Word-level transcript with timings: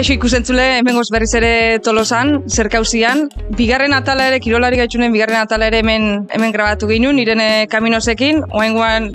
Kaixo 0.00 0.14
ikusentzule, 0.16 0.62
hemen 0.78 0.96
berriz 1.12 1.34
ere 1.36 1.78
tolosan, 1.84 2.46
zerkauzian. 2.48 3.26
Bigarren 3.52 3.92
atala 3.92 4.30
ere, 4.30 4.38
kirolari 4.40 4.78
gaitxunen 4.80 5.12
bigarren 5.12 5.36
atala 5.36 5.66
ere 5.68 5.82
hemen, 5.82 6.22
hemen 6.32 6.54
grabatu 6.54 6.86
ginen, 6.88 7.18
irene 7.20 7.66
kaminosekin, 7.68 8.40
oain 8.56 8.72
guan 8.72 9.10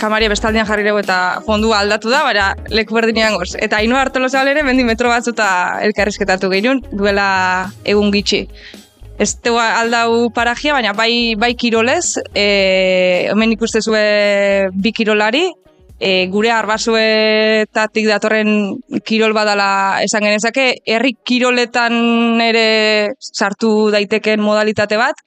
kamaria 0.00 0.30
bestaldian 0.32 0.64
jarri 0.64 0.86
dugu 0.86 1.02
eta 1.02 1.42
fondua 1.44 1.82
aldatu 1.84 2.08
da, 2.08 2.22
baina 2.24 2.46
leku 2.72 2.96
berdinean 2.96 3.36
goz. 3.36 3.50
Eta 3.60 3.82
hainua 3.82 4.00
hartolozal 4.00 4.48
ere, 4.48 4.62
mendi 4.64 4.86
metro 4.88 5.10
batzuta 5.12 5.48
elkarrizketatu 5.84 6.48
ginen, 6.54 6.80
duela 6.88 7.26
egun 7.84 8.08
gitxi. 8.14 8.46
Ez 9.20 9.34
teua 9.44 9.74
aldau 9.82 10.30
parajia, 10.32 10.72
baina 10.72 10.96
bai, 10.96 11.34
bai 11.36 11.52
kirolez, 11.52 12.16
e, 12.32 13.28
hemen 13.28 13.52
ikustezue 13.58 14.72
bi 14.72 14.96
kirolari, 14.96 15.50
e, 16.00 16.26
gure 16.32 16.50
arbazuetatik 16.50 18.08
datorren 18.08 18.50
kirol 19.06 19.34
badala 19.36 20.00
esan 20.04 20.26
genezake, 20.26 20.66
herri 20.86 21.14
kiroletan 21.26 22.40
ere 22.42 22.66
sartu 23.18 23.90
daiteken 23.94 24.42
modalitate 24.42 24.98
bat, 25.00 25.20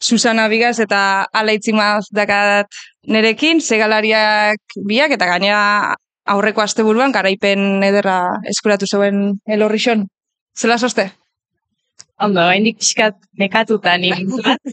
Susana 0.00 0.48
Bigaz 0.48 0.78
eta 0.80 1.26
Alaitzimaz 1.36 2.06
dakat 2.16 2.72
nerekin, 3.06 3.60
segalariak 3.60 4.80
biak 4.88 5.12
eta 5.16 5.28
gaina 5.28 5.58
aurreko 6.30 6.64
asteburuan 6.64 7.12
garaipen 7.12 7.82
ederra 7.84 8.20
eskuratu 8.48 8.88
zuen 8.88 9.40
elorrixon. 9.46 10.06
Zela 10.56 10.78
soste? 10.78 11.10
Ondo, 12.20 12.40
haindik 12.48 12.80
pixkat 12.80 13.16
nekatuta 13.40 13.96
nik. 14.00 14.24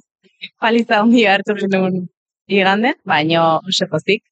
Paliza 0.61 1.02
hondi 1.02 1.25
hartu 1.27 1.55
genuen 1.59 2.08
igande, 2.47 2.93
baino 3.05 3.59
oso 3.67 3.88
pozik. 3.91 4.23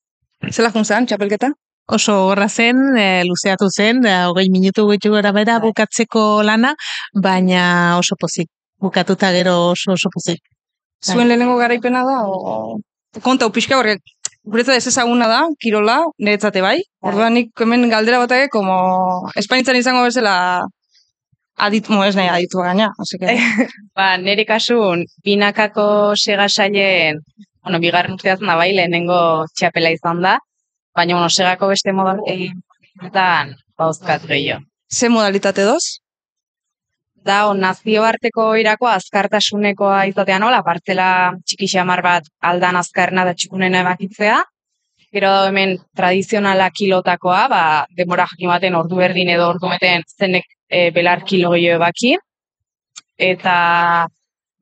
Zela 0.51 0.71
junzan, 0.71 1.07
txapelketa? 1.09 1.51
Oso 1.95 2.15
horra 2.31 2.47
zen, 2.49 2.79
e, 2.97 3.23
luzeatu 3.27 3.69
zen, 3.69 4.01
e, 4.05 4.15
hogei 4.29 4.49
minutu 4.49 4.87
gaitu 4.89 5.11
gara 5.13 5.31
bera 5.31 5.59
Bai. 5.59 5.69
bukatzeko 5.69 6.43
lana, 6.43 6.73
baina 7.13 7.97
oso 7.99 8.17
pozik. 8.19 8.49
Bukatuta 8.81 9.31
gero 9.31 9.55
oso 9.71 9.93
oso 9.93 10.09
pozik. 10.13 10.41
Zuen 11.05 11.27
lehenengo 11.27 11.57
garaipena 11.57 12.03
da, 12.05 12.17
o... 12.25 12.79
Konta, 13.23 13.47
pixka 13.53 13.77
horrek, 13.77 14.01
guretzat 14.43 14.79
ez 14.79 14.87
ezaguna 14.91 15.27
da, 15.29 15.41
kirola, 15.61 15.99
niretzate 16.19 16.61
bai. 16.65 16.79
Orduan 17.05 17.37
nik 17.37 17.53
hemen 17.61 17.87
galdera 17.89 18.19
batake, 18.23 18.49
como 18.53 19.29
Espainitzan 19.37 19.77
izango 19.79 20.03
bezala 20.03 20.35
aditu, 21.55 21.93
mo 21.93 22.03
ez 22.03 22.15
nahi 22.17 22.29
aditu 22.33 22.61
gaina. 22.65 22.89
Que... 23.19 23.37
Ba, 23.97 24.15
nire 24.17 24.45
kasun, 24.49 25.05
binakako 25.23 25.87
segasailen, 26.19 27.21
bueno, 27.65 27.81
bigarren 27.81 28.13
urteatzen 28.13 28.47
da 28.47 28.55
bai, 28.59 28.69
lehenengo 28.77 29.17
txapela 29.57 29.91
izan 29.91 30.21
da, 30.23 30.37
baina, 30.95 31.17
bueno, 31.17 31.29
segako 31.33 31.71
beste 31.73 31.91
moda 31.97 32.15
egin 32.31 32.61
bauzkat 33.75 34.25
gehiago. 34.29 34.63
Ze 34.87 35.09
modalitate 35.09 35.65
doz? 35.65 35.83
Da, 37.25 37.47
on, 37.49 37.59
nazioarteko 37.59 38.51
irako 38.61 38.87
azkartasunekoa 38.91 40.05
izatea 40.11 40.37
nola, 40.39 40.61
partzela 40.63 41.07
txiki 41.43 41.67
xamar 41.73 42.03
bat 42.05 42.27
aldan 42.39 42.77
azkarna 42.77 43.25
da 43.25 43.33
txikunena 43.33 43.81
ebakitzea, 43.81 44.43
Gero 45.15 45.29
da 45.31 45.47
hemen 45.47 45.77
tradizionala 45.95 46.65
kilotakoa, 46.75 47.45
ba, 47.47 47.59
demora 47.95 48.25
jakin 48.27 48.49
baten 48.51 48.75
ordu 48.75 48.97
berdin 48.99 49.29
edo 49.31 49.45
ordu 49.53 49.69
meten 49.71 50.03
zenek 50.19 50.43
e, 50.67 50.89
belar 50.91 51.21
kilo 51.23 51.53
gehiago 51.53 51.77
ebaki. 51.79 52.09
Eta 53.15 53.53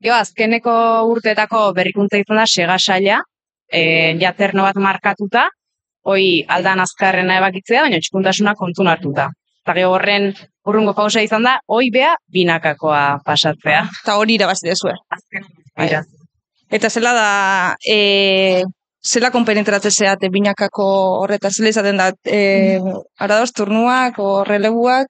jo, 0.04 0.14
azkeneko 0.14 0.74
urteetako 1.10 1.70
berrikuntza 1.76 2.20
izan 2.20 2.42
da 2.42 2.46
sega 2.46 3.20
e, 3.72 4.16
jaterno 4.20 4.62
bat 4.62 4.76
markatuta, 4.76 5.48
hoi 6.04 6.44
aldan 6.48 6.82
azkarrena 6.84 7.38
ebakitzea, 7.40 7.86
baina 7.86 8.00
txikuntasuna 8.02 8.54
kontun 8.58 8.90
hartuta. 8.92 9.30
Eta 9.64 9.74
gero 9.78 9.94
horren 9.96 10.32
urrungo 10.68 10.92
pausa 10.94 11.22
izan 11.24 11.46
da, 11.48 11.56
hoi 11.66 11.88
bea 11.90 12.12
binakakoa 12.32 13.20
pasatzea. 13.24 13.84
Eta 14.02 14.16
hori 14.20 14.36
irabazi 14.36 14.68
dezue. 14.68 14.92
Azken, 15.16 15.48
Bai. 15.76 15.88
Eta 16.74 16.90
zela 16.90 17.12
da, 17.16 17.28
e, 17.88 18.62
zela 19.04 19.30
konpenetratze 19.32 19.90
zeate 19.90 20.28
binakako 20.32 20.86
horreta, 21.22 21.50
zela 21.50 21.72
izaten 21.72 22.00
da, 22.00 22.10
e, 22.28 22.78
aradoz, 23.18 23.52
turnuak, 23.56 24.20
o 24.20 24.44
relebuak, 24.44 25.08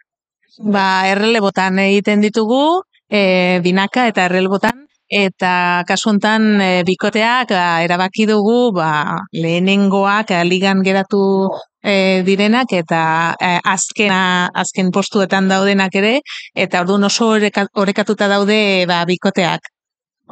Ba, 0.55 1.09
errelebotan 1.11 1.81
egiten 1.83 2.21
ditugu, 2.23 2.85
e, 3.11 3.59
binaka 3.65 4.05
eta 4.07 4.29
errelebotan, 4.29 4.84
eta 5.11 5.85
kasu 5.89 6.11
hontan 6.11 6.61
e, 6.61 6.83
bikoteak 6.87 7.51
ba, 7.51 7.83
erabaki 7.85 8.27
dugu 8.27 8.73
ba, 8.75 9.21
lehenengoak 9.33 10.31
e, 10.31 10.43
ligan 10.49 10.83
geratu 10.83 11.51
e, 11.83 12.23
direnak 12.27 12.73
eta 12.73 13.35
e, 13.41 13.59
azkena, 13.65 14.51
azken 14.55 14.91
postuetan 14.91 15.49
daudenak 15.49 15.95
ere, 15.95 16.21
eta 16.55 16.81
orduan 16.81 17.05
oso 17.05 17.29
oreka, 17.37 17.67
orekatuta 17.75 18.29
daude 18.29 18.87
ba, 18.89 19.05
bikoteak. 19.05 19.71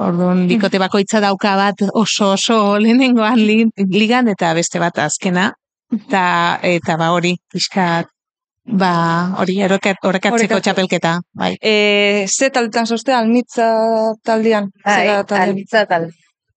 Orduan, 0.01 0.47
bikote 0.49 0.79
bakoitza 0.81 1.21
dauka 1.21 1.53
bat 1.57 1.83
oso 1.93 2.33
oso 2.33 2.79
lehenengoan 2.81 3.37
li- 3.37 3.89
ligan 3.93 4.29
eta 4.33 4.55
beste 4.57 4.81
bat 4.81 4.99
azkena. 4.99 5.51
Eta, 5.93 6.59
eta 6.65 6.97
ba 6.97 7.11
hori, 7.13 7.35
pixkat, 7.53 8.09
ba 8.65 9.35
hori, 9.39 9.57
orekatzeko 9.65 10.09
Orekatzeko. 10.09 10.61
txapelketa. 10.61 11.21
Bai. 11.35 11.57
e, 11.61 12.27
ze 12.29 12.51
taldetan 12.51 12.87
zoste, 12.87 13.13
almitza 13.13 13.67
taldean, 14.23 14.71
Bai, 14.85 15.07
taldean. 15.07 15.49
almitza 15.49 15.87
tal. 15.87 16.11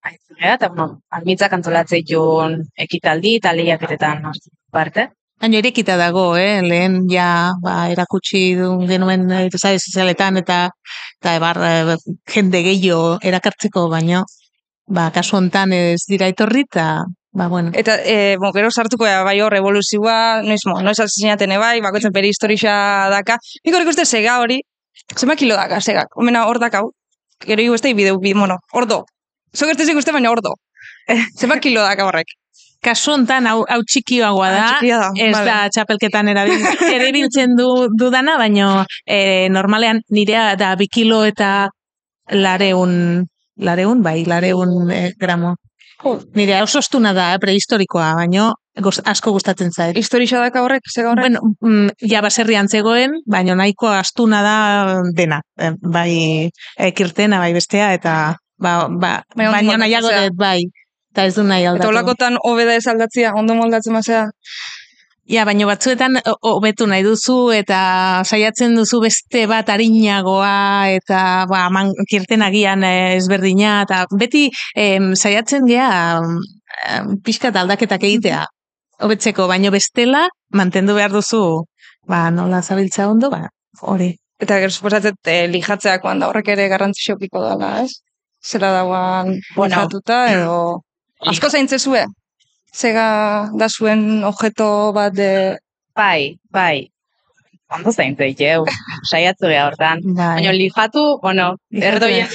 Aitzugea, 0.06 0.54
eta 0.54 0.68
bueno, 0.68 1.00
almitza 1.10 1.48
kantolatzei 1.48 2.02
joan 2.06 2.60
ekitaldi 2.78 3.36
eta 3.40 3.52
lehiaketetan 3.52 4.22
parte. 4.70 5.08
Baina 5.40 5.58
irekita 5.58 5.96
dago, 6.00 6.36
eh? 6.38 6.62
lehen 6.62 7.02
ja 7.10 7.52
ba, 7.60 7.90
erakutsi 7.92 8.54
du 8.56 8.86
genuen 8.88 9.30
eh, 9.30 9.50
sare 9.58 9.78
sozialetan 9.78 10.36
eta 10.40 10.70
eta 11.20 11.34
ebar, 11.36 11.58
eh, 11.60 11.96
jende 12.32 12.62
gehiago 12.62 13.18
erakartzeko, 13.20 13.88
baino 13.90 14.22
ba, 14.88 15.10
kasu 15.10 15.36
hontan 15.36 15.72
ez 15.72 16.06
dira 16.08 16.28
etorri 16.28 16.62
eta 16.70 17.04
ba, 17.36 17.48
bueno. 17.48 17.70
Eta, 17.74 17.98
e, 18.02 18.36
bon, 18.40 18.52
gero 18.52 18.70
sartuko 18.70 19.04
da, 19.04 19.20
bai 19.22 19.40
hor, 19.44 19.54
evoluzioa, 19.54 20.42
noiz, 20.42 20.62
mo, 20.64 20.78
noiz 20.80 20.96
asesinaten 20.96 21.52
bai, 21.60 21.80
bakoitzen 21.84 22.14
bere 22.14 22.30
historia 22.32 22.72
daka. 23.12 23.36
Nik 23.64 23.76
horrek 23.76 23.92
uste 23.92 24.06
sega 24.08 24.38
hori, 24.40 24.62
zema 25.14 25.36
kilo 25.36 25.58
daka, 25.60 25.82
segak, 25.84 26.16
omena 26.16 26.46
hor 26.48 26.58
dakau. 26.58 26.90
Gero 27.44 27.62
higu 27.62 27.76
este 27.76 27.92
bideu, 27.92 28.16
bi, 28.18 28.32
bueno, 28.32 28.56
ordo. 28.72 29.04
Zok 29.52 29.68
ez 29.68 29.94
uste 29.94 30.12
baina 30.12 30.32
ordo. 30.32 30.54
Zema 31.38 31.60
kilo 31.60 31.82
daka 31.84 32.06
horrek. 32.08 32.32
Kasu 32.82 33.12
hontan 33.12 33.46
hau, 33.50 33.64
hau 33.68 33.82
txikioagoa 33.84 34.48
da, 34.52 34.64
da, 34.80 35.10
ez 35.18 35.32
vale. 35.34 35.44
da 35.44 35.68
txapelketan 35.74 36.28
erabil, 36.32 36.64
erabiltzen 36.96 37.56
du 37.58 37.68
dudana, 37.98 38.38
baino 38.40 38.84
e, 39.04 39.48
normalean 39.52 40.00
nirea 40.08 40.54
da 40.56 40.74
bi 40.76 40.88
kilo 40.88 41.22
eta 41.24 41.68
lareun, 42.32 43.26
lareun, 43.60 44.02
bai, 44.02 44.22
lareun 44.24 44.90
e, 44.90 45.00
gramo. 45.20 45.56
Nire 46.34 46.60
oso 46.62 46.78
astuna 46.78 47.12
da, 47.16 47.34
eh, 47.34 47.38
prehistorikoa, 47.40 48.14
baino 48.14 48.52
goz, 48.84 49.00
asko 49.04 49.32
gustatzen 49.32 49.70
zait. 49.72 49.96
Historia 49.96 50.40
daka 50.42 50.62
horrek, 50.62 50.82
sega 50.92 51.10
horrek. 51.10 51.22
Bueno, 51.24 51.40
mm, 51.60 52.08
ja 52.10 52.20
baserrian 52.20 52.68
zegoen, 52.68 53.14
baino 53.26 53.54
nahiko 53.56 53.88
astuna 53.88 54.42
da 54.42 54.56
dena. 55.16 55.40
Eh, 55.58 55.72
bai 55.80 56.50
ekirtena, 56.76 57.38
bai 57.40 57.52
bestea, 57.56 57.94
eta 57.94 58.36
ba, 58.58 58.88
ba, 58.88 59.22
Bai, 59.34 59.46
baino 59.46 59.52
moldatzen 59.72 59.80
nahiago 59.80 60.08
dut, 60.12 60.36
bai. 60.36 60.60
Eta 61.12 61.24
ez 61.24 61.34
du 61.34 61.42
nahi 61.48 61.62
Eta 61.64 61.70
aldatu. 61.72 61.88
olakotan 61.88 62.36
hobeda 62.44 62.74
ez 62.76 62.86
aldatzia, 62.86 63.32
ondo 63.34 63.54
moldatzen 63.54 63.92
mazea. 63.96 64.26
Ja, 65.26 65.42
baino 65.42 65.66
batzuetan 65.66 66.20
hobetu 66.46 66.86
nahi 66.86 67.02
duzu 67.02 67.50
eta 67.50 67.78
saiatzen 68.22 68.76
duzu 68.78 69.00
beste 69.02 69.46
bat 69.50 69.70
arinagoa 69.74 70.86
eta 70.94 71.22
ba 71.50 71.64
man, 71.74 71.90
kirten 72.10 72.44
agian 72.46 72.84
eh, 72.86 73.16
ezberdina 73.16 73.80
eta 73.82 74.04
beti 74.20 74.44
em, 74.78 75.14
saiatzen 75.18 75.66
gea 75.66 75.88
em, 76.20 77.16
pixkat 77.26 77.58
aldaketak 77.58 78.06
egitea. 78.06 78.44
Hobetzeko, 79.02 79.48
baino 79.50 79.72
bestela 79.74 80.28
mantendu 80.54 80.94
behar 80.94 81.10
duzu 81.16 81.64
ba 82.06 82.30
nola 82.30 82.62
zabiltza 82.62 83.08
ondo, 83.10 83.30
ba 83.30 83.48
hori. 83.82 84.12
Eta 84.38 84.60
gero 84.62 84.70
suposatzet, 84.70 85.18
e, 85.26 85.46
lijatzeakoan 85.50 86.20
da 86.22 86.28
horrek 86.30 86.52
ere 86.54 86.68
garrantzio 86.70 87.16
piko 87.18 87.42
dela, 87.42 87.80
ez? 87.82 87.98
Zera 88.46 88.70
dagoan 88.72 89.34
Bueno. 89.56 89.88
edo... 90.30 90.82
Asko 91.32 91.50
zaintzezue? 91.50 92.04
Zega 92.76 93.06
da 93.56 93.68
zuen 93.68 94.24
objeto 94.24 94.92
bat 94.96 95.14
de... 95.16 95.30
Bai, 95.96 96.36
bai. 96.52 96.88
Ondo 97.72 97.90
zaintzei, 97.90 98.34
jau. 98.38 98.66
Saiatzu 99.10 99.48
geha 99.48 99.64
hortan. 99.70 100.02
Bai. 100.04 100.34
Baina 100.36 100.52
lijatu, 100.52 101.06
bueno, 101.22 101.54
erdoien. 101.72 102.28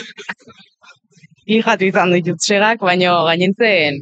lijatu 1.52 1.86
izan 1.86 2.16
ditut 2.16 2.42
segak, 2.42 2.82
baina 2.82 3.14
gainentzen 3.30 4.02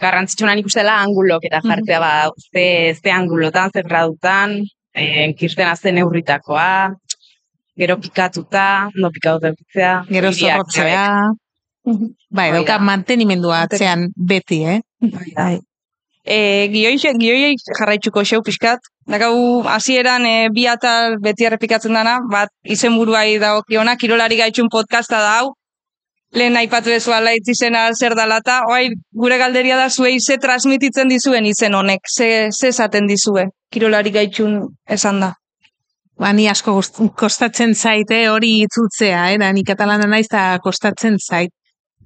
garrantzitsuna 0.00 0.54
nik 0.56 0.68
uste 0.68 0.82
dela 0.82 0.98
angulok 1.04 1.46
eta 1.48 1.62
jartzea 1.64 2.00
ba, 2.02 2.12
ze, 2.52 2.66
ze 2.94 3.12
angulotan, 3.12 3.72
ze 3.72 3.82
gradutan, 3.82 4.58
eh, 4.94 5.32
kirtena 5.38 5.74
zen 5.76 5.96
neurritakoa, 5.96 6.92
gero 7.76 7.96
pikatuta, 8.00 8.90
no 8.94 9.10
pikatuta 9.12 9.52
eukitzea. 9.52 9.94
Gero 10.10 10.32
zorrotzea. 10.32 11.06
Bai, 11.86 12.50
dauka 12.52 12.78
da. 12.78 12.84
mantenimendua 12.84 13.62
atzean 13.66 14.08
beti, 14.16 14.62
eh? 14.66 14.80
Bai, 15.00 15.30
da. 15.36 15.48
E, 16.26 16.38
gioi, 16.72 16.96
gioi 16.98 17.54
jarraitzuko 17.78 18.24
xeu 18.26 18.42
pixkat. 18.42 18.80
Dakau, 19.06 19.62
hasieran 19.70 20.26
e, 20.26 20.48
bi 20.50 20.66
atal 20.66 21.20
beti 21.22 21.46
errepikatzen 21.46 21.94
dana, 21.94 22.18
bat 22.32 22.50
izenburuai 22.64 23.38
dagokiona, 23.38 23.94
kirolari 23.96 24.40
gaitxun 24.40 24.68
podcasta 24.72 25.20
da 25.22 25.36
hau, 25.38 25.52
lehen 26.34 26.56
aipatu 26.58 26.90
dezu 26.90 27.14
ala 27.14 27.32
itzizena 27.38 27.86
zer 27.94 28.16
dala 28.18 28.40
eta, 28.42 28.60
oai, 28.70 28.90
gure 29.14 29.38
galderia 29.38 29.76
da 29.78 29.88
zuei 29.90 30.18
ze 30.20 30.38
transmititzen 30.42 31.08
dizuen 31.08 31.46
izen 31.46 31.74
honek, 31.74 32.10
ze, 32.10 32.50
ze 32.50 32.68
esaten 32.74 33.06
dizue, 33.06 33.46
kirolari 33.70 34.10
gaitxun 34.10 34.58
esan 34.98 35.20
da. 35.20 35.32
Ba, 36.18 36.32
ni 36.32 36.48
asko 36.48 36.80
kostatzen 37.14 37.74
zaite 37.74 38.22
hori 38.32 38.62
itzultzea, 38.64 39.30
eh? 39.32 39.38
da, 39.38 39.52
ni 39.52 39.62
katalana 39.68 40.08
naiz 40.08 40.26
eta 40.26 40.58
kostatzen 40.64 41.20
zait. 41.20 41.52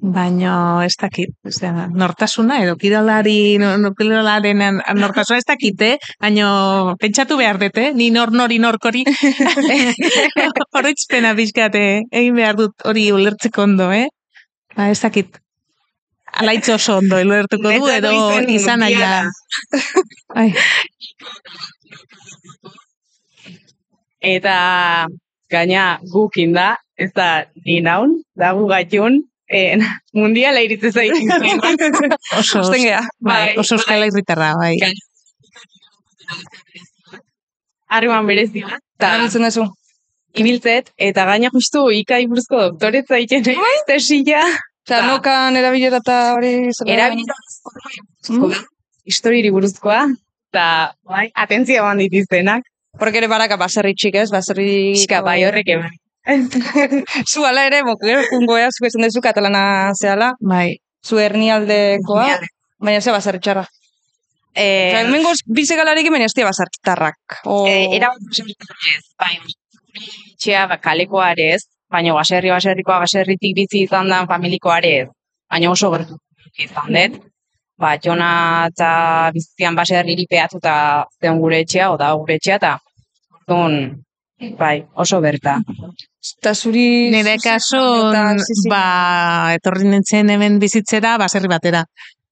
Baino 0.01 0.81
ez 0.81 0.95
dakit, 0.97 1.35
osea, 1.45 1.87
nortasuna 1.93 2.63
edo 2.65 2.77
kirolari, 2.81 3.59
kirolaren 3.99 4.81
nortasuna 4.97 5.41
ez 5.43 5.45
dakite, 5.45 5.91
baino 6.21 6.97
pentsatu 7.01 7.37
behar 7.37 7.59
dute, 7.61 7.91
ni 7.93 8.09
nor 8.15 8.33
nori 8.33 8.57
norkori. 8.59 9.05
Horretzpena 10.75 11.35
pixkate, 11.37 11.85
egin 12.11 12.41
behar 12.41 12.57
dut 12.57 12.89
hori 12.89 13.11
ulertzeko 13.13 13.67
ondo, 13.69 13.91
eh? 13.93 14.09
Ba, 14.77 14.89
ez 14.89 15.01
dakit. 15.03 15.37
Alaitz 16.41 16.71
oso 16.73 16.97
ondo, 17.03 17.19
ulertuko 17.21 17.69
du, 17.69 17.91
edo 17.93 18.15
izan 18.49 18.87
aia. 18.87 19.27
Ai, 20.39 20.49
Eta 24.21 25.09
gaina 25.51 25.99
gukin 26.13 26.53
da, 26.53 26.75
ez 26.97 27.11
da 27.17 27.47
ni 27.65 27.81
naun, 27.85 28.21
da 28.37 28.53
gu 28.57 28.67
gaitun, 28.69 29.17
en, 29.51 29.83
mundiala 30.15 30.63
iritze 30.63 30.93
zaitin 30.93 31.31
oso, 32.39 32.63
geha. 32.73 33.03
bai, 33.19 33.57
oso 33.59 33.75
euskal 33.77 34.05
herritarra, 34.07 34.53
bai. 34.61 34.77
Harreman 37.91 38.27
berezi 38.31 38.63
bat. 38.63 38.81
Ta, 39.01 39.15
Erabiltzen 39.17 39.47
duzu. 39.49 39.67
ibiltzet, 40.39 40.93
eta 40.97 41.25
gaina 41.27 41.51
justu 41.53 41.89
ikai 41.91 42.25
buruzko 42.31 42.61
doktoretza 42.69 43.19
egiten 43.19 43.43
tesila. 43.89 44.45
Osea, 44.91 45.01
Ba. 45.03 45.07
nokan 45.07 45.57
erabilera 45.59 45.99
eta 46.03 46.19
hori... 46.35 46.53
Erabilera 46.87 47.35
buruzkoa, 47.37 48.63
historiri 49.07 49.51
buruzkoa, 49.55 50.01
eta 50.51 50.67
bai, 51.07 51.29
atentzia 51.35 51.83
eman 51.83 51.99
ditiztenak. 52.03 52.65
Porque 52.99 53.21
ere 53.23 53.29
baraka 53.31 53.57
baserri 53.61 53.95
txik, 53.95 54.17
ez? 54.19 54.31
Baserri... 54.35 54.95
Txika, 54.99 55.21
bai, 55.23 55.37
horrek 55.47 55.69
eman. 55.77 55.93
Zu 57.31 57.45
ala 57.47 57.67
ere, 57.67 57.83
bok, 57.83 58.01
gero, 58.05 58.23
kungoea, 58.31 58.69
zu 58.71 58.87
esan 58.87 59.03
dezu 59.07 59.21
katalana 59.25 59.93
zehala, 59.97 60.35
Bai, 60.41 60.77
zu 61.05 61.19
hernialdekoa, 61.19 62.27
baina 62.79 63.01
ze 63.01 63.11
baserri 63.11 63.41
txarra. 63.41 63.67
Eh, 64.55 64.91
Osea, 64.91 65.01
hemengo 65.07 65.33
bize 65.47 65.77
galarik 65.77 66.07
hemen 66.07 66.23
ez 66.23 66.33
dira 66.35 66.49
basartarrak. 66.49 67.41
O... 67.47 67.67
Eh, 67.69 67.97
era 67.97 68.11
ez, 68.19 69.05
bai. 69.19 69.39
Txea, 70.39 70.67
ba, 70.67 70.79
kalekoa 70.83 71.31
ere 71.37 71.55
ez, 71.55 71.63
baina 71.91 72.15
baserri 72.15 72.51
baserrikoa 72.51 72.99
baserritik 73.05 73.55
bizi 73.57 73.85
izan 73.87 74.11
da 74.11 74.27
familikoa 74.27 74.79
ere 74.83 74.93
ez. 75.05 75.09
Baina 75.51 75.71
oso 75.71 75.91
gertu 75.95 76.19
izan 76.59 76.93
dut. 76.95 77.21
Ba, 77.81 77.95
jona 78.05 78.67
eta 78.69 79.31
bizian 79.33 79.79
baserriri 79.79 80.27
pehatu 80.29 80.59
eta 80.61 81.07
zeon 81.23 81.39
gure 81.41 81.63
etxea, 81.65 81.91
oda 81.95 82.13
gure 82.13 82.37
etxea, 82.37 82.59
eta 82.61 82.77
bai, 84.59 84.87
oso 84.95 85.21
berta. 85.21 85.59
Eta 86.41 86.55
zuri... 86.55 87.11
Nire 87.13 87.37
sí. 87.41 88.69
ba, 88.69 89.53
etorri 89.55 89.89
nintzen 89.89 90.31
hemen 90.31 90.59
bizitzera, 90.59 91.17
baserri 91.19 91.49
batera. 91.49 91.85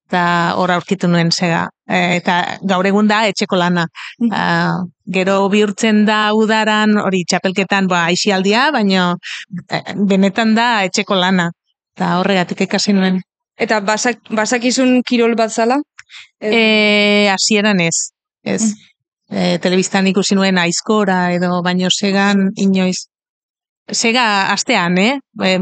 Eta 0.08 0.54
hor 0.56 0.70
aurkitu 0.72 1.08
nuen 1.08 1.30
zega. 1.30 1.66
E, 1.84 2.16
eta 2.16 2.58
gaur 2.64 2.86
egun 2.88 3.08
da 3.08 3.26
etxeko 3.28 3.56
lana. 3.60 3.84
Ah, 4.32 4.80
gero 5.04 5.48
bihurtzen 5.52 6.06
da 6.08 6.32
udaran, 6.36 6.96
hori 7.02 7.24
txapelketan, 7.28 7.88
ba, 7.88 8.06
aixialdia, 8.08 8.70
baina 8.72 9.10
eh, 9.68 9.82
benetan 9.94 10.54
da 10.56 10.84
etxeko 10.88 11.18
lana. 11.18 11.50
Eta 11.96 12.14
horregatik 12.20 12.64
ikasi 12.68 12.96
nuen. 12.96 13.20
Eta 13.58 13.80
basak, 13.84 14.22
basakizun 14.30 15.02
kirol 15.04 15.34
bat 15.36 15.52
zala? 15.52 15.80
E, 16.40 17.28
hasieran 17.32 17.80
ez. 17.84 18.12
Ez. 18.44 18.62
E, 19.28 19.58
telebistan 19.60 20.08
ikusi 20.08 20.36
nuen 20.38 20.58
aizkora 20.58 21.32
edo 21.36 21.60
baino 21.62 21.90
segan 21.92 22.48
inoiz. 22.56 23.06
Sega 23.92 24.24
astean, 24.52 24.98
eh? 24.98 25.14
E, 25.44 25.56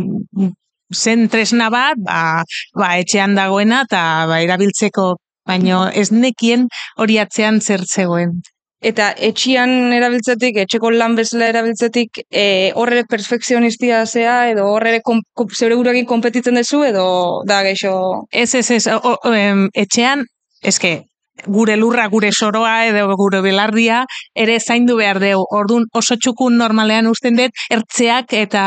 zen 0.94 1.28
tresna 1.28 1.70
bat, 1.70 1.98
ba, 1.98 2.42
ba 2.78 2.90
etxean 3.02 3.34
dagoena 3.34 3.82
eta 3.86 4.02
ba, 4.30 4.40
erabiltzeko, 4.42 5.14
baino 5.46 5.86
ez 5.90 6.10
nekien 6.12 6.68
hori 6.96 7.18
atzean 7.22 7.60
zer 7.60 7.82
zegoen. 7.86 8.38
Eta 8.86 9.08
etxian 9.28 9.92
erabiltzetik, 9.96 10.58
etxeko 10.62 10.90
lan 10.92 11.16
bezala 11.16 11.48
erabiltzetik, 11.48 12.20
e, 12.30 12.44
horre 12.76 13.02
perfekzionistia 13.08 14.04
zea, 14.06 14.36
edo 14.52 14.66
horre 14.74 15.00
kom, 15.02 15.22
kom, 15.34 15.48
zeure 15.48 16.04
kompetitzen 16.04 16.54
duzu, 16.60 16.84
edo 16.84 17.42
da 17.46 17.62
geixo... 17.62 18.26
Ez, 18.30 18.54
ez, 18.54 18.70
ez, 18.70 18.86
o, 18.92 19.16
o, 19.16 19.32
em, 19.32 19.68
etxean, 19.74 20.26
eske, 20.62 21.06
gure 21.44 21.76
lurra, 21.76 22.06
gure 22.08 22.30
soroa 22.32 22.86
edo 22.86 23.08
gure 23.16 23.42
belardia 23.44 24.04
ere 24.34 24.58
zaindu 24.60 24.96
behar 24.96 25.20
deu. 25.20 25.42
Ordun 25.50 25.86
oso 25.94 26.16
txukun 26.16 26.56
normalean 26.58 27.06
usten 27.10 27.36
dut, 27.36 27.66
ertzeak 27.70 28.32
eta 28.32 28.64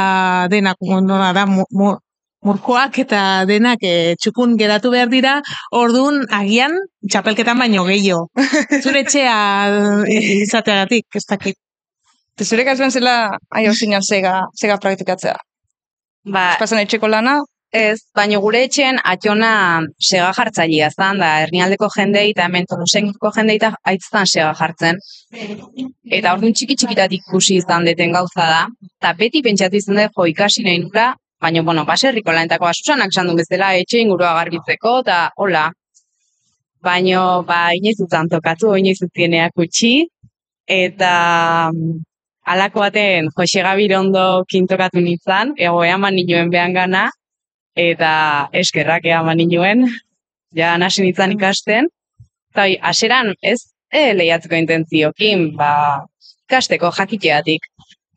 denak, 0.51 0.77
nola 0.81 1.31
da, 1.33 1.45
mu, 1.50 1.66
mu, 1.71 1.95
murkoak 2.45 3.00
eta 3.04 3.21
denak 3.50 3.83
e, 3.83 4.16
txukun 4.21 4.56
geratu 4.60 4.92
behar 4.94 5.10
dira, 5.12 5.39
ordun 5.75 6.21
agian 6.36 6.77
txapelketan 7.10 7.60
baino 7.60 7.86
gehiago. 7.88 8.30
Zure 8.83 9.04
etxea 9.04 9.36
e, 10.06 10.19
izateagatik, 10.45 11.07
ez 11.16 11.25
dakit. 11.27 11.60
Zure 12.39 12.63
kasuan 12.63 12.94
zela, 12.95 13.36
ai, 13.51 13.66
osinan 13.68 14.06
zega, 14.06 14.39
zega 14.56 14.77
praktikatzea. 14.80 15.36
Ba, 16.31 16.54
Pasan 16.60 16.80
etxeko 16.80 17.10
lana, 17.12 17.39
Ez, 17.71 18.00
baina 18.18 18.39
gure 18.42 18.63
etxean 18.66 18.98
atxona 19.06 19.50
sega 20.01 20.31
jartzailea 20.33 20.88
zan, 20.89 21.19
da 21.21 21.27
hernialdeko 21.44 21.89
jendei 21.95 22.31
eta 22.31 22.48
hemen 22.48 22.66
tolosenko 22.66 23.30
jendei 23.36 23.60
eta 23.60 23.75
aitzan 23.92 24.25
sega 24.25 24.56
jartzen. 24.57 24.98
Eta 26.10 26.33
orduan 26.33 26.56
txiki 26.57 26.76
txikitatik 26.76 27.28
ikusi 27.28 27.59
izan 27.61 27.85
deten 27.85 28.11
gauza 28.18 28.47
da. 28.54 28.64
Eta 28.97 29.14
beti 29.19 29.44
pentsatu 29.45 29.78
izan 29.78 30.02
dut 30.02 30.18
jo 30.18 30.26
ikasi 30.31 30.66
nahi 30.66 30.80
nula, 30.81 31.14
baina, 31.40 31.61
bueno, 31.61 31.85
baserriko 31.85 32.33
lanetako 32.33 32.66
asusanak 32.71 33.14
esan 33.14 33.30
du 33.30 33.35
bezala 33.38 33.76
etxe 33.78 34.02
ingurua 34.02 34.33
garbitzeko, 34.40 34.95
eta 35.06 35.19
hola. 35.38 35.69
Baina, 36.81 37.44
ba, 37.45 37.59
inoiz 37.78 37.99
utzan 38.02 38.30
tokatu, 38.33 38.73
inoiz 38.81 38.97
utzieneak 39.06 39.54
utxi, 39.61 40.07
eta 40.66 41.14
mm, 41.69 42.02
alako 42.49 42.81
baten 42.88 43.30
Jose 43.38 43.61
Gabirondo 43.61 44.44
kintokatu 44.49 45.04
nintzen, 45.06 45.54
ego 45.57 45.83
eaman 45.85 46.18
nioen 46.18 46.49
behan 46.49 46.73
gana, 46.73 47.09
eta 47.76 48.11
eskerrak 48.54 49.06
eaman 49.06 49.38
nioen, 49.38 49.85
ja 50.56 50.78
nasi 50.78 51.04
nintzen 51.04 51.35
ikasten. 51.38 51.90
Eta 52.54 52.66
hoi, 52.66 52.78
aseran 52.81 53.33
ez 53.42 53.59
e, 53.92 54.14
lehiatzeko 54.18 54.57
intentziokin, 54.57 55.52
ba, 55.57 55.71
ikasteko 56.49 56.92
jakiteatik. 56.97 57.68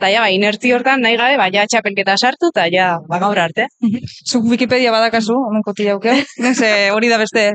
Eta 0.00 0.10
ja, 0.10 0.22
ba, 0.24 0.30
inertzi 0.34 0.72
hortan 0.74 1.02
nahi 1.04 1.18
gabe, 1.20 1.36
ba, 1.38 1.48
ja, 1.54 1.66
txapelketa 1.70 2.16
sartu, 2.18 2.50
eta 2.54 2.66
ja, 2.72 2.86
ba, 3.08 3.20
gaur 3.22 3.38
arte. 3.38 3.68
zuk 4.30 4.48
Wikipedia 4.50 4.92
badakazu, 4.94 5.36
hemen 5.50 5.66
kotila 5.66 5.98
auke, 5.98 6.16
Nese, 6.44 6.72
hori 6.94 7.12
da 7.12 7.20
beste... 7.22 7.50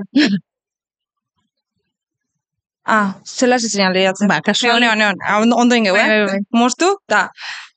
Ah, 2.88 3.18
zela 3.27 3.58
zitzen 3.60 3.92
lehiatzen. 3.92 4.30
Ba, 4.32 4.39
kasu 4.39 4.70
Neon, 4.70 4.80
neon, 4.80 5.00
neon, 5.01 5.18
ondo, 5.42 5.58
ondo 5.60 5.75
ingeu, 5.75 5.96
Bai, 5.98 6.08
bai, 6.08 6.20
eh? 6.22 6.27
bai. 6.30 6.39
Moztu, 6.56 6.94
eta, 7.10 7.25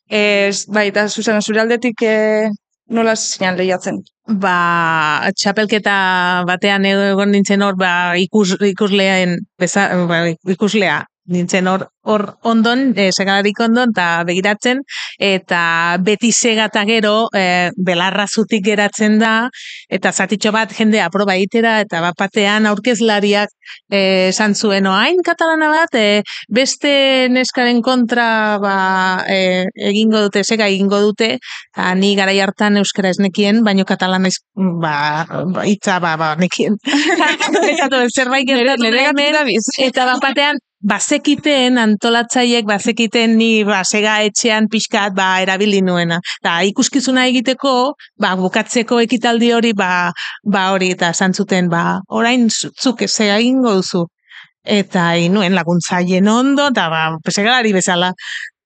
ez, 0.06 0.66
bai, 0.70 0.86
eta 0.92 1.08
Susana, 1.10 1.42
zure 1.42 1.64
aldetik 1.64 2.04
eh, 2.06 2.46
nola 2.90 3.14
zitzen 3.16 3.56
lehiatzen. 3.61 4.02
ba, 4.42 4.56
txapelketa 5.35 5.94
batean 6.47 6.85
egon 6.87 7.32
nintzen 7.35 7.62
hor, 7.66 7.78
ba, 7.78 7.92
ikus, 8.18 8.54
ikusleen, 8.73 9.38
beza, 9.59 9.88
ba, 10.11 10.26
ikuslea 10.54 11.00
nintzen 11.30 11.68
hor, 11.70 11.87
hor 12.02 12.25
ondon, 12.49 12.90
e, 12.99 13.10
segalarik 13.14 13.60
ondon, 13.62 13.92
eta 13.94 14.22
begiratzen, 14.28 14.82
eta 15.22 15.62
beti 16.02 16.32
segata 16.34 16.82
gero, 16.88 17.28
e, 17.37 17.70
belarra 17.76 18.26
zutik 18.26 18.64
geratzen 18.66 19.18
da, 19.20 19.34
eta 19.88 20.12
zatitxo 20.12 20.52
bat 20.54 20.72
jendea 20.76 21.08
proba 21.14 21.37
egitera, 21.38 21.78
eta 21.84 22.00
bat 22.04 22.18
batean 22.18 22.66
aurkezlariak 22.70 23.52
e, 23.88 24.28
esan 24.30 24.54
zuen, 24.54 24.88
oain 24.90 25.20
katalana 25.26 25.70
bat, 25.72 25.94
e, 25.94 26.22
beste 26.49 27.28
neskaren 27.30 27.82
kontra 27.87 28.58
ba, 28.62 28.76
e, 29.28 29.66
egingo 29.90 30.25
dute, 30.26 30.44
sega 30.44 30.70
egingo 30.72 31.00
dute, 31.04 31.37
eta 31.70 31.92
ni 31.94 32.14
garai 32.18 32.38
hartan 32.42 32.80
euskara 32.80 33.12
ez 33.14 33.20
nekien, 33.22 33.62
baino 33.66 33.87
katalana 33.88 34.32
iz, 34.32 34.40
ba, 34.56 35.26
ba, 35.28 35.68
hitza 35.68 36.00
ba, 36.02 36.16
ba, 36.20 36.34
nekien. 36.40 36.80
Pentsatu, 37.60 38.02
zerbait 38.10 38.49
gertatu 38.49 38.90
gatik 38.90 39.32
da 39.37 39.46
biz. 39.46 39.70
Bazekiten 40.80 41.78
antolatzaiek 41.78 42.64
bazekiten 42.66 43.37
ni 43.38 43.64
ba 43.64 43.82
sega 43.84 44.20
etxean 44.25 44.68
pixkat 44.72 45.14
ba 45.14 45.40
erabili 45.42 45.82
nuena. 45.82 46.20
Ta 46.42 46.60
ikuskizuna 46.64 47.26
egiteko, 47.28 47.94
ba 48.20 48.34
bukatzeko 48.37 49.00
ekitaldi 49.04 49.52
hori 49.52 49.72
ba 49.76 50.12
ba 50.44 50.70
hori 50.72 50.90
eta 50.96 51.12
santzuten 51.12 51.68
ba 51.68 52.00
orain 52.08 52.49
zuk 52.50 53.04
ze 53.06 53.28
egingo 53.37 53.75
duzu. 53.80 54.06
Eta 54.64 55.14
inuen 55.16 55.54
laguntzaien 55.54 56.28
ondo 56.28 56.68
eta 56.72 56.88
ba 56.88 57.04
segalari 57.28 57.72
bezala. 57.72 58.12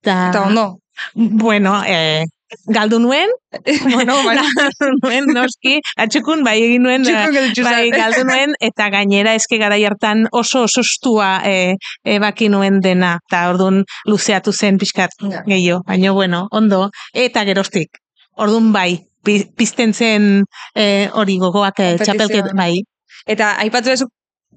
Ta, 0.03 0.31
Eta 0.31 0.43
ondo. 0.43 0.79
Bueno, 1.15 1.83
eh, 1.87 2.25
galdu 2.67 2.99
nuen, 3.03 3.29
bueno, 3.95 4.15
galdu 4.27 4.91
nuen, 5.03 5.27
noski, 5.35 5.81
atxukun 5.97 6.45
bai 6.45 6.57
egin 6.63 6.83
nuen, 6.83 7.05
bai 7.05 7.91
galdu 7.95 8.25
nuen, 8.29 8.55
eta 8.61 8.89
gainera 8.95 9.35
eske 9.35 9.59
gara 9.59 9.77
hartan 9.77 10.27
oso 10.33 10.65
oso 10.69 10.81
ostua 10.85 11.41
e, 11.45 11.75
ebaki 12.05 12.49
nuen 12.49 12.81
dena, 12.81 13.19
eta 13.29 13.49
orduan 13.51 13.83
luzeatu 14.07 14.53
zen 14.53 14.79
pixkat 14.79 15.11
Ja. 15.31 15.43
gehiago, 15.47 15.83
baina 15.87 16.13
bueno, 16.13 16.47
ondo, 16.53 16.91
eta 17.13 17.45
geroztik, 17.45 17.89
orduan 18.37 18.73
bai, 18.73 18.99
pi- 19.25 19.47
pizten 19.57 19.95
zen 19.95 20.45
eh, 20.75 21.09
hori 21.13 21.39
gogoak 21.39 21.79
e, 21.81 21.93
Kompetizioa. 21.97 22.15
txapelket, 22.27 22.53
bai, 22.57 22.83
Eta 23.27 23.55
aipatu 23.63 23.89
duzu 23.89 24.05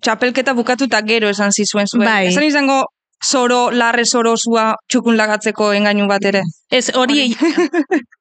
txapelketa 0.04 0.52
bukatu 0.54 0.86
eta 0.90 1.00
gero 1.08 1.30
esan 1.32 1.54
zizuen 1.56 1.88
zuen. 1.88 2.04
Bai. 2.04 2.28
Esan 2.28 2.44
izango 2.44 2.82
zoro, 3.24 3.70
larre 3.72 4.06
zoro 4.06 4.36
zua 4.38 4.74
txukun 4.90 5.18
lagatzeko 5.18 5.74
engainu 5.74 6.08
bat 6.08 6.26
ere. 6.26 6.44
ez 6.72 6.90
hori, 6.96 7.34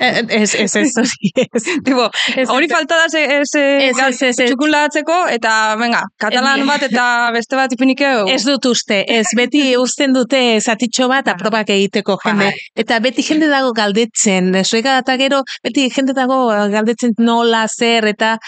Eh, 0.00 0.24
ez, 0.28 0.54
ez, 0.54 0.74
ez, 0.76 0.92
hori, 0.96 1.30
ez, 1.52 1.62
Tipo, 1.84 2.06
hori 2.48 2.68
falta 2.68 2.96
da 2.96 3.08
ze, 3.10 3.20
Ez, 3.36 3.50
ez, 3.54 3.98
ez, 4.00 4.22
ez. 4.22 4.36
txukun 4.48 4.70
lagatzeko 4.72 5.16
eta, 5.28 5.52
venga, 5.76 6.00
katalan 6.16 6.64
bat 6.68 6.86
eta 6.86 7.04
beste 7.34 7.58
bat 7.58 7.74
ipinikeu. 7.76 8.24
Ez 8.34 8.40
dut 8.46 8.64
uste, 8.70 9.02
ez 9.04 9.26
beti 9.36 9.60
uzten 9.76 10.16
dute 10.16 10.40
zatitxo 10.60 11.08
bat 11.12 11.28
aprobak 11.28 11.68
egiteko 11.76 12.16
jende. 12.24 12.48
Eta 12.80 12.96
beti 13.04 13.26
jende 13.26 13.50
dago 13.52 13.74
galdetzen, 13.76 14.54
zueka 14.64 14.96
eta 15.02 15.18
gero, 15.20 15.42
beti 15.66 15.90
jende 15.92 16.16
dago 16.16 16.46
galdetzen 16.72 17.12
nola 17.20 17.66
zer, 17.68 18.08
eta 18.14 18.38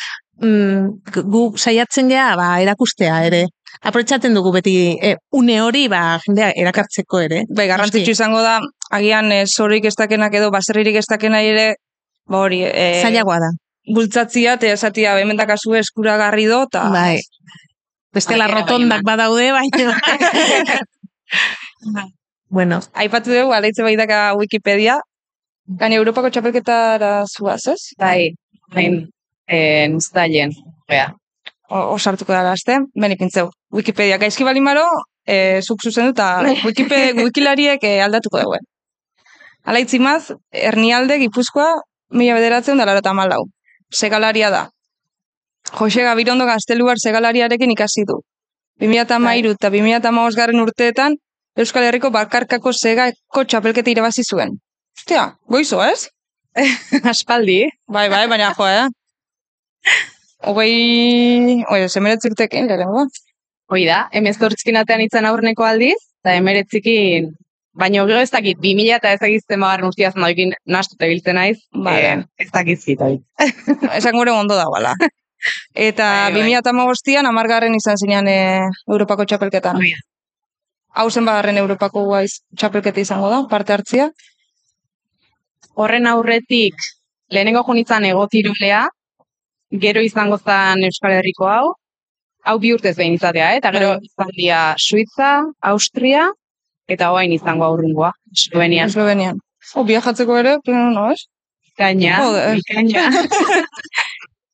mm, 0.42 1.22
gu 1.32 1.42
saiatzen 1.56 2.10
gea, 2.12 2.32
ba, 2.38 2.48
erakustea 2.62 3.22
ere. 3.28 3.46
Aprotxaten 3.88 4.34
dugu 4.36 4.52
beti 4.54 4.74
e, 5.00 5.16
une 5.38 5.60
hori, 5.62 5.86
ba, 5.88 6.18
jendea 6.26 6.52
erakartzeko 6.62 7.22
ere. 7.24 7.42
Bai, 7.48 7.66
garrantzitsu 7.70 8.12
izango 8.14 8.42
da, 8.44 8.58
agian 8.92 9.32
e, 9.32 9.42
zororik 9.46 9.88
ez 9.90 9.96
dakenak 9.98 10.34
edo 10.38 10.50
baserririk 10.54 11.00
ez 11.00 11.06
ere, 11.10 11.74
ba 12.28 12.38
hori, 12.38 12.62
e, 12.62 13.02
Zailagoa 13.02 13.38
da. 13.40 13.50
bultzatzia, 13.94 14.54
eta 14.54 14.66
esatia, 14.66 15.18
hemen 15.18 15.36
dakazu 15.36 15.74
eskuragarri 15.74 16.46
do, 16.46 16.62
eta... 16.68 16.88
Bai. 16.90 17.20
Bestela 18.12 18.46
Bai, 18.46 18.52
bai, 18.52 18.60
rotondak 18.60 19.02
badaude, 19.04 19.52
baina. 19.52 19.96
bueno, 22.50 22.80
Aipatu 22.92 23.32
dugu, 23.32 23.54
aleitze 23.56 23.82
bai 23.82 23.96
daka 23.96 24.34
Wikipedia, 24.36 24.98
gaina 25.80 25.96
Europako 25.96 26.28
txapelketara 26.30 27.24
zuaz, 27.26 27.62
ez? 27.72 27.80
Bai, 27.98 28.34
hain, 28.76 29.06
eh, 29.48 29.88
nuztailen, 29.90 30.52
gea. 30.88 31.12
O, 31.72 31.98
sartuko 31.98 32.34
da 32.34 32.52
azte, 32.52 32.78
beni 32.94 33.16
pintzeu. 33.16 33.48
Wikipedia, 33.72 34.18
gaizki 34.20 34.44
balimaro, 34.44 34.84
e, 35.24 35.60
zuk 35.62 35.80
zuzen 35.80 36.10
dut, 36.10 36.18
eta 36.18 36.42
Wikipe, 36.68 36.98
wikilariek 37.16 37.84
e, 37.88 37.94
aldatuko 38.04 38.42
dugu. 38.42 38.58
Alaitzimaz, 39.64 40.34
Ernialde, 40.52 41.16
Gipuzkoa, 41.22 41.70
mila 42.12 42.34
bederatzen 42.36 42.76
da 42.76 42.84
larota 42.84 43.14
malau. 43.16 43.46
Segalaria 43.88 44.50
da. 44.50 44.66
Jose 45.78 46.02
Gabirondo 46.02 46.44
Gazteluar 46.44 46.98
segalariarekin 46.98 47.70
ikasi 47.70 48.04
du. 48.08 48.20
2013 48.82 49.52
eta 49.54 49.70
2015 49.70 50.36
garren 50.36 50.60
urteetan, 50.60 51.16
Euskal 51.56 51.84
Herriko 51.84 52.10
bakarkako 52.10 52.72
segako 52.72 53.44
txapelketa 53.44 53.92
irabazi 53.92 54.24
zuen. 54.24 54.56
Ostia, 54.98 55.28
goizo, 55.48 55.82
ez? 55.84 56.08
Aspaldi, 57.12 57.62
Bai, 57.88 58.08
bai, 58.12 58.26
baina 58.28 58.52
jo, 58.56 58.66
eh? 58.66 58.88
Hogei... 60.42 61.62
Oie, 61.70 61.88
semeretziktekin, 61.88 62.66
lehenengo. 62.68 63.06
hoi 63.72 63.84
da, 63.86 64.08
emezortzikin 64.12 64.76
atean 64.76 65.00
izan 65.00 65.24
aurreneko 65.24 65.64
aldiz, 65.64 65.96
eta 66.20 66.34
emeretzikin, 66.36 67.30
baina 67.78 68.02
gero 68.04 68.20
ez 68.20 68.30
dakit, 68.30 68.58
2000 68.60 68.96
eta 68.98 69.12
ez 69.14 69.20
dakit 69.22 69.46
zenbagarren 69.48 69.86
urtiaz 69.88 70.12
noikin 70.18 70.52
nastuta 70.66 71.06
biltzen 71.08 71.38
naiz, 71.38 71.56
Vale. 71.72 72.10
eh, 72.10 72.44
ez 72.44 72.50
dakit 72.52 72.82
zitoi. 72.82 73.14
Esan 73.98 74.18
gure 74.18 74.34
ondo 74.34 74.58
dagoela. 74.58 74.92
Eta 75.74 76.08
Bai, 76.34 76.42
bai. 76.42 76.52
2008an 76.60 77.26
amargarren 77.30 77.74
izan 77.74 77.96
zinean 77.98 78.28
e, 78.28 78.36
Europako 78.86 79.24
txapelketan. 79.24 79.76
Hoi 79.80 79.94
da. 79.94 80.02
Hau 81.00 81.08
zenbagarren 81.10 81.56
Europako 81.56 82.04
guaiz 82.10 82.42
txapelketa 82.58 83.00
izango 83.00 83.30
da, 83.32 83.40
parte 83.48 83.72
hartzia. 83.72 84.10
Horren 85.74 86.06
aurretik, 86.06 86.74
lehenengo 87.32 87.62
jun 87.64 87.80
izan 87.80 88.04
egokirulea, 88.04 88.82
gero 89.80 90.02
izango 90.04 90.38
zen 90.38 90.84
Euskal 90.88 91.16
Herriko 91.18 91.48
hau, 91.48 91.72
hau 92.44 92.58
bi 92.58 92.72
urtez 92.74 92.94
behin 92.96 93.16
izatea, 93.16 93.52
eh? 93.54 93.60
eta 93.62 93.72
gero 93.74 93.94
Bai. 93.96 94.08
izan 94.08 94.32
dira 94.36 94.60
Suiza, 94.78 95.32
Austria, 95.72 96.28
eta 96.88 97.10
hoain 97.12 97.32
izango 97.32 97.64
aurrungoa, 97.64 98.12
Slovenian. 98.44 98.90
Eslovenian. 98.92 99.38
O, 99.74 99.84
viajatzeko 99.88 100.36
ere, 100.40 100.56
pero 100.64 100.90
no, 100.90 101.10
ez? 101.12 101.24
Bikaina, 101.70 102.18
Joder. 102.24 102.56
bikaina. 102.60 103.10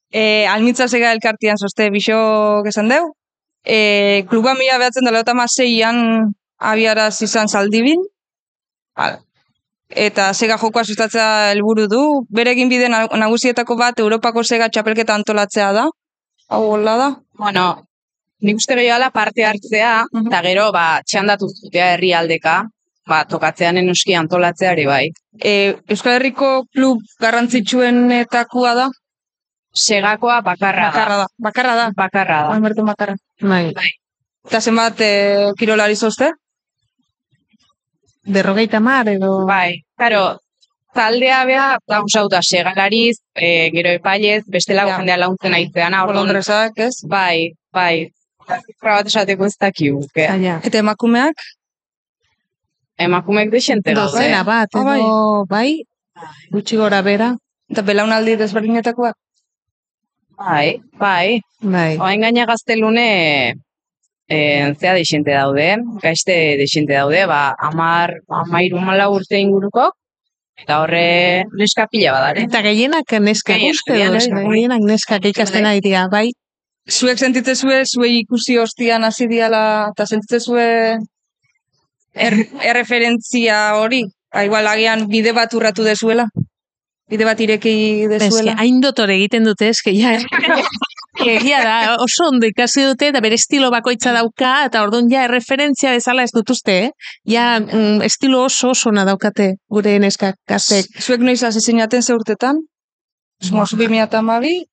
E, 0.09 0.47
almitza 0.49 0.87
sega 0.89 1.11
elkartian 1.13 1.59
zoste 1.61 1.91
bixok 1.93 2.65
esan 2.71 2.89
deu. 2.89 3.11
E, 3.61 4.25
kluba 4.31 4.55
mila 4.57 4.79
behatzen 4.81 5.05
dela 5.05 5.21
eta 5.21 5.35
maseian 5.37 5.99
abiaraz 6.57 7.21
izan 7.27 7.53
zaldibin. 7.53 8.01
Hala. 8.97 9.21
Eta 9.89 10.33
sega 10.35 10.59
jokoa 10.61 10.85
sustatzea 10.85 11.51
helburu 11.53 11.87
du. 11.89 12.01
Bere 12.29 12.53
egin 12.53 12.69
bide 12.69 12.89
na- 12.89 13.07
nagusietako 13.09 13.77
bat 13.77 13.99
Europako 13.99 14.43
sega 14.45 14.69
txapelketa 14.69 15.15
antolatzea 15.15 15.73
da. 15.73 15.87
Hau 16.49 16.63
hola 16.73 16.97
da. 16.97 17.09
bueno, 17.39 17.85
nik 18.43 18.57
uste 18.57 18.75
gehiagola 18.75 19.11
parte 19.11 19.45
hartzea, 19.45 20.05
Mhm. 20.13 20.27
eta 20.27 20.41
gero, 20.43 20.73
ba, 20.73 21.01
txandatu 21.07 21.47
zutea 21.49 21.93
herrialdeka, 21.95 22.65
ba, 23.07 23.25
tokatzean 23.25 23.77
enoski 23.77 24.15
antolatzeari 24.15 24.85
bai. 24.87 25.11
E, 25.41 25.77
Euskal 25.89 26.15
Herriko 26.15 26.65
klub 26.75 26.99
garrantzitsuenetakoa 27.21 28.75
da. 28.75 28.89
Segakoa 29.73 30.41
bakarra, 30.43 30.91
Bakarra 30.91 31.17
da. 31.17 31.27
Bakarra 31.39 31.75
da. 31.75 31.85
da. 31.85 31.93
Bakarra 31.97 32.43
da. 32.43 32.55
Alberto 32.55 32.85
bakarra. 32.85 33.15
bai, 33.41 33.73
Eta 34.47 34.61
zenbat 34.61 35.01
e, 35.01 35.53
kirolari 35.59 35.95
zozte? 35.97 36.33
Berrogeita 38.29 38.81
mar 38.81 39.09
edo... 39.09 39.31
Bai, 39.49 39.81
karo, 39.97 40.39
taldea 40.95 41.41
beha, 41.49 41.67
gauzauta 41.89 42.41
segalariz, 42.43 43.17
e, 43.35 43.71
gero 43.75 43.91
epailez, 43.99 44.43
bestelago 44.47 44.91
Ja. 44.93 44.97
jendea 45.01 45.17
launtzen 45.19 45.55
aitzeana, 45.55 46.05
Bolondresak, 46.07 46.79
ez? 46.89 46.95
bai, 47.09 47.53
bai, 47.73 48.09
zifra 48.67 48.99
bat 49.01 49.07
esateko 49.13 49.47
ez 49.47 49.55
dakigu, 49.61 50.03
ke. 50.15 50.27
Zaila. 50.29 50.61
Eta 50.65 50.79
emakumeak? 50.85 51.37
emakumek 52.99 53.51
desente 53.53 53.93
gaude. 53.95 54.11
Dozena 54.11 54.43
bat, 54.45 54.69
Ah, 54.75 54.83
bai. 54.85 54.99
edo, 55.01 55.45
bai, 55.47 55.83
gutxi 56.51 56.77
gora 56.77 57.03
bera, 57.03 57.35
Eta 57.71 57.83
belaunaldi 57.85 58.35
desberdinetakoak? 58.41 59.15
Bai, 60.39 60.81
bai, 60.99 61.41
bai. 61.61 61.99
Oain 62.01 62.21
gaina 62.25 62.47
gaztelune 62.49 63.55
e, 64.29 64.75
zea 64.79 64.95
desente 64.95 65.33
daude, 65.33 65.77
gaizte 66.03 66.57
desente 66.59 66.93
daude, 66.93 67.25
ba, 67.27 67.55
amar, 67.59 68.21
amairu 68.29 68.79
mala 68.79 69.09
urte 69.09 69.41
inguruko, 69.41 69.89
eta 70.59 70.81
horre 70.83 71.45
neska 71.57 71.87
pila 71.91 72.13
badare. 72.13 72.45
Eta 72.45 72.63
gehienak 72.63 73.13
eh? 73.13 73.21
bai. 73.21 74.51
gehienak 74.53 74.85
neskak 74.85 75.25
ikasten 75.33 75.71
dira, 75.81 76.09
bai. 76.13 76.29
Zuek 76.89 77.19
sentitzezue, 77.19 77.83
zuei 77.85 78.21
ikusi 78.23 78.57
hostian 78.57 79.05
hasi 79.05 79.27
diala, 79.29 79.91
eta 79.93 80.07
sentitzezue 80.07 80.69
er, 82.15 82.37
erreferentzia 82.65 83.75
hori? 83.77 84.05
Ha, 84.33 84.45
igual, 84.45 84.67
agian 84.69 85.07
bide 85.09 85.33
bat 85.37 85.53
urratu 85.55 85.85
dezuela? 85.85 86.29
Bide 87.09 87.25
bat 87.25 87.41
ireki 87.41 88.09
dezuela? 88.09 88.57
hain 88.61 88.81
dotore 88.85 89.17
egiten 89.17 89.45
dute, 89.49 89.69
eske, 89.73 89.93
ja, 89.97 90.17
egia 91.27 91.63
da, 91.65 91.97
oso 92.03 92.29
ondo 92.29 92.47
ikasi 92.47 92.85
dute, 92.87 93.11
eta 93.13 93.21
bere 93.25 93.39
estilo 93.39 93.71
bakoitza 93.75 94.13
dauka, 94.15 94.53
eta 94.69 94.83
orduan 94.85 95.11
ja, 95.11 95.25
erreferentzia 95.27 95.93
bezala 95.97 96.25
ez 96.27 96.33
dut 96.35 96.51
uste, 96.55 96.79
eh? 96.87 97.13
Ja, 97.29 97.59
mm, 97.61 98.03
estilo 98.07 98.45
oso 98.45 98.73
oso 98.75 98.91
ona 98.91 99.05
daukate 99.09 99.55
gure 99.71 99.99
neskak 99.99 100.39
gaztek. 100.49 100.87
Zuek 101.01 101.25
noiz 101.25 101.43
hasi 101.43 101.61
zinaten 101.61 102.03
ze 102.03 102.15
urtetan? 102.15 102.63
Somos 103.43 103.71
2012? 103.75 104.65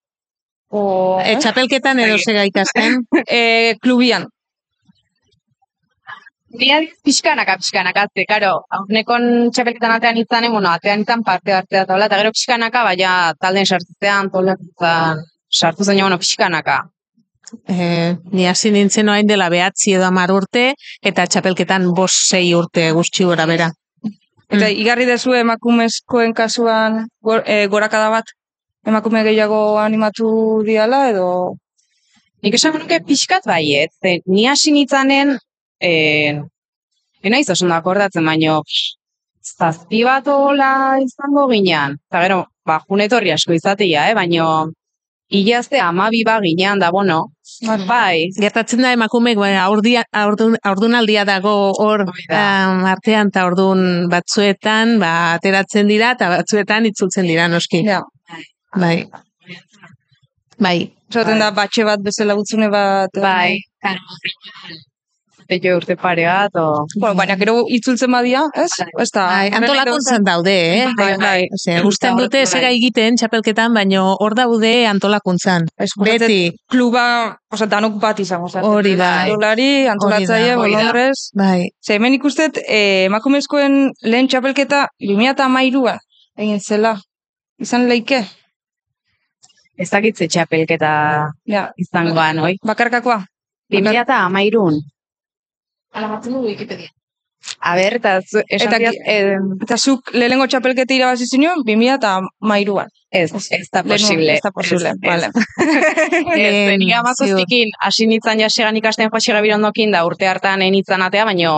O, 0.69 1.19
E, 1.23 1.35
txapelketan 1.39 1.99
edo 2.03 2.17
zega 2.17 2.43
ikasten. 2.49 3.03
e, 3.27 3.75
klubian. 3.81 4.25
Ni 6.55 6.71
pixkanaka, 7.03 7.57
pixkanaka, 7.59 8.07
ze, 8.15 8.23
karo, 8.27 8.51
aurnekon 8.77 9.51
txapelketan 9.51 9.97
atean 9.97 10.17
izanen, 10.21 10.53
bueno, 10.55 10.71
atean 10.71 11.03
izan 11.03 11.23
parte 11.23 11.53
hartzea 11.53 11.83
taula, 11.89 12.07
eta 12.07 12.19
gero 12.21 12.31
pixkanaka, 12.31 12.83
baina 12.87 13.15
talden 13.41 13.67
sartzean, 13.67 14.31
tolatzen, 14.31 15.25
sartu 15.55 15.83
zen, 15.83 16.00
bueno, 16.01 16.19
pixkanaka. 16.19 16.83
E, 17.69 18.15
ni 18.31 18.47
hasi 18.50 18.71
nintzen 18.74 19.09
orain 19.09 19.27
dela 19.27 19.50
behatzi 19.53 19.93
edo 19.95 20.05
hamar 20.07 20.31
urte, 20.33 20.71
eta 21.01 21.27
txapelketan 21.27 21.91
bost 21.97 22.29
sei 22.29 22.53
urte 22.57 22.89
guzti 22.97 23.27
gora 23.27 23.45
bera. 23.45 23.71
Eta 24.50 24.67
Mm. 24.69 24.79
igarri 24.81 25.05
dezu 25.05 25.33
emakumezkoen 25.33 26.33
kasuan 26.33 27.07
gor, 27.21 27.43
e, 27.45 27.67
gorakada 27.67 28.09
bat? 28.09 28.25
Emakume 28.85 29.24
gehiago 29.24 29.79
animatu 29.79 30.62
diala 30.65 31.09
edo... 31.09 31.55
Nik 32.43 32.53
esan 32.53 32.75
nuke 32.77 33.00
pixkat 33.01 33.47
baiet, 33.50 33.89
ze 34.01 34.19
ni 34.27 34.45
hasi 34.45 34.71
nitzanen, 34.71 35.31
eh, 35.81 36.41
enaiz 37.24 37.50
oso 37.50 37.65
ondo 37.65 37.74
akordatzen, 37.74 38.25
baino 38.25 38.62
zazpi 39.41 40.03
bat 40.05 40.27
hola 40.27 41.00
izango 41.01 41.47
ginean. 41.50 41.97
Eta 42.09 42.21
gero, 42.21 42.43
ba, 42.65 42.79
junetorri 42.88 43.31
asko 43.33 43.55
izatea, 43.57 44.09
eh? 44.12 44.13
baino 44.13 44.45
hilazte 45.29 45.79
amabi 45.82 46.24
ba 46.25 46.39
ginean 46.41 46.79
da, 46.79 46.91
bueno, 46.91 47.32
bai, 47.88 48.29
Gertatzen 48.39 48.82
da 48.82 48.91
emakumeek 48.94 49.38
ba, 49.38 49.50
aurdia, 49.63 50.03
aurdun, 50.12 50.58
aurdunaldia 50.63 51.25
dago 51.25 51.53
hor 51.82 52.05
um, 52.05 52.86
artean 52.94 53.32
eta 53.34 53.46
ordun 53.50 54.10
batzuetan 54.12 55.00
ba, 55.00 55.13
ateratzen 55.39 55.88
dira 55.88 56.12
eta 56.17 56.29
batzuetan 56.29 56.86
itzultzen 56.91 57.25
dira 57.27 57.48
noski. 57.48 57.84
Ja. 57.88 58.01
Bai. 58.75 59.08
Bai. 60.60 60.77
Zaten 61.12 61.39
da, 61.39 61.51
batxe 61.51 61.84
bat 61.88 62.01
bezala 62.03 62.34
gutzune 62.36 62.70
bat... 62.70 63.10
edo- 63.13 63.24
bai, 63.24 63.58
Teio 65.45 65.75
urte 65.77 65.93
pare 65.95 66.23
bat, 66.25 66.55
o... 66.57 66.85
Bueno, 66.97 67.13
baina 67.19 67.35
gero 67.37 67.53
itzultzen 67.69 68.09
badia, 68.09 68.41
ez? 68.57 68.71
Ez 68.81 69.09
da... 69.13 69.25
Bai, 69.29 69.49
antolakuntzan 69.59 70.23
daude, 70.25 70.53
eh? 70.79 70.87
Bai, 70.97 71.09
bai. 71.21 71.41
Ose, 71.53 71.75
usten 71.85 72.17
dute 72.17 72.41
Bai. 72.41 72.47
zega 72.49 72.71
egiten 72.73 73.19
txapelketan, 73.19 73.73
baino 73.77 74.07
hor 74.25 74.33
daude 74.37 74.71
antolakuntzan. 74.89 75.67
Beti, 76.01 76.39
Kluba, 76.71 77.05
oza, 77.53 77.67
danok 77.69 77.99
bat 78.01 78.23
izango 78.23 78.49
zaten. 78.49 78.65
Hori 78.69 78.95
da. 78.97 79.11
Dolari, 79.29 79.85
antolatzaile, 79.91 80.55
bolondrez. 80.57 81.29
bai. 81.37 81.67
Ze, 81.85 81.99
hemen 81.99 82.17
ikustet, 82.17 82.57
eh, 82.65 83.05
emakumezkoen 83.11 83.91
lehen 84.01 84.31
txapelketa 84.31 84.87
2008a 85.03 85.99
egin 86.41 86.59
zela. 86.59 86.95
Izan 87.61 87.85
leike, 87.87 88.23
Ez 89.75 89.89
dakitze 89.91 90.27
txapelketa 90.31 90.89
ja, 91.51 91.65
izangoan, 91.75 92.39
oi? 92.39 92.53
bakarkakoa. 92.63 93.17
2000 93.73 94.01
eta 94.05 94.21
amairun. 94.23 94.77
Alamatzen 95.95 96.33
du 96.35 96.43
Wikipedia. 96.45 96.91
A 97.61 97.75
ber, 97.77 97.93
eta 97.99 98.15
zu, 98.25 98.41
esan 98.49 98.73
Eta 98.73 98.91
eh, 99.05 99.35
Eta 99.61 99.75
zuk 99.77 100.09
lehenengo 100.17 100.47
txapelketa 100.49 100.95
irabazi 100.95 101.27
zinuen 101.29 101.61
2008an. 101.67 102.25
ez, 103.11 103.29
ez 103.53 103.67
da 103.71 103.83
posible. 103.83 104.33
Ez 104.33 104.41
da 104.43 104.51
posible, 104.51 104.89
Ez, 104.89 104.97
ez. 105.01 105.07
vale. 105.09 105.29
Ez, 105.29 106.39
Em, 106.41 106.79
nik 106.81 106.93
amazaztikin, 106.97 107.69
hasi 107.85 108.07
nintzen 108.09 108.39
jasegan 108.41 108.75
ikasten 108.81 109.09
joasiga 109.13 109.41
birondokin, 109.45 109.91
da 109.93 110.03
urte 110.07 110.27
hartan 110.27 110.61
enitzan 110.65 111.01
atea, 111.05 111.25
baino 111.29 111.53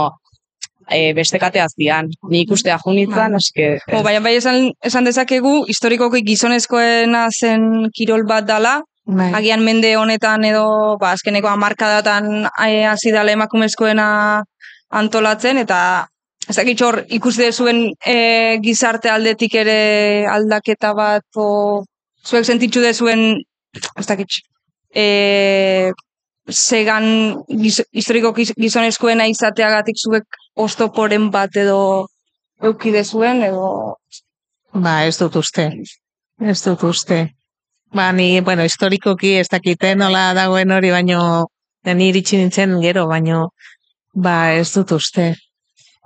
e, 0.91 1.13
beste 1.13 1.39
katea 1.39 1.65
zian. 1.71 2.11
Ni 2.29 2.43
ikustea 2.43 2.77
jo 2.83 2.93
nintzen. 2.93 3.39
Jo, 3.87 4.03
baina 4.03 4.19
bai 4.19 4.35
esan, 4.41 4.69
esan 4.83 5.07
dezakegu, 5.07 5.63
historikoki 5.71 6.21
gizonezkoena 6.27 7.29
zen 7.31 7.89
kirol 7.95 8.27
bat 8.27 8.45
dala, 8.45 8.81
Bai. 9.07 9.31
agian 9.33 9.63
mende 9.63 9.95
honetan 9.95 10.43
edo, 10.43 10.97
ba, 10.99 11.13
azkeneko 11.15 11.47
hamarkadatan 11.47 12.47
eh, 12.67 12.83
hasi 12.85 13.13
dala 13.15 13.31
emakumezkoena 13.31 14.43
antolatzen, 14.89 15.57
eta 15.63 15.79
ez 16.47 16.55
dakit 16.55 16.81
hor 16.83 17.01
ikuste 17.11 17.51
zuen 17.51 17.93
e, 18.05 18.59
gizarte 18.63 19.11
aldetik 19.11 19.55
ere 19.59 20.27
aldaketa 20.31 20.93
bat, 20.95 21.25
o 21.35 21.83
zuek 22.23 22.47
sentitzu 22.47 22.83
dezuen, 22.83 23.41
ez 23.99 24.05
dakit, 24.07 24.39
e, 24.95 25.91
segan 26.47 27.07
giz, 27.47 27.81
historiko 27.91 28.31
giz- 28.35 28.55
gizonezkoena 28.55 29.27
izateagatik 29.27 29.99
zuek 29.99 30.39
ostoporen 30.55 31.29
bat 31.31 31.55
edo 31.55 32.07
eukide 32.63 33.03
zuen, 33.03 33.43
edo 33.43 33.95
Ba, 34.77 35.05
ez 35.07 35.17
dut 35.17 35.35
uste. 35.39 35.71
Ez 36.43 36.59
dut 36.61 36.83
uste. 36.83 37.36
Ba, 37.95 38.11
ni, 38.11 38.41
bueno, 38.41 38.65
historikoki 38.67 39.37
ez 39.39 39.47
dakite 39.49 39.95
nola 39.95 40.33
dagoen 40.35 40.71
hori, 40.75 40.91
baino, 40.91 41.19
ni 41.87 42.09
iritsi 42.11 42.37
nintzen 42.37 42.79
gero, 42.83 43.07
baino, 43.07 43.51
ba, 44.13 44.53
ez 44.53 44.69
dut 44.73 44.91
uste. 44.97 45.33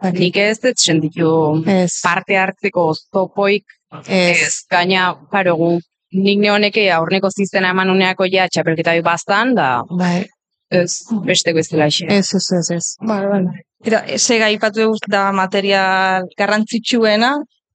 Ba, 0.01 0.11
Nik 0.13 0.37
ez 0.41 0.57
dut 0.61 0.81
sentitu 0.81 1.31
Ez, 1.69 1.99
parte 2.01 2.37
hartzeko 2.37 2.87
oztopoik 2.93 3.65
ez, 4.07 4.47
ez, 4.47 4.53
gaina, 4.69 5.11
paro, 5.31 5.55
gu, 5.57 5.71
nik 6.17 6.39
neoneke 6.41 6.87
aurreko 6.91 7.31
zizena 7.31 7.71
eman 7.75 7.91
uneako 7.93 8.27
ja 8.29 8.47
txapelketa 8.49 8.95
bi 8.97 9.03
baztan, 9.05 9.53
da 9.55 9.69
bai, 9.89 10.25
ez 10.71 11.01
besteko 11.27 11.61
ez 11.61 11.67
dela 11.71 11.89
xe. 11.91 12.07
ez, 12.09 12.27
ez, 12.35 12.47
ez, 12.57 12.71
ez. 12.77 12.85
Vale, 13.07 13.27
vale. 13.31 13.63
Eta 13.85 14.03
zega 14.17 14.49
ipatu 14.53 14.83
dugu 14.83 14.99
da 15.09 15.31
material 15.35 16.27
garrantzitsuena, 16.37 17.33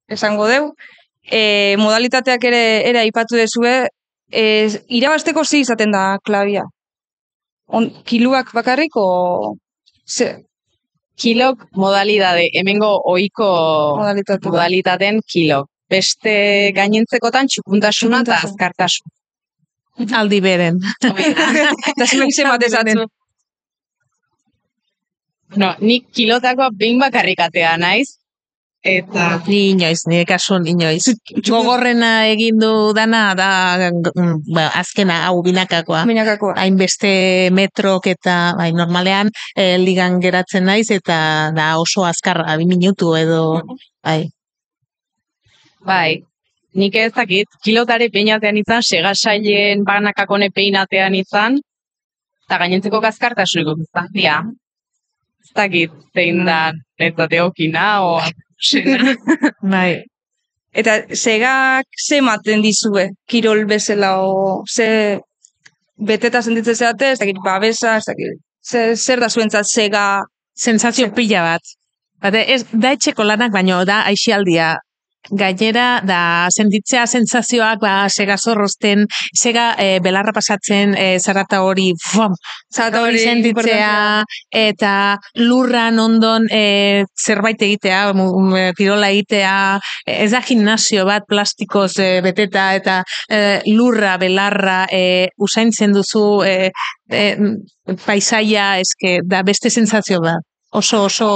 esango 0.09 0.47
deu. 0.51 0.71
E, 1.31 1.77
modalitateak 1.79 2.45
ere 2.45 2.65
ere 2.89 3.01
aipatu 3.03 3.37
dezue, 3.37 3.89
e, 4.31 4.43
irabasteko 4.89 5.45
zi 5.45 5.61
izaten 5.65 5.91
da 5.91 6.19
klabia. 6.25 6.65
On, 7.67 7.89
kiluak 8.07 8.53
bakarrik 8.55 8.95
o 8.97 9.57
ze 10.07 10.37
Kilok 11.17 11.62
modalidade, 11.73 12.51
hemengo 12.53 12.91
ohiko 13.09 13.47
modalitate? 13.97 14.49
modalitaten 14.49 15.21
kilok. 15.33 15.69
Beste 15.89 16.73
gainentzekotan 16.77 17.49
txukuntasuna 17.49 18.21
eta 18.21 18.37
Txukuntasun. 18.37 18.51
azkartasun. 18.51 20.12
Aldi 20.21 20.41
beren. 20.45 20.81
Eta 21.93 22.05
zuek 22.11 22.35
ze 22.35 22.45
batezatzu. 22.45 23.07
No, 25.57 25.71
nik 25.81 26.11
kilotakoa 26.12 26.69
behin 26.77 26.99
bakarrikatea 27.01 27.77
naiz, 27.81 28.19
eta 28.87 29.27
Ni 29.46 29.72
inoiz, 29.72 30.07
nire 30.07 30.25
kasun 30.29 30.66
inoiz. 30.70 31.03
Gogorrena 31.49 32.27
egin 32.31 32.61
du 32.61 32.92
dana 32.96 33.35
da, 33.38 33.49
mm, 33.90 34.55
ba, 34.55 34.68
azkena, 34.81 35.22
hau 35.27 35.42
binakakoa. 35.42 36.05
Minakakoa. 36.07 36.55
hainbeste 36.62 37.51
metrok 37.53 38.07
eta 38.07 38.55
bai, 38.59 38.70
normalean 38.72 39.31
eh, 39.57 39.77
ligan 39.83 40.20
geratzen 40.22 40.64
naiz 40.70 40.90
eta 40.94 41.18
da 41.57 41.75
oso 41.81 42.07
azkarra, 42.07 42.57
bi 42.57 42.66
minutu 42.66 43.14
edo 43.16 43.62
bai. 44.05 44.31
bai, 45.87 46.22
nik 46.75 46.94
ez 46.96 47.12
dakit, 47.12 47.49
kilotare 47.64 48.09
peinatean 48.11 48.57
izan, 48.57 48.83
segasailen 48.83 49.85
banakakone 49.85 50.51
peinatean 50.55 51.14
izan, 51.14 51.61
eta 52.46 52.59
gainentzeko 52.59 53.01
dia. 54.12 54.42
Ez 55.42 55.53
dakit, 55.55 55.90
zein 56.14 56.44
da, 56.44 56.72
netzate 56.99 57.42
okina, 57.42 58.03
o... 58.03 58.20
Bai. 59.75 60.05
Eta 60.77 60.99
zegak 61.16 61.87
ze 62.09 62.19
ematen 62.21 62.62
dizue, 62.62 63.09
kirol 63.29 63.64
bezala 63.66 64.16
o 64.21 64.62
ze 64.69 65.19
beteta 65.97 66.42
sentitzen 66.42 66.77
zeate, 66.77 67.12
ez 67.12 67.19
dakit 67.19 67.38
babesa, 67.45 67.97
ez 67.97 68.05
dakit, 68.05 68.40
ze, 68.61 68.97
zer 68.97 69.21
da 69.21 69.29
zuentzat 69.29 69.66
zega 69.66 70.23
Sentsazio 70.57 71.11
pila 71.12 71.42
bat. 71.45 71.73
Bate, 72.21 72.42
ez, 72.53 72.62
da 72.73 72.95
etxeko 72.97 73.25
lanak, 73.25 73.53
baino 73.53 73.83
da 73.85 74.03
aixialdia. 74.09 74.75
Gainera, 75.31 76.01
da 76.07 76.49
sentitzea 76.55 77.07
sentsazioak, 77.07 77.81
ba, 77.83 77.95
sega 78.12 78.37
zorrozten, 78.39 79.07
sega 79.35 79.73
e, 79.79 79.99
belarra 80.05 80.35
pasatzen, 80.37 80.95
e, 80.95 81.19
zarata 81.19 81.62
hori, 81.67 81.91
fum, 82.03 82.35
zarata 82.73 83.03
hori 83.03 83.23
sentitzea, 83.23 84.23
eta 84.55 84.95
lurran 85.43 85.99
ondon 86.03 86.47
e, 86.53 87.05
zerbait 87.19 87.62
egitea, 87.62 88.03
kirola 88.79 89.11
egitea, 89.15 89.55
ez 90.07 90.31
da 90.33 90.43
gimnasio 90.47 91.07
bat 91.09 91.27
plastikoz 91.29 91.93
e, 91.99 92.11
beteta, 92.25 92.69
eta 92.79 93.01
e, 93.29 93.62
lurra, 93.73 94.17
belarra, 94.23 94.85
e, 94.93 95.31
usaintzen 95.43 95.95
duzu 95.97 96.27
e, 96.47 96.71
e, 97.11 97.25
paisaia, 98.07 98.77
eske, 98.83 99.21
da 99.25 99.43
beste 99.47 99.71
sentsazio 99.71 100.21
bat. 100.23 100.45
Oso, 100.77 101.05
oso, 101.07 101.29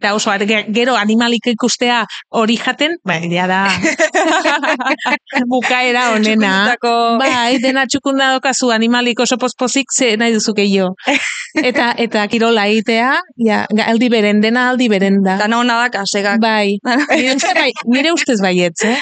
da 0.00 0.14
oso, 0.14 0.30
ge- 0.46 0.66
gero 0.74 0.94
animalik 0.96 1.46
ikustea 1.52 2.04
hori 2.30 2.56
jaten, 2.56 2.96
bai, 3.04 3.20
ja 3.32 3.46
da, 3.50 3.64
bukaera 5.52 6.10
onena. 6.14 6.76
Bai, 7.18 7.58
dena 7.62 7.84
txukunda 7.86 8.32
dokazu 8.36 8.70
animalik 8.74 9.20
oso 9.20 9.36
pospozik, 9.38 9.90
ze 9.94 10.16
nahi 10.16 10.32
duzu 10.36 10.54
gehiago. 10.54 10.94
Eta, 11.68 11.92
eta 11.98 12.26
kirola 12.28 12.66
egitea, 12.70 13.14
ja, 13.46 13.62
aldi 13.86 14.08
beren, 14.12 14.40
dena 14.44 14.68
aldi 14.70 14.88
beren 14.92 15.22
da. 15.24 15.38
Dana 15.40 15.58
hona 15.58 15.78
daka, 15.86 16.04
segak. 16.06 16.38
Bai, 16.42 16.76
nire, 17.16 17.34
uste 17.34 17.54
bai, 17.56 17.70
nire 17.86 18.12
ustez 18.14 18.38
baietz, 18.44 18.84
eh? 18.84 18.98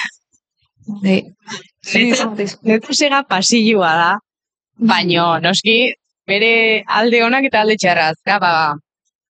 Bai. 1.03 1.21
Netu 2.63 2.93
sega 2.95 3.21
pasilloa 3.29 3.91
da, 3.99 4.09
baino, 4.79 5.27
noski, 5.43 5.77
bere 6.27 6.81
alde 6.87 7.21
onak 7.23 7.45
eta 7.51 7.61
alde 7.63 7.77
txarrazka, 7.79 8.39
ba, 8.43 8.53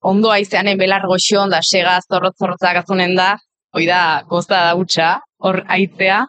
ondo 0.08 0.32
aizeanen 0.32 0.80
belar 0.80 1.06
goxion 1.10 1.52
da 1.52 1.60
sega 1.66 1.98
zorrot 2.08 2.38
zorrotzak 2.40 2.82
azunen 2.84 3.16
da, 3.18 3.36
hoi 3.76 3.86
da, 3.90 4.24
goza 4.30 4.56
da 4.56 4.76
utxa, 4.80 5.10
hor 5.44 5.62
aitzea, 5.78 6.24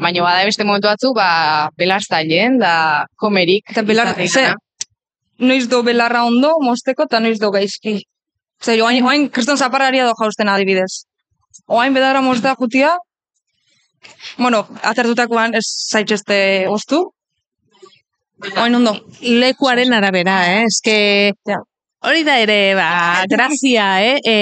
baino 0.00 0.24
bada 0.24 0.46
beste 0.48 0.64
momentu 0.64 0.88
batzu, 0.88 1.12
ba, 1.16 1.28
belar 1.78 2.02
zailen, 2.02 2.58
da 2.62 2.74
komerik. 3.20 3.68
Eta 3.70 3.84
belar, 3.86 4.14
ze, 4.26 4.48
noiz 5.38 5.66
do 5.68 5.82
belarra 5.86 6.24
ondo 6.24 6.54
mosteko 6.64 7.06
eta 7.08 7.20
noiz 7.20 7.38
do 7.42 7.52
gaizki. 7.54 7.98
Zer, 8.62 8.80
oain, 8.82 9.04
oain 9.04 9.28
kriston 9.28 9.58
zapararia 9.58 10.06
do 10.06 10.14
jausten 10.18 10.48
adibidez. 10.48 11.04
Oain 11.68 11.92
bedarra 11.94 12.22
mostea 12.24 12.54
jutia, 12.58 12.94
bueno, 14.38 14.62
atertutakoan 14.82 15.58
ez 15.58 15.66
zaitxeste 15.92 16.38
oztu, 16.70 17.02
oain 18.56 18.80
ondo. 18.80 18.94
Lekuaren 19.20 19.92
arabera, 19.98 20.38
eh? 20.54 20.64
Eske, 20.70 20.96
Ja. 21.48 21.60
Hori 22.02 22.24
da 22.26 22.38
ere, 22.42 22.74
ba, 22.78 22.90
grazia, 23.32 23.88
eh? 24.02 24.18
E, 24.24 24.36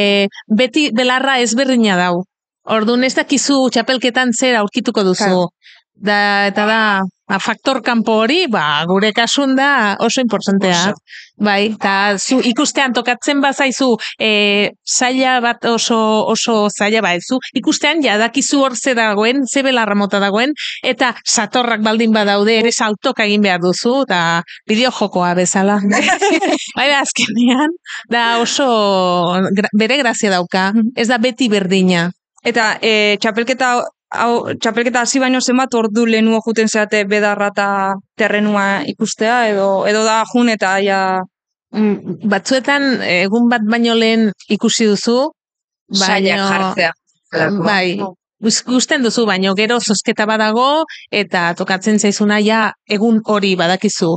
beti 0.46 0.90
belarra 0.96 1.38
ezberdina 1.44 1.96
dau. 2.00 2.24
Orduan 2.70 3.04
ez 3.04 3.14
dakizu 3.16 3.62
txapelketan 3.72 4.34
zer 4.36 4.58
aurkituko 4.60 5.04
duzu. 5.06 5.24
Claro. 5.24 5.48
Da, 6.00 6.20
eta 6.48 6.64
da, 6.68 6.80
ba, 7.30 7.38
faktor 7.38 7.80
kanpo 7.86 8.18
hori, 8.24 8.44
ba, 8.50 8.82
gure 8.90 9.12
kasun 9.14 9.54
da 9.58 9.96
oso 10.02 10.22
importantea. 10.24 10.90
Bai, 11.40 11.70
eta 11.70 12.18
zu 12.18 12.40
ikustean 12.44 12.92
tokatzen 12.92 13.40
bazaizu 13.40 13.94
e, 14.20 14.30
zaila 14.84 15.38
bat 15.40 15.64
oso 15.70 15.96
oso 16.28 16.56
zaila 16.68 17.00
ba, 17.06 17.14
zu 17.22 17.38
ikustean 17.56 18.02
jadakizu 18.04 18.60
hor 18.64 18.76
ze 18.76 18.94
dagoen, 18.98 19.46
ze 19.46 19.62
belarra 19.64 19.96
mota 19.96 20.20
dagoen, 20.20 20.52
eta 20.82 21.14
satorrak 21.24 21.84
baldin 21.86 22.12
badaude 22.12 22.58
ere 22.60 22.72
saltoka 22.72 23.24
egin 23.24 23.46
behar 23.46 23.62
duzu, 23.62 24.02
eta 24.08 24.42
bideo 24.68 24.90
jokoa 24.98 25.32
bezala. 25.38 25.78
bai, 26.76 26.88
da, 26.90 27.00
azkenean, 27.00 27.78
da 28.10 28.24
oso 28.42 28.66
bere 29.78 30.02
grazia 30.02 30.34
dauka, 30.34 30.72
ez 30.96 31.08
da 31.08 31.18
beti 31.22 31.48
berdina. 31.48 32.10
Eta 32.44 32.74
e, 32.80 33.16
txapelketa 33.20 33.74
hau, 34.10 34.54
txapelketa 34.58 35.04
hasi 35.04 35.20
baino 35.22 35.40
zenbat 35.40 35.74
ordu 35.74 36.06
lehenuo 36.06 36.40
juten 36.46 36.68
zeate 36.68 37.04
bedarra 37.08 37.50
eta 37.52 37.66
terrenua 38.18 38.82
ikustea, 38.86 39.42
edo, 39.52 39.86
edo 39.86 40.04
da 40.04 40.22
jun 40.32 40.48
eta 40.48 40.78
ja... 40.84 41.02
Mm, 41.70 42.16
Batzuetan 42.26 43.02
egun 43.06 43.46
bat 43.50 43.62
baino 43.62 43.94
lehen 43.94 44.32
ikusi 44.50 44.88
duzu, 44.90 45.30
Sailak 45.94 46.40
jartzea. 46.50 46.90
Bai, 47.62 47.98
gusten 48.66 49.04
duzu, 49.06 49.24
baino 49.26 49.54
gero 49.58 49.78
zozketa 49.80 50.26
badago, 50.26 50.84
eta 51.10 51.52
tokatzen 51.58 51.98
zaizuna 51.98 52.40
ja 52.42 52.72
egun 52.88 53.20
hori 53.24 53.54
badakizu. 53.58 54.16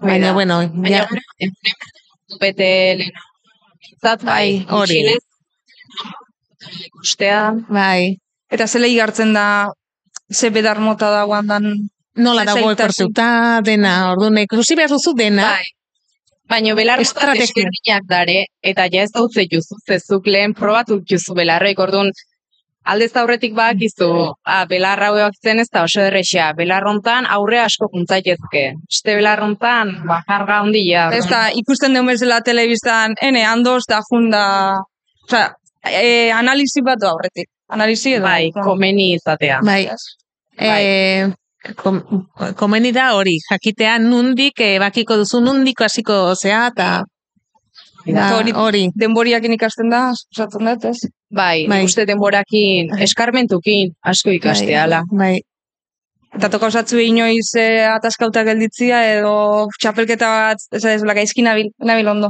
Baina, 0.00 0.32
bueno, 0.32 0.58
Baina, 0.74 1.06
ja, 1.06 1.06
bete 2.40 2.70
lehen. 2.98 3.26
Zat, 4.00 4.24
Bai, 4.24 4.64
hori. 4.70 5.02
Ikustea, 6.86 7.52
bai, 7.68 8.16
Eta 8.50 8.66
zela 8.66 8.90
igartzen 8.90 9.34
da 9.34 9.46
ze 10.32 10.50
bedar 10.50 10.78
mota 10.78 11.10
dagoan 11.10 11.46
dan... 11.46 11.74
nola 12.16 12.44
dago 12.44 12.70
ekortuta, 12.74 13.60
dena, 13.64 14.12
orduan, 14.12 14.38
ikusi 14.42 14.76
behar 14.76 14.90
duzu 14.90 15.14
dena, 15.16 15.52
bai. 15.54 15.68
Baina 16.50 16.74
belar 16.74 16.98
mota 16.98 17.34
desberdinak 17.38 18.08
dare, 18.10 18.40
eta 18.72 18.88
ja 18.90 19.04
ez 19.06 19.12
dautze 19.14 19.46
juzu, 19.52 19.78
zezuk 19.86 20.26
lehen 20.26 20.54
probatu 20.58 20.98
juzu 21.06 21.36
belarrek, 21.38 21.78
orduan, 21.78 22.10
aldez 22.90 23.12
aurretik 23.20 23.54
bakizu, 23.54 24.08
ah, 24.44 24.64
belarra 24.66 25.12
hauek 25.12 25.38
zen 25.44 25.62
ez 25.62 25.68
da 25.70 25.84
oso 25.86 26.02
errexea, 26.02 26.50
belarrontan 26.58 27.28
aurre 27.36 27.60
asko 27.62 27.88
kuntzaitezke. 27.92 28.64
Este 28.90 29.14
belarrontan, 29.20 29.94
ba, 30.10 30.20
jarga 30.26 30.58
handia. 30.64 31.06
Ez 31.14 31.26
da, 31.30 31.46
ikusten 31.62 31.94
den 31.94 32.10
bezala 32.10 32.40
telebistan, 32.46 33.14
ene, 33.22 33.46
handoz 33.46 33.84
da 33.88 34.02
jun 34.10 34.30
da... 34.34 34.44
Osa, 35.28 35.46
e, 35.86 36.30
analizi 36.34 36.82
bat 36.82 36.98
du 37.00 37.06
aurretik. 37.12 37.48
Analizi 37.70 38.14
edo... 38.18 38.24
Bai, 38.26 38.50
komeni 38.64 39.12
izatea. 39.14 39.60
bai, 39.64 39.84
Bai. 40.58 40.80
e, 40.84 41.74
kom, 41.76 42.00
komeni 42.58 42.92
da 42.92 43.12
hori, 43.14 43.36
jakitea 43.50 43.98
nundik, 44.02 44.60
e, 44.60 44.78
bakiko 44.82 45.16
duzu 45.20 45.40
nundiko 45.44 45.84
hasiko 45.86 46.34
zea, 46.34 46.66
eta 46.72 47.04
hori- 48.38 48.54
hori, 48.56 48.88
Denboriakin 48.98 49.52
ikasten 49.54 49.90
da, 49.92 50.10
osatzen 50.34 50.66
dut, 50.66 50.84
ez? 50.90 50.98
Bai, 51.30 51.66
Bai. 51.66 51.68
bai. 51.68 51.84
uste 51.84 52.06
denborakin, 52.08 52.90
eskarmentukin, 53.06 53.94
asko 54.02 54.30
ikastea, 54.34 54.86
bai, 55.12 55.38
Eta 56.30 56.46
toka 56.48 56.68
osatzu 56.70 56.98
inoiz 57.02 57.48
e, 57.58 57.82
ataskauta 57.90 58.44
gelditzia 58.46 59.00
edo 59.16 59.66
txapelketa 59.80 60.28
bat, 60.30 60.60
ez 60.70 60.82
da, 60.84 60.92
ez 60.94 61.02
gaizki 61.02 61.42
nabil, 61.42 61.72
nabil 61.82 62.06
ondo. 62.06 62.28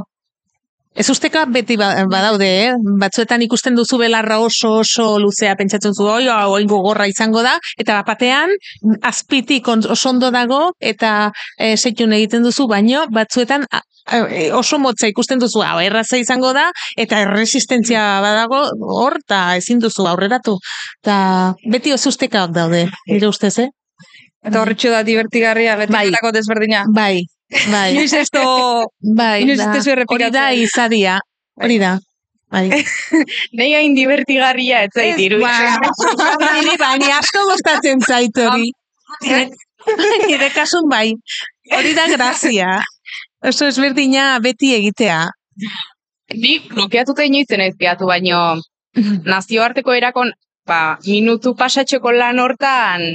Ez 0.93 1.07
usteka 1.09 1.45
beti 1.47 1.77
ba- 1.79 2.03
badaude, 2.11 2.47
eh? 2.65 2.71
Batzuetan 2.99 3.41
ikusten 3.45 3.75
duzu 3.79 3.97
belarra 3.97 4.39
oso 4.43 4.73
oso 4.81 5.05
luzea 5.23 5.55
pentsatzen 5.55 5.93
zu, 5.95 6.03
oi, 6.03 6.27
oi, 6.27 6.65
gogorra 6.67 7.07
izango 7.07 7.41
da, 7.45 7.53
eta 7.79 7.95
bapatean 8.01 8.51
azpitik 9.07 9.67
oso 9.71 10.09
ondo 10.09 10.31
dago, 10.35 10.73
eta 10.79 11.31
e, 11.57 11.77
setxun 11.77 12.11
egiten 12.19 12.43
duzu, 12.43 12.67
baino 12.67 13.05
batzuetan 13.09 13.65
a- 13.71 13.81
oso 14.57 14.79
motza 14.83 15.07
ikusten 15.07 15.39
duzu, 15.39 15.61
hau 15.63 15.79
erraza 15.79 16.17
izango 16.19 16.51
da, 16.57 16.67
eta 16.97 17.21
erresistentzia 17.23 18.19
badago 18.21 18.65
hor, 18.99 19.15
eta 19.23 19.55
ezin 19.55 19.79
duzu 19.79 20.07
aurreratu. 20.11 20.57
Eta 21.03 21.53
beti 21.71 21.93
oso 21.95 22.09
ustekaak 22.11 22.51
daude, 22.51 22.89
nire 23.07 23.27
ustez, 23.31 23.57
eh? 23.63 23.69
Eta 24.43 24.59
horretxo 24.63 24.89
da 24.91 25.03
divertigarria, 25.07 25.75
beti 25.77 25.93
Bai. 25.93 26.09
bai. 26.11 26.31
desberdina. 26.33 26.83
Bai, 26.91 27.21
bai, 27.71 27.91
Inoiz 27.93 28.13
ez 28.13 28.29
do... 28.33 28.43
bai, 29.17 29.41
inoiz 29.43 29.59
ez 29.59 29.87
hori 29.87 30.29
da 30.31 30.51
izadia, 30.55 31.19
hori 31.61 31.77
da. 31.81 31.97
Bai. 32.51 32.67
Nei 33.57 33.71
hain 33.73 33.95
divertigarria, 33.95 34.83
ez 34.87 34.91
zait 34.95 35.19
iru. 35.23 35.39
Ba, 35.43 35.79
baina 36.83 37.17
asko 37.19 37.45
gustatzen 37.51 38.03
zait 38.07 38.41
hori. 38.43 38.71
Nire 40.27 40.51
kasun 40.55 40.89
bai. 40.91 41.13
Hori 41.71 41.95
da 41.95 42.07
grazia. 42.11 42.81
Oso 43.47 43.69
ezberdina 43.71 44.35
beti 44.43 44.73
egitea. 44.75 45.23
Ni 46.35 46.59
blokeatuta 46.67 47.23
inoizen 47.27 47.63
ez 47.63 47.73
gehiatu, 47.79 48.07
baino 48.07 48.59
nazioarteko 49.25 49.95
erakon, 49.95 50.31
ba, 50.67 50.97
minutu 51.07 51.55
pasatxeko 51.59 52.11
lan 52.15 52.39
hortan 52.43 53.07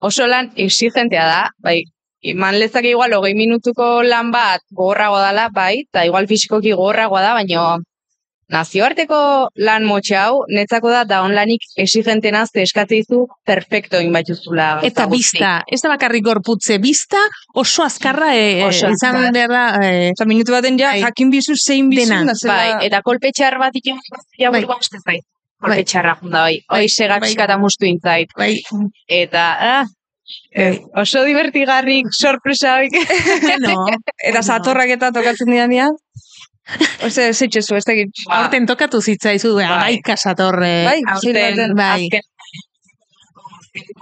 oso 0.00 0.26
lan 0.26 0.50
exigentea 0.56 1.24
da, 1.26 1.42
bai, 1.62 1.82
iman 2.22 2.58
lezake 2.58 2.90
igual 2.90 3.12
hogei 3.14 3.34
minutuko 3.34 4.02
lan 4.02 4.30
bat 4.32 4.60
gogorragoa 4.70 5.28
dela, 5.28 5.48
bai, 5.52 5.84
eta 5.88 6.04
igual 6.06 6.26
fisikoki 6.26 6.72
gogorragoa 6.72 7.20
da, 7.22 7.34
baino 7.34 7.78
nazioarteko 8.48 9.48
lan 9.66 9.82
motxe 9.84 10.14
hau, 10.14 10.44
netzako 10.54 10.90
da 10.92 11.00
da 11.04 11.22
onlanik 11.26 11.64
exigentena 11.82 12.44
ze 12.46 12.62
eskatze 12.62 12.94
dizu 13.00 13.24
perfecto 13.44 13.98
inbatuzula. 14.00 14.68
Eta 14.86 15.06
bista, 15.10 15.64
ez 15.66 15.80
da 15.82 15.88
bakarrik 15.90 16.22
gorputze, 16.24 16.78
bista 16.78 17.18
oso 17.54 17.82
azkarra 17.82 18.28
e, 18.36 18.62
Oso 18.68 18.86
izan 18.94 19.16
azkar. 19.18 19.32
behar 19.34 19.50
da. 19.50 19.64
E, 19.82 20.12
Osa, 20.14 20.24
minutu 20.30 20.52
baten 20.54 20.78
ja, 20.78 20.92
Bai. 20.94 21.00
jakin 21.02 21.30
bizu, 21.34 21.56
zein 21.58 21.90
bizu, 21.90 22.06
Dena. 22.14 22.36
Bai, 22.46 22.86
eta 22.86 23.02
kolpe 23.02 23.32
txar 23.34 23.58
bat 23.58 23.74
ito, 23.74 23.96
ja 24.38 24.50
Bai. 24.54 24.62
burua 24.62 24.78
uste 24.78 24.98
zait. 25.02 25.24
Kolpe 25.58 25.74
Bai. 25.80 25.84
txarra 25.84 26.14
junda, 26.22 26.40
bai. 26.46 26.60
Bai, 26.70 26.80
Hoi 26.84 26.88
segak 26.88 27.20
bai. 27.26 27.32
eta 27.34 27.58
mustu 27.58 27.84
intzait. 27.90 28.30
bai, 28.38 28.54
Eta, 29.08 29.44
ah, 29.58 29.84
eh, 30.52 30.80
oso 30.94 31.24
divertigarrik, 31.24 32.06
sorpresa 32.12 32.76
hoik. 32.78 32.92
no, 33.66 33.86
Eta 34.30 34.42
satorrak 34.42 34.90
eta 34.96 35.12
tokatzen 35.12 35.50
dian 35.52 35.70
dian. 35.70 35.96
Ose, 37.06 37.28
ez 37.30 37.38
da 37.38 37.92
egin. 37.92 38.10
Ba, 38.26 38.40
aurten 38.42 38.66
tokatu 38.66 39.00
zitzaizu, 39.00 39.54
bai. 39.54 39.66
Amaika 39.70 40.16
satorre. 40.16 40.72
Bai, 40.88 40.98
aurten. 41.14 41.76
Bai. 41.78 42.08
azken 42.08 42.24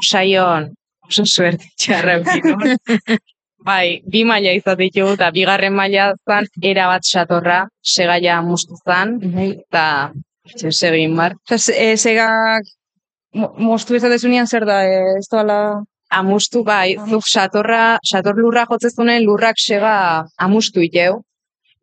saion, 0.07 0.71
oso 1.09 1.25
suerte 1.27 1.67
txarra 1.77 2.19
bai, 3.69 4.01
bi 4.11 4.25
maila 4.29 4.53
izat 4.57 4.79
ditugu, 4.79 5.15
eta 5.17 5.31
bigarren 5.35 5.75
maila 5.75 6.13
zan, 6.29 6.47
era 6.63 6.87
bat 6.91 7.07
satorra, 7.09 7.63
segaia 7.81 8.41
mustu 8.45 8.77
zan, 8.85 9.17
Bai. 9.35 9.51
eta 9.65 9.87
segin 10.71 11.17
bar. 11.17 11.37
Osa, 11.49 11.59
se- 11.59 11.77
e, 11.93 11.97
segak 11.97 12.69
mo- 13.33 13.55
moztu 13.59 13.97
ezatezunean 13.97 14.47
zer 14.47 14.67
da, 14.69 14.83
e, 14.85 15.01
ez 15.19 15.27
doala... 15.33 15.59
Amustu, 16.15 16.63
bai, 16.65 16.97
zuk 17.11 17.27
satorra, 17.27 17.99
sator 18.07 18.37
lurra 18.39 18.65
jotzezunen 18.71 19.25
lurrak 19.27 19.59
sega 19.59 19.95
amustu 20.47 20.85
iteu. 20.85 21.23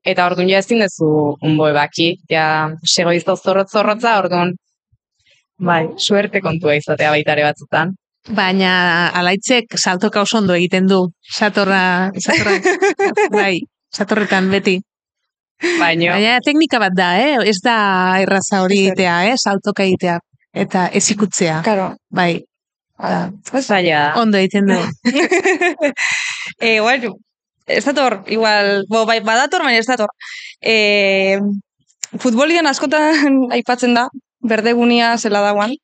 Eta 0.08 0.26
orduan 0.26 0.50
ja 0.50 0.62
ezin 0.64 0.80
dezu 0.82 1.08
unbo 1.46 1.68
ebaki, 1.70 2.16
ja 2.30 2.46
sego 2.88 3.12
izo 3.14 3.36
zorrot 3.36 3.70
zorrotza, 3.70 4.16
orduan, 4.24 4.56
bai, 5.62 5.84
suerte 5.98 6.42
kontua 6.42 6.78
izatea 6.80 7.12
baitare 7.14 7.44
batzutan. 7.46 7.94
Baina 8.38 8.72
alaitzek 9.18 9.78
saltoka 9.78 10.22
oso 10.22 10.38
ondo 10.38 10.54
egiten 10.58 10.88
du. 10.90 11.02
Satorra, 11.38 12.12
satorra, 12.22 12.58
bai, 13.40 13.60
satorretan 13.94 14.50
beti. 14.54 14.78
Baina, 15.80 16.14
Baina 16.16 16.38
teknika 16.46 16.80
bat 16.82 16.94
da, 16.98 17.12
eh? 17.22 17.38
Ez 17.50 17.60
da 17.66 17.76
erraza 18.22 18.62
hori 18.66 18.80
egitea, 18.88 19.18
eh? 19.30 19.36
Saltoka 19.38 19.86
egitea. 19.86 20.20
Eta 20.54 20.88
ezikutzea, 20.98 21.62
Karo. 21.66 21.92
bai, 22.12 22.42
Zaila 23.02 23.98
da. 23.98 24.22
ondo 24.22 24.38
egiten 24.38 24.68
du. 24.70 24.78
e, 26.60 26.80
bueno, 26.82 27.16
ez 27.66 27.84
dator, 27.86 28.22
igual, 28.28 28.86
bo, 28.90 29.06
bai, 29.06 29.20
badator, 29.26 29.64
baina 29.66 29.80
ez 29.80 29.88
dator. 29.88 30.12
E, 30.62 31.40
futbolian 32.20 32.68
askotan 32.70 33.40
aipatzen 33.58 33.98
da, 33.98 34.08
berdegunia 34.42 35.16
zela 35.18 35.42
dagoan, 35.42 35.76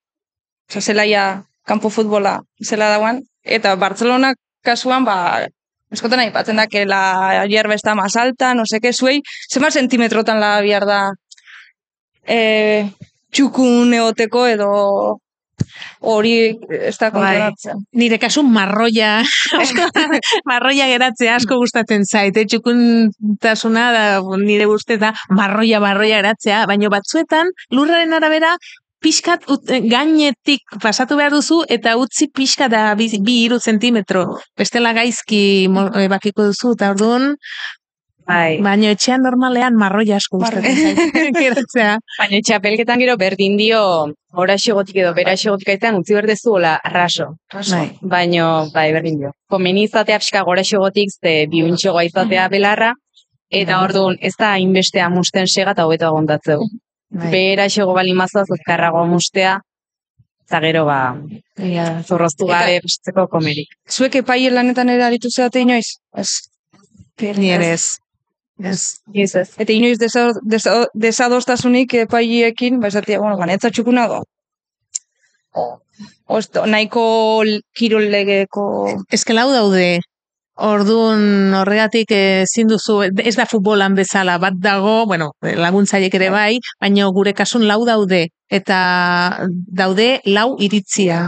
oza, 0.70 0.82
zelaia 0.82 1.44
kanpo 1.68 1.90
futbola 1.90 2.40
zela 2.64 2.90
dagoan, 2.94 3.24
eta 3.44 3.76
Bartzelona 3.76 4.34
kasuan, 4.64 5.06
ba, 5.06 5.48
Eskotan 5.88 6.20
aipatzen 6.20 6.58
da, 6.60 6.66
que 6.68 6.86
la 6.86 7.46
hierba 7.48 7.74
está 7.74 7.96
más 7.96 8.18
alta, 8.18 8.54
no 8.54 8.66
sé 8.66 8.82
qué, 8.82 8.92
zuei, 8.92 9.22
zenbat 9.48 9.72
sentimetrotan 9.72 10.42
la 10.42 10.60
bihar 10.60 10.84
da 10.84 11.14
e, 12.28 12.92
txukun 13.32 13.94
eoteko 13.96 14.46
edo 14.52 14.72
hori 16.02 16.34
ez 16.70 16.96
da 16.98 17.10
kontrolatzen. 17.12 17.84
Nire 17.94 18.18
kasu 18.22 18.44
marroia, 18.44 19.22
marroia 20.50 20.88
geratzea 20.92 21.36
asko 21.38 21.58
gustatzen 21.62 22.06
zait, 22.06 22.38
eh? 22.38 22.46
txukuntasuna 22.46 23.86
da, 23.96 24.04
nire 24.42 24.68
guztet 24.70 25.02
da 25.04 25.14
marroia, 25.30 25.80
marroia 25.84 26.22
geratzea, 26.22 26.66
baina 26.70 26.92
batzuetan 26.94 27.52
lurraren 27.72 28.14
arabera 28.18 28.56
pixkat 29.04 29.44
ut, 29.54 29.68
gainetik 29.92 30.64
pasatu 30.82 31.18
behar 31.20 31.32
duzu 31.36 31.60
eta 31.70 31.94
utzi 32.02 32.28
pixka 32.34 32.66
da 32.68 32.96
bi, 32.98 33.10
bi 33.22 33.44
iru 33.46 33.60
zentimetro. 33.62 34.24
Bestela 34.58 34.94
gaizki 34.98 35.68
mo- 35.70 35.92
eh, 35.94 36.08
bakiko 36.10 36.48
duzu, 36.50 36.74
eta 36.74 36.90
orduan, 36.96 37.36
Bai. 38.28 38.60
baina 38.64 38.92
etxean 38.92 39.22
normalean 39.24 39.76
marroia 39.80 40.18
asko 40.18 40.40
gustatzen. 40.42 40.98
Geratzea. 41.42 41.98
Baina 42.20 42.40
txapelketan 42.44 43.00
gero 43.00 43.16
berdin 43.20 43.56
dio 43.60 43.82
ora 44.44 44.58
xegotik 44.60 44.98
edo 45.04 45.14
bera 45.18 45.36
xegotik 45.40 45.70
aitan 45.74 46.00
utzi 46.02 46.18
berdezu 46.18 46.58
hola 46.58 46.76
raso. 46.94 47.30
Bai. 47.54 47.86
Baino, 48.02 48.48
bai, 48.74 48.90
berdin 48.96 49.22
dio. 49.22 49.32
Komeni 49.50 49.86
izatea 49.88 50.20
pixka 50.20 50.44
gora 50.48 50.66
xegotik, 50.68 51.14
ze 51.16 51.36
biuntxegoa 51.52 52.04
izatea 52.10 52.48
belarra, 52.52 52.92
eta 53.50 53.80
orduan 53.84 54.18
ez 54.20 54.34
da 54.38 54.52
hainbestea 54.58 55.08
musten 55.10 55.48
sega 55.48 55.72
eta 55.72 55.88
hobeto 55.88 56.10
agontatzeu. 56.10 56.68
Bai. 57.10 57.32
Bera 57.32 57.70
xego 57.72 57.96
bali 57.96 58.14
mazaz 58.14 58.46
azkarragoa 58.52 59.06
mustea, 59.08 59.56
eta 60.48 60.60
gero 60.64 60.84
ba, 60.88 61.00
Ia, 61.64 61.88
zorroztu 62.04 62.48
gabe 62.52 62.82
pesteko 62.84 63.26
komerik. 63.32 63.72
Zuek 63.90 64.20
epaile 64.22 64.52
lanetan 64.54 64.92
ere 64.94 65.08
aritu 65.08 65.32
zeate 65.32 65.64
inoiz? 65.64 65.98
Ez. 66.16 66.30
Ni 67.40 67.50
ere 67.56 67.72
ez. 67.74 67.98
Ez. 68.60 69.02
Ez 69.14 69.36
ez. 69.36 69.50
Eta 69.58 69.74
inoiz 69.74 69.98
desa- 70.02 70.34
desa- 70.42 70.88
desadostasunik 70.94 71.94
epaiekin, 71.94 72.80
ba 72.80 72.88
esatia, 72.88 73.20
bueno, 73.20 73.38
ganetza 73.38 73.70
txukuna 73.70 74.08
da. 74.08 74.22
O, 75.58 75.80
ez 76.38 76.48
da, 76.52 76.66
nahiko 76.66 77.04
kirol 77.78 78.10
legeko... 78.14 78.68
Ez 79.12 79.24
que 79.26 79.34
lau 79.38 79.50
daude, 79.54 80.00
Orduan 80.58 81.54
horregatik 81.54 82.10
ezin 82.18 82.66
duzu, 82.72 82.96
ez 83.06 83.36
da 83.38 83.46
futbolan 83.46 83.94
bezala, 83.94 84.40
bat 84.42 84.56
dago, 84.58 85.06
bueno, 85.06 85.28
laguntzaiek 85.46 86.16
ere 86.18 86.32
bai, 86.34 86.58
baina 86.82 87.06
gure 87.14 87.34
kasun 87.38 87.68
lau 87.70 87.84
daude, 87.86 88.24
eta 88.50 88.80
daude 89.82 90.08
lau 90.26 90.56
iritzia. 90.58 91.28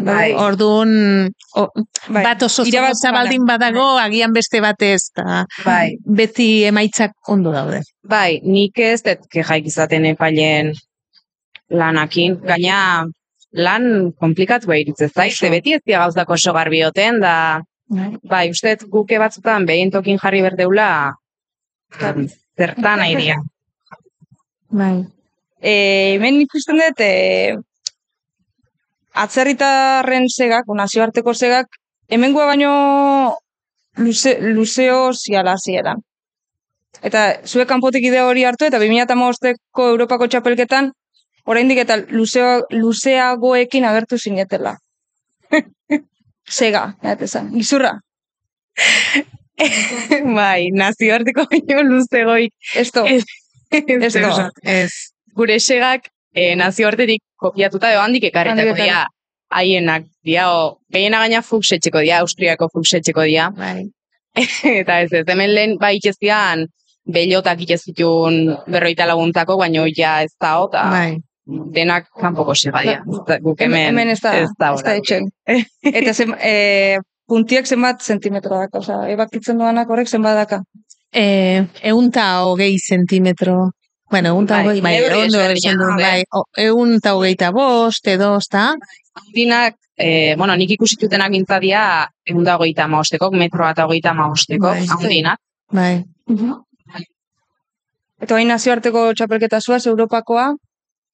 Bai. 0.00 0.32
Orduan, 0.34 1.30
o, 1.56 1.68
Bai. 2.08 2.22
bat 2.24 2.42
oso 2.42 2.62
Irabaz- 2.64 2.98
zorrotza 3.00 3.12
baldin 3.12 3.44
badago, 3.46 3.98
agian 3.98 4.32
beste 4.32 4.60
batez, 4.60 5.10
eta 5.12 5.46
Bai. 5.64 5.96
beti 6.04 6.64
emaitzak 6.64 7.12
ondo 7.28 7.52
daude. 7.52 7.80
Bai, 8.02 8.40
nik 8.44 8.78
ez 8.78 9.02
dut 9.02 9.26
kejaik 9.30 9.66
izaten 9.66 10.04
epailen 10.06 10.72
lanakin. 11.70 12.36
Gaina 12.44 13.06
lan 13.52 14.12
komplikatu 14.18 14.72
iritze 14.72 15.08
zait, 15.08 15.32
ze 15.32 15.50
beti 15.50 15.72
ez 15.74 15.80
dira 15.86 16.04
gauzak 16.04 16.30
oso 16.30 16.52
garbioten, 16.52 17.20
da 17.20 17.62
bai, 18.22 18.50
uste 18.50 18.76
dut 18.76 18.88
guke 18.90 19.18
batzutan 19.18 19.66
behin 19.66 19.90
tokin 19.90 20.18
jarri 20.18 20.42
berdeula 20.42 21.14
zertan 22.56 23.00
airia. 23.00 23.36
Bai. 24.70 25.04
E, 25.60 25.72
hemen 26.14 26.40
ikusten 26.44 26.78
dut, 26.78 27.00
e, 27.00 27.56
atzerritarren 29.14 30.28
segak, 30.30 30.68
nazioarteko 30.76 31.34
segak, 31.34 31.66
hemengoa 32.08 32.46
baino 32.46 32.72
luze, 33.96 34.36
luzeo 34.40 35.12
ziala 35.14 35.56
zieran. 35.58 36.02
Eta 37.02 37.40
zuek 37.46 37.68
kanpotik 37.68 38.04
idea 38.04 38.26
hori 38.26 38.44
hartu, 38.44 38.66
eta 38.66 38.78
2008ko 38.82 39.88
Europako 39.94 40.28
txapelketan, 40.28 40.92
oraindik 41.46 41.80
eta 41.84 41.96
luzeo, 42.10 42.66
luzeagoekin 42.70 43.86
agertu 43.88 44.18
zinetela. 44.18 44.76
Sega, 46.60 46.94
jat 47.02 47.22
esan, 47.22 47.52
gizurra. 47.54 47.94
bai, 50.38 50.70
nazioarteko 50.74 51.46
baino 51.50 51.82
luzegoik. 51.88 52.52
Esto, 52.74 53.06
Ez. 53.06 53.24
Ez. 53.70 54.90
Gure 55.36 55.60
segak 55.60 56.08
eh, 56.34 56.54
nazioartetik 56.56 57.22
kopiatuta 57.40 57.92
edo 57.92 58.02
handik 58.02 58.28
ekarritako 58.30 58.70
Handik 58.70 58.84
dira 58.84 59.06
haienak 59.50 60.04
dia, 60.24 60.50
o, 60.52 60.76
gehiena 60.92 61.22
gaina 61.24 61.42
fuksetxeko 61.42 62.02
dia, 62.04 62.20
Austriako 62.24 62.68
fuksetxeko 62.72 63.24
dia. 63.26 63.50
Bai. 63.56 63.88
eta 64.80 65.00
ez 65.02 65.10
ez, 65.12 65.24
hemen 65.26 65.50
lehen 65.54 65.74
bai 65.80 65.96
itxeztian 65.98 66.68
bellotak 67.10 67.64
itxezitun 67.64 68.44
berroita 68.70 69.08
laguntako, 69.10 69.56
baino 69.58 69.86
ja 69.96 70.20
ez 70.22 70.30
da, 70.38 70.52
eta 70.68 70.84
Bai. 70.92 71.16
denak 71.74 72.06
kanpoko 72.20 72.54
segadia. 72.54 73.00
Guk 73.06 73.64
hemen, 73.64 73.88
hemen 73.90 74.12
ez 74.14 74.20
da, 74.22 74.36
ez 74.38 74.52
da, 74.58 74.74
ez 74.76 74.84
da 74.86 74.94
etxen. 75.00 75.26
Eta 75.98 76.14
zen, 76.14 76.36
e, 76.38 77.00
puntiak 77.26 77.66
zenbat 77.66 78.04
zentimetro 78.06 78.54
daka, 78.54 78.84
osea, 78.84 79.00
ebakitzen 79.16 79.58
duanak 79.58 79.90
horrek 79.90 80.08
zenbat 80.08 80.38
daka. 80.38 80.62
E, 81.10 81.24
eunta 81.90 82.28
hogei 82.46 82.76
zentimetro. 82.78 83.72
Bueno, 84.10 84.30
eunta 84.30 84.56
Bai, 84.56 84.66
hogei, 84.66 84.80
bai, 84.82 84.94
neurri 84.98 85.20
ondo 85.22 85.38
ezberdina, 85.38 85.70
esan 85.70 85.78
du, 85.78 85.84
a 85.86 85.96
ber. 85.96 86.04
bai, 86.04 86.22
o, 86.34 86.42
eunta 86.58 87.12
hogeita 87.14 87.50
bost, 87.54 88.08
edo, 88.10 88.32
ezta? 88.38 88.64
Handinak, 89.20 89.76
eh, 89.96 90.34
bueno, 90.38 90.56
nik 90.58 90.72
ikusitutenak 90.74 91.30
gintzadia 91.30 91.82
egun 92.26 92.44
da 92.48 92.56
hogeita 92.58 92.88
maostekok, 92.90 93.36
metroa 93.38 93.70
eta 93.76 93.86
hogeita 93.86 94.14
maostekok, 94.18 94.80
Bai. 94.80 94.88
handinak. 94.96 95.38
Bai. 95.70 95.92
Eta 98.20 98.36
hain 98.36 98.50
nazioarteko 98.50 99.12
txapelketa 99.14 99.60
zuaz, 99.60 99.86
Europakoa, 99.86 100.48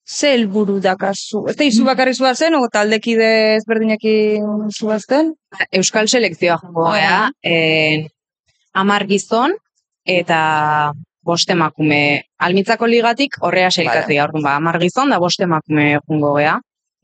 ze 0.07 0.33
helburu 0.33 0.79
dakazu? 0.81 1.43
Ez 1.51 1.55
da 1.59 1.67
izu 1.67 1.85
bakarri 1.85 2.15
zuazen, 2.15 2.55
o 2.55 2.67
taldekide 2.71 3.29
ezberdinekin 3.59 4.71
zuazten? 4.73 5.33
Euskal 5.71 6.07
selekzioa 6.07 6.57
jongo 6.63 6.89
gea, 6.95 7.29
eh, 7.43 8.07
amar 8.73 9.05
gizon 9.05 9.53
eta 10.07 10.93
bost 11.27 11.49
emakume. 11.53 12.01
Almitzako 12.47 12.87
ligatik 12.89 13.37
horrea 13.43 13.69
selkatzea, 13.71 14.25
orduan 14.27 14.45
ba, 14.47 14.55
amar 14.61 14.79
gizon 14.81 15.13
da 15.13 15.19
bost 15.23 15.43
emakume 15.43 15.89
jongo 15.99 16.33
gea. 16.39 16.57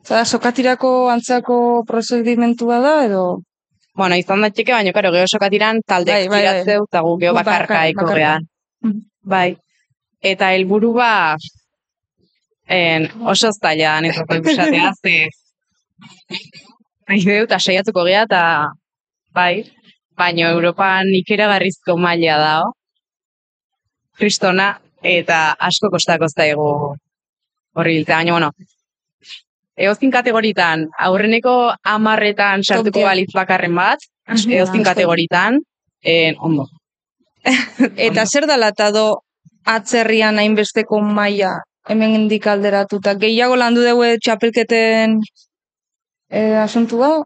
Zara, 0.03 0.25
sokatirako 0.25 0.91
antzako 1.13 1.57
prozedimentua 1.87 2.79
da, 2.83 2.93
edo? 3.05 3.23
Bueno, 3.95 4.17
izan 4.19 4.41
da 4.43 4.49
txeke, 4.49 4.73
baina 4.73 4.91
karo, 4.95 5.11
geho 5.13 5.27
sokatiran 5.29 5.79
taldek 5.87 6.15
Bai, 6.15 6.27
bai, 6.27 6.39
bai. 6.39 6.41
tiratzeu, 6.41 6.87
eta 6.89 7.03
gu 7.05 7.13
geho 7.21 7.33
Gu 7.35 7.39
bakarka 7.39 7.83
eko 7.91 8.07
gehan. 8.09 8.47
Bai. 9.35 9.49
Eta 10.33 10.49
helburu 10.55 10.93
ba, 10.97 11.11
en, 12.67 13.07
oso 13.33 13.51
zaila 13.53 13.99
netoko 14.01 14.39
ikusatea, 14.41 14.91
ze 15.03 15.15
nahi 17.07 17.23
dut, 17.23 17.47
eta 17.47 17.59
saiatuko 17.59 18.05
gea, 18.07 18.23
eta 18.27 18.43
bai, 19.35 19.63
baina 20.17 20.49
Europan 20.55 21.09
ikeragarrizko 21.19 21.97
maila 21.99 22.37
dao, 22.41 22.71
kristona, 24.17 24.77
eta 25.01 25.55
asko 25.59 25.89
kostako 25.93 26.29
zaigu 26.29 26.69
horri 27.75 27.97
biltzea, 27.99 28.17
baina, 28.21 28.37
bueno, 28.37 28.51
Eozin 29.73 30.11
kategoritan, 30.13 30.85
aurreneko 31.01 31.73
amarretan 31.83 32.61
sartuko 32.61 33.01
balitz 33.07 33.31
bakarren 33.33 33.73
bat, 33.73 34.03
eozin 34.29 34.83
kategoritan, 34.85 35.57
en, 36.03 36.35
ondo. 36.39 36.67
Eta 38.07 38.25
zer 38.27 38.45
da 38.45 38.57
latado 38.57 39.23
atzerrian 39.65 40.37
hainbesteko 40.37 41.01
maila 41.01 41.55
hemen 41.89 42.13
indik 42.19 42.45
alderatuta? 42.47 43.15
Gehiago 43.19 43.57
landu 43.59 43.83
dugu 43.83 44.05
txapelketen 44.21 45.17
e, 46.29 46.43
asuntua? 46.61 47.23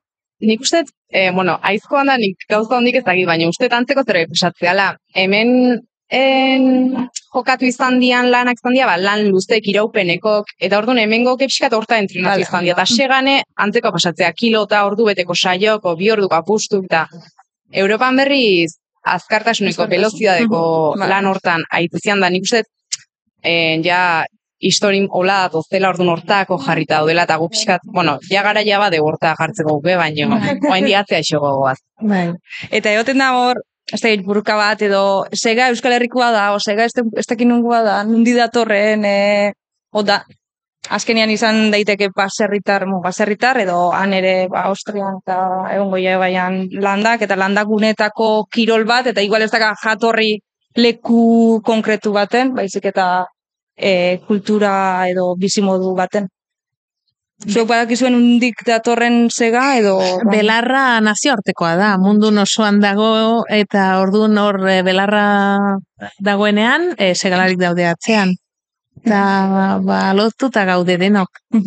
Nik 0.48 0.64
uste, 0.64 0.86
eh, 1.12 1.32
bueno, 1.34 1.58
aizkoan 1.66 2.08
da 2.08 2.18
nik 2.22 2.48
gauza 2.50 2.78
hondik 2.78 3.02
ez 3.02 3.06
dakit, 3.06 3.28
baina 3.28 3.50
uste 3.50 3.68
antzeko 3.74 4.06
zerbait 4.06 4.32
pesatzeala. 4.32 4.92
Hemen 5.14 5.82
en, 6.10 7.08
jokatu 7.34 7.68
izan 7.68 8.00
dian 8.00 8.30
lanak 8.32 8.60
izan 8.62 8.76
dia, 8.76 8.88
ba, 8.88 8.96
lan 8.98 9.28
luztek 9.32 9.68
iraupenekok, 9.68 10.54
eta 10.60 10.80
orduan 10.80 11.02
hemengo 11.02 11.36
kepskat 11.40 11.74
horta 11.76 12.00
entrenatu 12.00 12.46
izan 12.46 12.64
dia, 12.68 12.76
eta 12.78 12.86
segane 12.88 13.42
antzeko 13.56 13.92
pasatzea 13.96 14.32
kilo 14.34 14.64
eta 14.70 14.86
ordu 14.88 15.10
beteko 15.10 15.36
saioko, 15.36 15.96
bi 16.00 16.12
orduko 16.12 16.40
apustu, 16.40 16.84
eta 16.88 17.08
Europan 17.74 18.16
berriz 18.16 18.78
azkartasuneko, 19.04 19.84
Azkartasun. 19.84 19.92
velozidadeko 19.92 20.64
Bai. 21.00 21.10
lan 21.10 21.28
hortan 21.28 21.68
aitzian 21.72 22.24
da, 22.24 22.32
nik 22.32 22.48
uste, 22.48 22.64
en, 23.44 23.84
ja, 23.84 24.26
historin 24.58 25.06
hola 25.14 25.44
dozela 25.54 25.92
orduan 25.92 26.10
hortako 26.16 26.58
jarrita 26.64 26.98
daudela, 26.98 27.28
eta 27.28 27.36
gu 27.38 27.50
pixkat, 27.52 27.84
bueno, 27.94 28.18
ja 28.32 28.42
gara 28.44 28.64
ja 28.66 28.80
bade 28.80 29.00
horta 29.04 29.36
jartzeko 29.38 29.76
guke, 29.78 29.98
baina 30.00 30.40
oain 30.72 30.88
diatzea 30.88 31.20
iso 31.20 31.40
gogoaz. 31.44 31.78
Bai. 32.02 32.32
Eta 32.72 32.96
egoten 32.96 33.22
da 33.22 33.34
hor, 33.38 33.62
ez 33.94 34.02
da 34.02 34.10
buruka 34.24 34.56
bat, 34.60 34.82
edo 34.82 35.02
sega 35.34 35.70
Euskal 35.72 35.96
Herrikoa 35.96 36.32
da, 36.32 36.50
o 36.56 36.60
sega 36.60 36.88
ez, 36.88 37.26
dakin 37.30 37.50
nungoa 37.54 37.84
da, 37.86 38.02
nundi 38.04 38.34
datorren, 38.36 39.06
e, 39.06 39.54
o 39.96 40.04
da, 40.04 40.22
azkenian 40.90 41.32
izan 41.32 41.72
daiteke 41.72 42.10
baserritar, 42.16 42.86
mo, 42.88 43.00
baserritar 43.04 43.60
edo 43.64 43.92
han 43.96 44.14
ere 44.14 44.48
ba, 44.52 44.66
Austrian 44.72 45.20
eta 45.22 45.38
egongo 45.76 46.00
baian 46.20 46.68
landak 46.72 47.24
eta 47.28 47.36
landagunetako 47.36 48.48
kirol 48.52 48.86
bat 48.86 49.08
eta 49.08 49.22
igual 49.22 49.42
ez 49.42 49.52
daka 49.52 49.74
jatorri 49.84 50.38
leku 50.76 51.62
konkretu 51.66 52.14
baten, 52.14 52.54
baizik 52.54 52.86
eta 52.86 53.26
e, 53.76 54.20
kultura 54.28 55.08
edo 55.10 55.36
bizimodu 55.36 55.96
baten. 55.96 56.28
Zuek 57.46 57.68
badakizuen 57.70 58.16
undik 58.18 58.64
datorren 58.66 59.28
zega 59.30 59.76
edo... 59.78 59.94
Belarra 60.32 61.00
nazioartekoa 61.06 61.76
da, 61.78 61.90
mundu 62.02 62.32
osoan 62.42 62.80
dago 62.82 63.44
eta 63.54 64.00
orduan 64.02 64.38
hor 64.42 64.58
e, 64.66 64.82
belarra 64.82 65.26
dagoenean 66.20 66.96
e, 66.98 67.14
segalarik 67.14 67.60
daude 67.62 67.86
atzean. 67.86 68.34
Eta 69.06 69.22
ba, 69.86 70.00
lotuta 70.18 70.66
gaude 70.66 70.98
denok. 70.98 71.30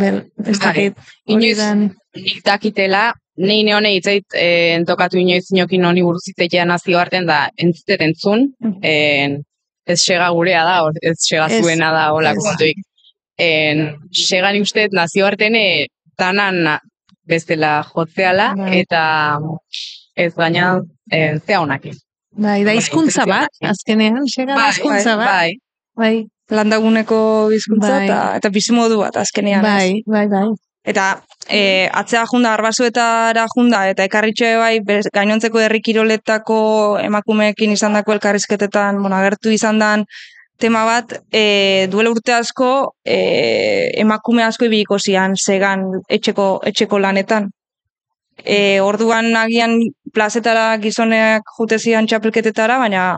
Bel, 0.00 0.24
ez 0.44 0.58
Bai. 0.58 0.66
dakit. 0.66 0.98
Inoiz- 1.30 2.42
dakitela, 2.44 3.12
nei 3.38 3.62
neone 3.62 3.94
hitzait 3.94 4.34
e, 4.34 4.74
entokatu 4.74 5.20
inoiz 5.22 5.46
inokin 5.54 5.84
honi 5.86 6.02
buruz 6.02 6.24
hitzeia 6.26 6.64
nazioarten 6.66 7.26
da 7.28 7.44
entzutet 7.56 8.02
entzun, 8.02 8.48
en, 8.82 9.38
ez 9.86 10.00
sega 10.02 10.28
gurea 10.34 10.64
da, 10.66 10.80
ez 11.00 11.14
sega 11.22 11.46
zuena 11.48 11.92
da 11.94 12.10
Ez. 12.32 12.36
kontuik. 12.42 12.82
En, 13.38 13.96
sega 14.10 14.50
nik 14.52 14.64
uste 14.66 14.88
nazioarten 14.92 15.54
e, 15.54 15.86
danan 16.18 16.78
bestela 17.28 17.82
jotzeala, 17.86 18.52
Bai. 18.58 18.80
eta 18.82 19.02
ez 20.16 20.32
gaina 20.34 20.80
e, 21.12 21.38
zea 21.46 21.60
honak. 21.62 21.86
Bai, 22.38 22.62
da 22.66 22.74
hizkuntza 22.74 23.26
bat, 23.28 23.50
azkenean, 23.62 24.26
sega 24.30 24.56
da 24.58 24.68
hizkuntza 24.72 25.16
bat. 25.16 25.26
bai, 25.28 25.52
Bai, 25.98 26.14
landaguneko 26.50 27.18
bizkuntza 27.52 27.92
Bai. 27.94 28.04
eta, 28.06 28.18
eta 28.40 28.50
bizimodu 28.54 28.98
bat 29.04 29.16
azkenean. 29.22 29.62
bai, 29.62 30.02
bai, 30.06 30.26
bai. 30.32 30.48
Eta 30.88 31.06
e, 31.52 31.88
atzea 31.92 32.24
junda, 32.30 32.54
arbazuetara 32.56 33.44
junda, 33.54 33.82
eta 33.90 34.04
ekarritxo 34.08 34.48
bai, 34.62 34.78
bez- 34.80 35.10
gainontzeko 35.12 35.60
herri 35.60 35.82
kiroletako 35.84 36.98
emakumeekin 37.04 37.74
izandako 37.74 38.14
elkarrizketetan, 38.16 38.98
bueno, 39.02 39.16
agertu 39.16 39.50
izan 39.52 39.78
dan 39.78 40.06
tema 40.58 40.84
bat, 40.84 41.12
e, 41.32 41.86
duela 41.90 42.10
urte 42.10 42.32
asko, 42.34 42.94
e, 43.06 43.18
emakume 44.00 44.42
asko 44.42 44.66
ibiliko 44.66 44.98
zian, 44.98 45.34
zegan 45.38 45.84
etxeko, 46.08 46.48
etxeko 46.66 46.98
lanetan. 46.98 47.48
E, 48.44 48.80
orduan 48.80 49.32
agian 49.36 49.78
plazetara 50.14 50.76
gizoneak 50.82 51.42
jute 51.58 51.78
zian 51.78 52.06
txapelketetara, 52.06 52.78
baina 52.78 53.16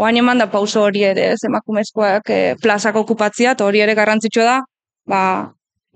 oain 0.00 0.16
eman 0.16 0.38
da 0.40 0.46
pauso 0.50 0.82
hori 0.86 1.02
ere, 1.04 1.26
ez, 1.34 1.40
emakumezkoak 1.48 2.30
e, 2.32 2.40
plazako 2.62 3.02
okupatzia, 3.04 3.52
eta 3.52 3.64
hori 3.68 3.80
ere 3.84 3.94
garrantzitsua 3.94 4.44
da, 4.48 4.58
ba, 5.08 5.22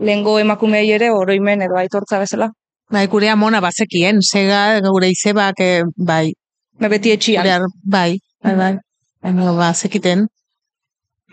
lehengo 0.00 0.38
emakumeei 0.38 0.90
ere 0.92 1.11
oroimen 1.11 1.62
edo 1.64 1.78
aitortza 1.80 2.18
bezala. 2.20 2.50
Bai, 2.92 3.06
gure 3.11 3.28
amona 3.32 3.61
bazekien, 3.64 4.20
sega, 4.22 4.80
gure 4.85 5.09
izebak, 5.11 5.61
eh, 5.61 5.82
bai, 5.96 6.32
Me 6.78 6.88
beti 6.92 7.11
etxian. 7.11 7.42
gure 7.42 7.52
ar- 7.54 7.72
bai, 7.82 8.18
bai, 8.44 8.54
bai. 8.54 8.74
Baina 9.24 9.52
bazekiten. 9.56 10.26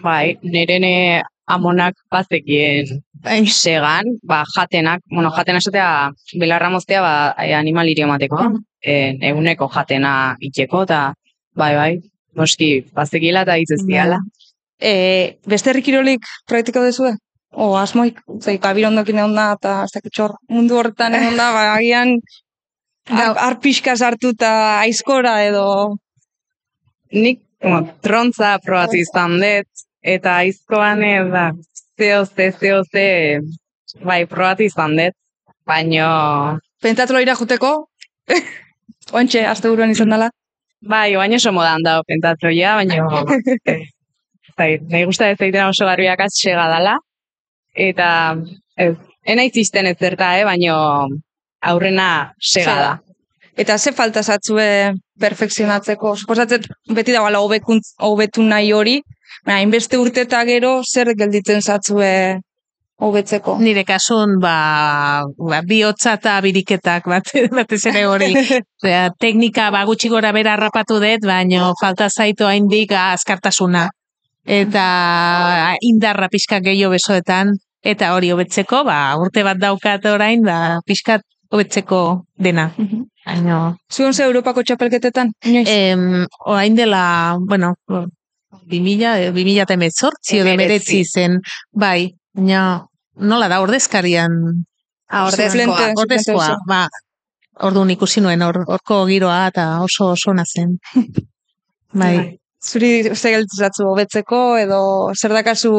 Bai, 0.02 0.38
nerene 0.42 1.22
amonak 1.46 1.96
bazekien 2.12 3.04
Bai, 3.24 3.48
segan, 3.48 4.18
ba, 4.28 4.44
jatenak, 4.52 5.00
bueno, 5.08 5.30
jatena 5.32 5.62
esatea, 5.62 6.12
belarra 6.42 6.70
moztea, 6.70 7.00
ba, 7.02 7.12
e, 7.40 7.54
animali 7.56 7.94
emateko, 7.96 8.50
e, 8.84 9.16
eguneko 9.30 9.70
jatena 9.72 10.36
itxeko, 10.44 10.82
eta, 10.84 10.98
bai, 11.56 11.70
bai, 11.78 11.92
noski, 12.36 12.84
bazekila 12.92 13.46
eta 13.48 13.56
itzezkiala. 13.62 14.18
E, 14.76 15.40
beste 15.48 15.72
herri 15.72 15.86
kirolik 15.86 16.28
praktiko 16.52 16.84
dezue? 16.84 17.14
O 17.54 17.78
asmoik, 17.80 18.20
zei, 18.42 18.58
kabirondokin 18.60 19.22
egon 19.24 19.38
da, 19.40 19.54
eta 19.56 19.78
ez 19.86 19.94
dakit 19.96 20.12
txor, 20.12 20.36
mundu 20.52 20.82
hortan 20.82 21.16
egon 21.16 21.40
da, 21.40 21.52
ba, 21.56 21.64
agian 21.78 22.18
ar, 23.08 23.38
ar 23.38 23.60
pixka 23.64 23.96
sartu 23.96 24.34
eta 24.36 24.82
aizkora 24.82 25.38
edo... 25.48 25.66
Nik, 27.14 27.40
trontza 28.04 28.58
probatu 28.64 29.00
izan 29.00 29.38
dut, 29.42 29.86
eta 30.04 30.38
aizkoan 30.44 31.04
da, 31.32 31.52
zeo 32.00 32.26
ze, 32.26 32.52
zeo 32.60 32.84
ze, 32.92 33.40
bai, 34.04 34.26
probatu 34.28 34.64
izan 34.68 34.98
dut, 35.00 35.16
baino, 35.66 36.60
Pentatloira 36.84 37.36
juteko? 37.40 37.72
Oantxe, 39.16 39.44
azte 39.48 39.70
buruan 39.72 39.92
izan 39.94 40.12
dela. 40.12 40.30
bai, 40.84 41.16
baino 41.16 41.38
oso 41.40 41.52
modan 41.56 41.84
dago 41.84 42.04
pentatloia, 42.08 42.76
baino, 42.76 43.22
eh, 43.72 43.86
zait, 44.58 44.82
nahi 44.92 45.06
gusta 45.08 45.30
ez 45.32 45.38
zaitena 45.38 45.70
oso 45.72 45.88
garbiak 45.88 46.20
sega 46.28 46.66
dala, 46.68 46.98
eta, 47.74 48.08
ez, 48.76 48.98
ena 49.24 49.46
izisten 49.48 49.88
ez 49.88 49.96
zerta, 49.98 50.34
eh, 50.40 50.44
baino, 50.44 50.76
aurrena 51.62 52.34
sega 52.40 52.76
da. 52.82 52.92
Eta 53.56 53.78
ze 53.78 53.92
falta 53.94 54.24
zatzue 54.24 54.94
perfekzionatzeko? 55.20 56.16
Suposatzet 56.18 56.66
beti 56.90 57.14
dagoela 57.14 57.42
hobekuntz 57.44 57.94
hobetu 58.02 58.44
nahi 58.44 58.72
hori, 58.74 58.96
baina 59.46 59.60
hainbeste 59.60 60.00
urte 60.02 60.26
eta 60.26 60.42
gero 60.50 60.80
zer 60.84 61.14
gelditzen 61.20 61.62
zatzue 61.62 62.40
hobetzeko? 63.04 63.58
nire 63.60 63.84
kasun, 63.84 64.38
ba, 64.42 65.24
ba 65.38 65.62
bihotza 65.68 66.16
eta 66.20 66.40
biriketak 66.42 67.10
bat, 67.10 67.30
batez 67.58 67.84
ere 67.92 68.06
hori. 68.10 68.32
Osea, 68.82 69.10
teknika 69.20 69.70
ba, 69.76 69.84
gutxi 69.90 70.10
gora 70.10 70.32
bera 70.34 70.56
harrapatu 70.58 71.00
dut, 71.04 71.28
baino 71.28 71.74
falta 71.82 72.10
zaitu 72.10 72.50
haindik 72.50 72.96
azkartasuna. 72.98 73.90
Eta 74.44 74.88
indarra 75.88 76.28
pixka 76.32 76.60
gehiago 76.64 76.92
besoetan, 76.98 77.54
eta 77.84 78.14
hori 78.16 78.34
hobetzeko, 78.34 78.84
ba, 78.88 79.00
urte 79.20 79.44
bat 79.46 79.62
daukat 79.62 80.06
orain, 80.10 80.44
ba, 80.44 80.80
pixkat 80.88 81.24
hobetzeko 81.54 82.24
dena. 82.40 82.72
Baino, 83.26 83.78
Zuen 83.92 84.14
ze 84.14 84.24
Europako 84.24 84.64
txapelketetan? 84.64 85.32
Inoiz? 85.46 85.68
em, 85.70 86.26
orain 86.46 86.76
dela, 86.76 87.38
bueno, 87.40 87.74
2000, 87.88 89.32
2000 89.32 89.62
eta 89.64 89.74
emezortzi 89.78 90.40
edo 90.42 90.50
emeretzi 90.52 91.04
zen, 91.06 91.40
bai, 91.72 92.10
baina 92.36 92.86
nola 93.16 93.48
da, 93.48 93.62
ordezkarian 93.64 94.32
Ah, 95.14 95.30
Suplente. 95.30 95.72
ordezkoa. 95.72 96.02
Ordezkoa, 96.02 96.48
ba, 96.68 96.88
orduan 97.68 97.92
ikusi 97.94 98.22
nuen 98.24 98.42
hor, 98.42 98.64
horko 98.66 99.04
giroa 99.06 99.48
eta 99.52 99.66
oso 99.84 100.08
oso 100.16 100.32
ona 100.32 100.44
zen. 100.44 100.78
Bai, 101.94 102.40
Zuri 102.64 103.04
ze 103.14 103.30
gelditzen 103.30 103.60
zatzu 103.68 103.86
hobetzeko 103.92 104.58
edo 104.58 104.80
zer 105.14 105.34
dakazu 105.36 105.74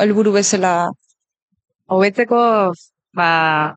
helburu 0.00 0.32
bezala 0.32 0.88
Hobetzeko, 1.88 2.40
ba, 3.18 3.30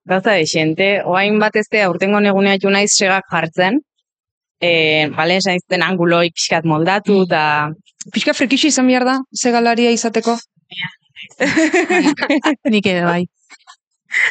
gauza 0.05 0.35
de 0.37 0.45
xente, 0.45 0.89
oain 1.05 1.39
batezte 1.41 1.81
aurtengo 1.83 2.21
negunea 2.21 2.59
ju 2.61 2.69
naiz 2.69 2.91
segak 2.93 3.25
jartzen, 3.31 3.81
e, 4.61 4.71
bale, 5.17 5.39
esan 5.41 5.57
izten 5.57 5.83
anguloik 5.83 6.37
pixkat 6.37 6.67
moldatu, 6.69 7.23
eta 7.25 7.43
Pixka 8.09 8.33
frikixi 8.33 8.71
izan 8.71 8.87
behar 8.89 9.05
da, 9.05 9.19
segalaria 9.37 9.91
izateko. 9.93 10.33
nik 12.73 12.87
ere 12.89 13.03
bai. 13.05 13.21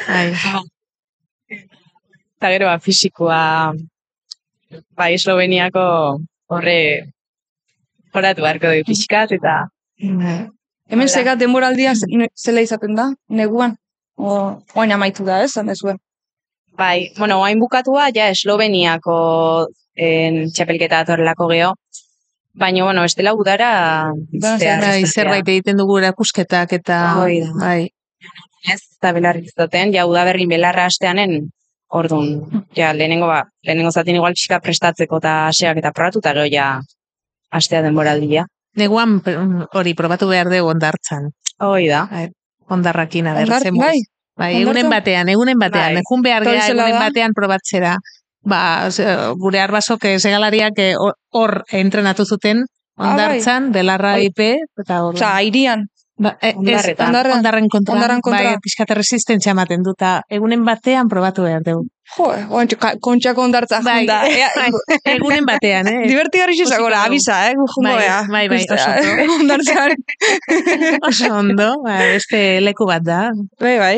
Bai, 0.09 0.25
eta 2.41 2.51
gero 2.51 2.67
ba, 2.67 2.81
fisikoa, 2.83 3.43
bai, 4.99 5.11
Esloveniako 5.15 5.85
horre 6.51 6.81
joratu 8.11 8.43
beharko 8.43 8.75
du 8.75 8.83
pixkat, 8.89 9.37
eta 9.39 9.61
Hemen 10.91 11.07
sega 11.13 11.37
denboraldia 11.39 11.93
zela 11.95 12.65
izaten 12.67 12.97
da, 12.99 13.13
neguan. 13.29 13.77
O, 14.21 14.33
oain 14.77 14.93
amaitu 14.93 15.25
da, 15.25 15.39
ez, 15.45 15.53
zan 15.57 15.67
dezuen. 15.71 15.97
bai, 16.77 17.11
bueno, 17.19 17.39
oain 17.41 17.59
bukatua, 17.61 18.09
ja, 18.15 18.29
Esloveniako 18.33 19.17
en, 19.97 20.47
txapelketa 20.53 21.03
datorrelako 21.03 21.49
geho, 21.51 21.71
baina, 22.55 22.85
bueno, 22.85 23.05
estela 23.05 23.33
udara, 23.37 23.71
izatea. 24.33 25.01
zerbait 25.07 25.49
egiten 25.49 25.77
dugu 25.81 25.99
erakusketak 25.99 26.73
eta 26.79 27.01
Hoi 27.21 27.41
da. 27.45 27.51
bai, 27.61 27.89
ez, 28.73 28.81
eta 28.99 29.13
belarrik 29.17 29.47
izaten, 29.51 29.93
ja, 29.95 30.07
udaberrin 30.09 30.49
belarra 30.49 30.87
hasteanen, 30.89 31.51
orduan, 31.89 32.65
ja, 32.77 32.93
lehenengo, 32.97 33.27
ba, 33.29 33.43
lehenengo 33.67 33.91
zatin 33.93 34.17
igual 34.21 34.33
pixka 34.39 34.61
prestatzeko 34.61 35.19
eta 35.21 35.35
aseak 35.49 35.81
eta 35.83 35.93
probatu, 35.93 36.21
eta 36.25 36.33
gero 36.37 36.47
ja, 36.53 36.71
astea 37.51 37.83
denboraldia. 37.83 38.47
neguan 38.79 39.19
hori 39.75 39.93
probatu 39.99 40.29
behar 40.31 40.49
dugu 40.49 40.69
ondartzan. 40.71 41.33
Hoi 41.59 41.89
da. 41.89 42.05
Ondarrakin 42.71 43.27
aber 43.27 43.43
Ondar- 43.49 43.63
zemuz. 43.67 43.81
bai, 43.85 43.99
Bai, 44.37 44.55
Ondartzan? 44.57 44.63
egunen 44.63 44.91
batean, 44.91 45.29
egunen 45.29 45.59
batean, 45.59 45.95
Bai. 45.95 46.03
egun 46.05 46.23
behar 46.23 46.45
gea 46.45 46.67
egunen 46.69 46.99
batean 46.99 47.33
probatzera. 47.37 47.97
Ba, 48.43 48.89
gure 49.37 49.61
arbasok 49.61 50.07
segalariak 50.19 50.79
eh, 50.79 50.95
hor- 51.33 51.65
entrenatu 51.73 52.25
zuten, 52.25 52.65
Ah, 52.97 53.03
bai. 53.03 53.11
ondartzan, 53.13 53.71
belarra. 53.73 54.19
IP, 54.21 54.57
eta 54.79 55.03
hor. 55.05 55.15
Osa, 55.15 55.35
airian, 55.37 55.87
Ba, 56.21 56.35
e, 56.43 56.51
ez, 56.53 56.83
ondarren, 57.01 57.33
ondarren 57.39 57.69
kontra, 57.73 57.95
Ondarren 57.95 58.21
kontra. 58.21 58.43
bai, 58.51 58.59
pixkat 58.61 58.91
resistentzia 58.99 59.55
ematen 59.55 59.81
duta. 59.87 60.19
Egunen 60.29 60.67
batean 60.67 61.09
probatu 61.09 61.47
behar 61.47 61.63
dugu. 61.65 61.87
Jo, 62.17 62.27
oantxo, 62.59 62.77
kontxako 63.01 63.45
ondartza 63.47 63.79
Bai, 63.87 64.01
junda. 64.03 64.19
Ea, 64.41 64.49
bai, 64.57 64.69
egunen 65.15 65.47
batean, 65.49 65.89
eh? 65.89 66.03
Divertigarri 66.11 66.59
xezagora, 66.59 67.07
Ikusiko 67.07 67.07
dugu. 67.07 67.07
abisa, 67.07 67.39
eh, 67.49 67.55
jungo 67.57 67.89
Bai, 67.89 68.05
ea. 68.05 68.19
bai, 68.29 68.45
bai, 68.53 68.61
oso 68.69 68.91
ondo. 68.91 69.35
Ondartzan. 69.39 69.97
Oso 71.09 71.33
ondo, 71.39 71.69
ba, 71.87 71.97
beste 72.13 72.61
leku 72.61 72.87
bat 72.91 73.03
da. 73.07 73.21
Bai, 73.61 73.77
bai, 73.81 73.97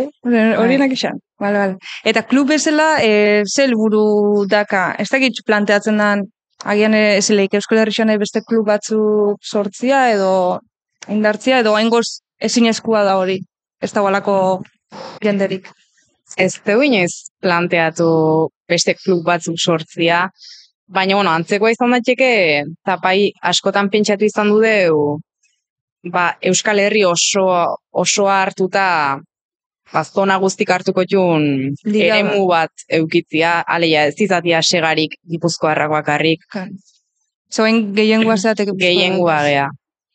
horienak 0.61 0.93
izan. 0.95 1.19
Vale, 1.43 1.59
vale. 1.59 1.77
Eta 2.05 2.23
klub 2.23 2.49
bezala, 2.55 3.01
e, 3.03 3.43
ze 3.51 3.65
helburu 3.67 4.45
daka, 4.47 4.93
ez 5.03 5.09
dakit 5.11 5.43
planteatzen 5.47 5.99
dan, 5.99 6.23
agian 6.65 6.95
eh, 6.95 7.17
ez 7.19 7.31
leik 7.35 7.55
Euskal 7.59 7.81
Herrian 7.83 8.13
beste 8.21 8.45
klub 8.47 8.69
batzuk 8.69 9.41
sortzia 9.43 10.05
edo 10.13 10.61
indartzia 11.09 11.61
edo 11.63 11.75
haingoz 11.75 12.23
ezinezkoa 12.41 13.03
da 13.05 13.17
hori. 13.21 13.41
Ez 13.83 13.93
da 13.93 14.03
balako 14.03 14.35
jenderik. 15.23 15.69
Ez 16.39 16.55
teu 16.65 16.83
inoiz 16.83 17.29
planteatu 17.43 18.09
beste 18.69 18.95
klub 18.95 19.25
batzuk 19.27 19.59
sortzia, 19.59 20.29
baina, 20.87 21.17
bueno, 21.19 21.33
antzekoa 21.33 21.73
izan 21.75 21.93
daiteke, 21.97 22.31
tapai 22.87 23.33
askotan 23.51 23.91
pentsatu 23.93 24.25
izan 24.25 24.53
du 24.53 24.61
deu, 24.63 25.19
ba, 26.15 26.33
Euskal 26.51 26.81
Herri 26.83 27.05
oso, 27.05 27.45
osoa 28.05 28.39
hartuta, 28.47 28.87
ba, 29.93 30.05
zona 30.05 30.39
guztik 30.39 30.71
hartuko 30.71 31.05
Liga 31.05 32.17
eremu 32.17 32.47
bat 32.49 32.87
eukitzia, 32.89 33.61
aleia 33.67 34.07
ez 34.07 34.17
izatia 34.21 34.63
segarik 34.63 35.19
gipuzkoarrak 35.29 35.91
bakarrik, 35.91 36.41
Zoen 37.53 37.93
gehiengoa 37.93 38.37
zeatek. 38.37 38.71
gehiengoa 38.79 39.43
gea. 39.45 39.69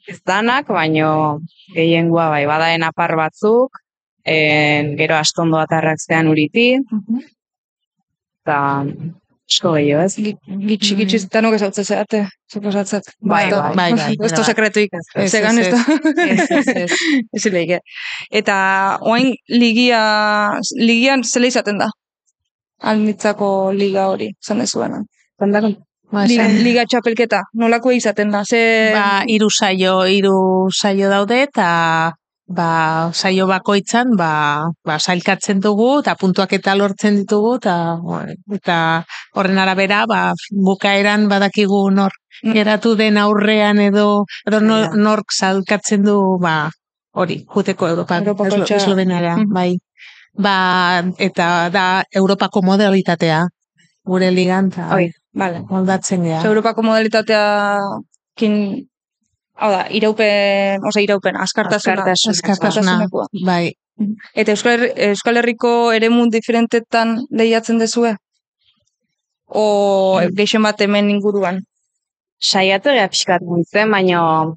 Ez 0.08 0.20
danak, 0.26 0.68
baino 0.72 1.40
gehiengoa 1.76 2.30
bai, 2.32 2.46
badaen 2.48 2.84
apar 2.88 3.16
batzuk, 3.20 3.82
en, 4.24 4.94
gero 5.00 5.16
astondo 5.16 5.58
atarrak 5.60 6.00
zean 6.00 6.28
uriti, 6.32 6.78
Mhm. 6.80 7.20
eta 8.44 8.58
asko 9.50 9.74
gehiago 9.76 10.04
ez. 10.04 10.16
Gitxi, 10.70 10.96
gitxi, 11.00 11.20
tanok 11.32 11.54
ezautze 11.56 11.84
zeate, 11.84 12.22
suposatzat. 12.52 13.04
Bai, 13.22 13.50
bai, 13.52 13.74
bai, 14.00 14.16
Ez 14.24 14.32
da 14.32 14.38
bai. 14.42 14.46
sekretuik, 14.50 14.90
Ez, 15.16 15.32
zegan 15.32 15.58
ez, 15.60 15.68
da. 15.72 15.80
Ez, 17.34 17.46
leike. 17.56 17.80
Eta 18.32 18.58
oain 19.02 19.34
ligia, 19.48 20.02
ligian 20.76 21.24
zela 21.24 21.48
izaten 21.48 21.78
da? 21.80 21.88
Almitzako 22.80 23.72
liga 23.74 24.08
hori, 24.12 24.32
zan 24.44 24.62
ez 24.62 24.70
zuena. 24.72 25.00
Zendako? 25.40 25.74
Ba, 26.12 26.24
Liga, 26.26 26.46
liga 26.64 26.84
txapelketa, 26.88 27.42
nolako 27.60 27.92
izaten 27.92 28.32
da? 28.32 28.44
Ze... 28.48 28.62
ba, 28.96 29.24
hiru 29.28 29.50
saio, 29.52 30.06
hiru 30.08 30.70
saio 30.72 31.10
daude 31.12 31.42
eta 31.44 32.14
ba, 32.48 32.68
saio 33.12 33.44
bakoitzan 33.50 34.14
ba, 34.16 34.70
ba, 34.88 34.96
sailkatzen 35.04 35.60
dugu 35.60 36.00
eta 36.00 36.16
puntuak 36.16 36.54
eta 36.56 36.78
lortzen 36.80 37.18
ditugu 37.20 37.58
eta, 37.58 37.76
eta 38.56 38.78
horren 39.36 39.60
arabera 39.60 40.06
ba, 40.08 40.22
bukaeran 40.52 41.28
badakigu 41.28 41.90
nor 41.92 42.16
Mm. 42.44 42.52
geratu 42.54 42.92
den 42.96 43.16
aurrean 43.18 43.80
edo, 43.82 44.24
edo 44.46 44.60
nor, 44.62 44.92
nork 44.96 45.32
salkatzen 45.34 46.04
du 46.06 46.38
ba, 46.40 46.70
hori, 47.18 47.40
juteko 47.50 47.88
Europa, 47.90 48.20
Esloveniara, 48.22 49.38
Mhm. 49.38 49.54
bai. 49.54 49.80
Ba, 50.38 51.02
eta 51.18 51.70
da 51.74 52.04
Europako 52.14 52.62
modalitatea 52.62 53.40
gure 54.06 54.30
ligan, 54.32 54.68
eta 54.70 54.94
Oi, 54.94 55.10
Vale. 55.38 55.62
moldatzen 55.70 56.24
gea. 56.26 56.42
Europako 56.50 56.82
modalitatea 56.88 57.42
kin, 58.38 58.54
hau 59.62 59.70
da, 59.72 59.84
iraupen, 60.00 60.82
oza, 60.90 61.02
iraupen, 61.04 61.36
askartasuna. 61.38 61.94
Askartasun. 62.02 62.32
Eskartasuna, 62.38 62.96
Askartasunekoa. 62.98 63.28
bai. 63.46 63.74
Eta 64.38 64.52
Euskal, 64.54 64.74
Herri, 64.78 64.90
Euskal 65.10 65.38
Herriko 65.42 65.92
eremu 65.94 66.28
diferentetan 66.30 67.16
lehiatzen 67.32 67.80
dezue? 67.82 68.16
O 69.48 70.20
Mm. 70.22 70.36
geixen 70.36 70.62
bat 70.64 70.82
hemen 70.82 71.10
inguruan? 71.10 71.62
Saiatu 72.40 72.90
gea 72.94 73.08
pixkat 73.10 73.42
guntzen, 73.42 73.90
baino 73.92 74.56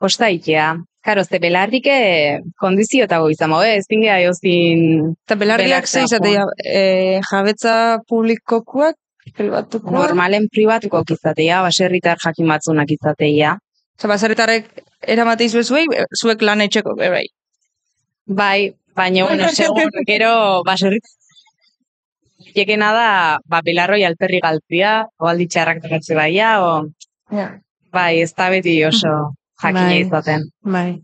kosta 0.00 0.28
itea. 0.30 0.76
Karo, 1.04 1.24
ze 1.24 1.38
belarrike 1.38 2.40
kondiziotago 2.60 3.28
izan, 3.30 3.50
moe, 3.50 3.76
ez 3.76 3.84
dingea 3.88 4.18
jozin 4.26 5.14
Eta 5.26 5.34
belardiak 5.36 5.86
ze 5.86 6.00
Belartzea, 6.00 6.04
izatea, 6.04 6.44
e, 6.64 7.20
jabetza 7.30 7.98
publikokoak, 8.08 8.94
pribatukoak? 9.36 9.92
normalen 9.94 10.48
pribatuko 10.52 11.02
izatea, 11.10 11.62
baserritar 11.62 12.18
jakin 12.24 12.48
batzunak 12.48 12.90
izatea. 12.90 13.56
Osa, 13.98 14.08
baserritarrek 14.08 14.68
eramate 15.06 15.44
izue 15.48 15.62
zuei, 15.64 15.86
zuek 16.20 16.42
lan 16.42 16.60
etxeko, 16.66 16.94
be, 16.98 17.08
bai. 17.10 17.24
Bai, 18.26 18.72
baina, 18.94 19.24
bueno, 19.26 19.48
segun, 19.60 19.90
gero, 20.06 20.62
baserrit 20.64 21.04
Jekena 22.54 22.92
da, 22.94 23.08
ba, 23.50 23.60
belarroi 23.66 24.04
alperri 24.06 24.38
galtzia, 24.40 24.92
o 25.18 25.26
aldi 25.26 25.48
txarrak 25.50 25.82
tokatze 25.82 26.14
baia, 26.14 26.52
o, 26.62 26.86
Ja. 27.34 27.48
bai, 27.92 28.20
ez 28.22 28.32
da 28.34 28.48
beti 28.48 28.76
oso 28.86 29.34
jakina 29.60 29.88
Bai. 29.90 30.00
izaten. 30.04 30.44
Bai. 30.62 31.02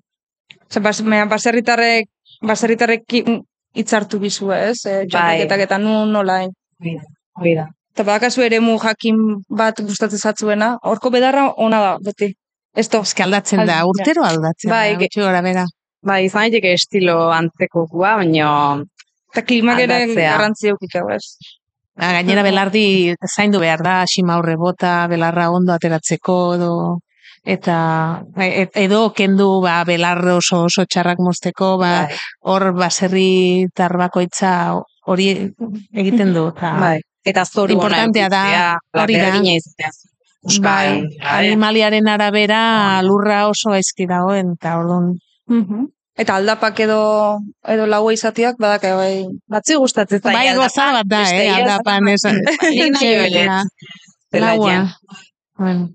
Osa, 0.70 0.80
bas, 0.80 1.02
baserritarrek, 1.28 2.06
baserritarrek 2.40 3.02
hitzartu 3.74 4.20
bizue, 4.22 4.56
ez? 4.70 4.78
E, 4.86 4.94
txapelketak 5.10 5.60
eta 5.66 5.78
nu 5.78 6.04
nola. 6.06 6.38
hain. 6.44 6.52
Hoi 7.34 7.54
da. 7.58 7.66
Eta 7.94 8.02
badakazu 8.02 8.42
eremu 8.42 8.72
jakin 8.82 9.18
bat 9.54 9.78
gustatzen 9.86 10.18
zatzuena, 10.18 10.72
horko 10.82 11.12
bedarra 11.14 11.44
ona 11.62 11.78
da, 11.78 11.92
beti. 12.02 12.32
Ez 12.74 12.88
to, 12.90 13.04
Eske 13.06 13.22
aldatzen 13.22 13.62
da, 13.68 13.84
urtero 13.86 14.24
aldatzen 14.26 14.72
Bai, 14.72 14.96
da, 14.96 14.98
gutxi 15.04 15.22
gora 15.22 15.42
bera. 15.46 15.62
Bai, 16.02 16.24
izan 16.26 16.48
daiteke 16.48 16.72
estilo 16.74 17.14
antzeko 17.30 17.84
gua, 17.92 18.16
baina 18.18 18.48
eta 19.30 19.44
klimak 19.46 19.84
ere 19.84 20.00
garrantzi 20.16 20.72
eukiko, 20.72 21.04
ez? 21.14 21.22
Ba, 21.94 22.10
gainera 22.18 22.42
belardi 22.42 22.84
zaindu 23.30 23.62
behar 23.62 23.86
da, 23.86 23.94
sima 24.10 24.40
horre 24.40 24.58
bota, 24.58 24.96
belarra 25.06 25.46
ondo 25.54 25.70
ateratzeko, 25.78 26.38
edo, 26.58 26.74
eta 27.46 27.78
e- 28.42 28.68
edo 28.88 29.06
kendu 29.14 29.48
ba, 29.62 29.78
belarro 29.86 30.40
oso 30.42 30.64
oso 30.66 30.82
txarrak 30.82 31.22
mozteko, 31.22 31.76
ba, 31.78 31.94
bai, 32.10 32.22
hor 32.50 32.72
baserri 32.74 33.66
tarbakoitza 33.70 34.52
hori 35.06 35.30
egiten 35.94 36.34
du. 36.34 36.48
Eta, 36.50 36.76
bai. 36.88 36.96
Eta 37.24 37.44
zoru 37.44 37.72
Importantea 37.72 38.28
da, 38.28 38.44
hori 39.00 39.16
da. 39.16 39.30
bai, 39.40 39.58
Euskal, 40.44 41.08
bai. 41.18 41.30
animaliaren 41.38 42.08
arabera 42.12 43.00
lurra 43.02 43.46
oso 43.48 43.72
gaizki 43.72 44.06
dagoen, 44.06 44.54
eta 44.58 44.78
orduan, 44.78 45.14
Eta 46.14 46.36
aldapak 46.38 46.78
edo, 46.84 47.40
edo 47.66 47.88
laua 47.90 48.12
izatiak, 48.14 48.54
badaka 48.62 48.92
bai. 48.94 49.24
Batzu 49.50 49.80
gustatzen 49.82 50.20
zaie 50.22 50.36
bai 50.36 50.54
goza 50.54 50.92
bat 50.94 51.08
da, 51.10 51.22
eh, 51.32 51.48
aldapan 51.50 52.06
esan. 52.12 52.38
Nik 52.70 52.92
nahi. 52.94 53.48
Laua. 54.38 54.76
Bueno, 55.58 55.88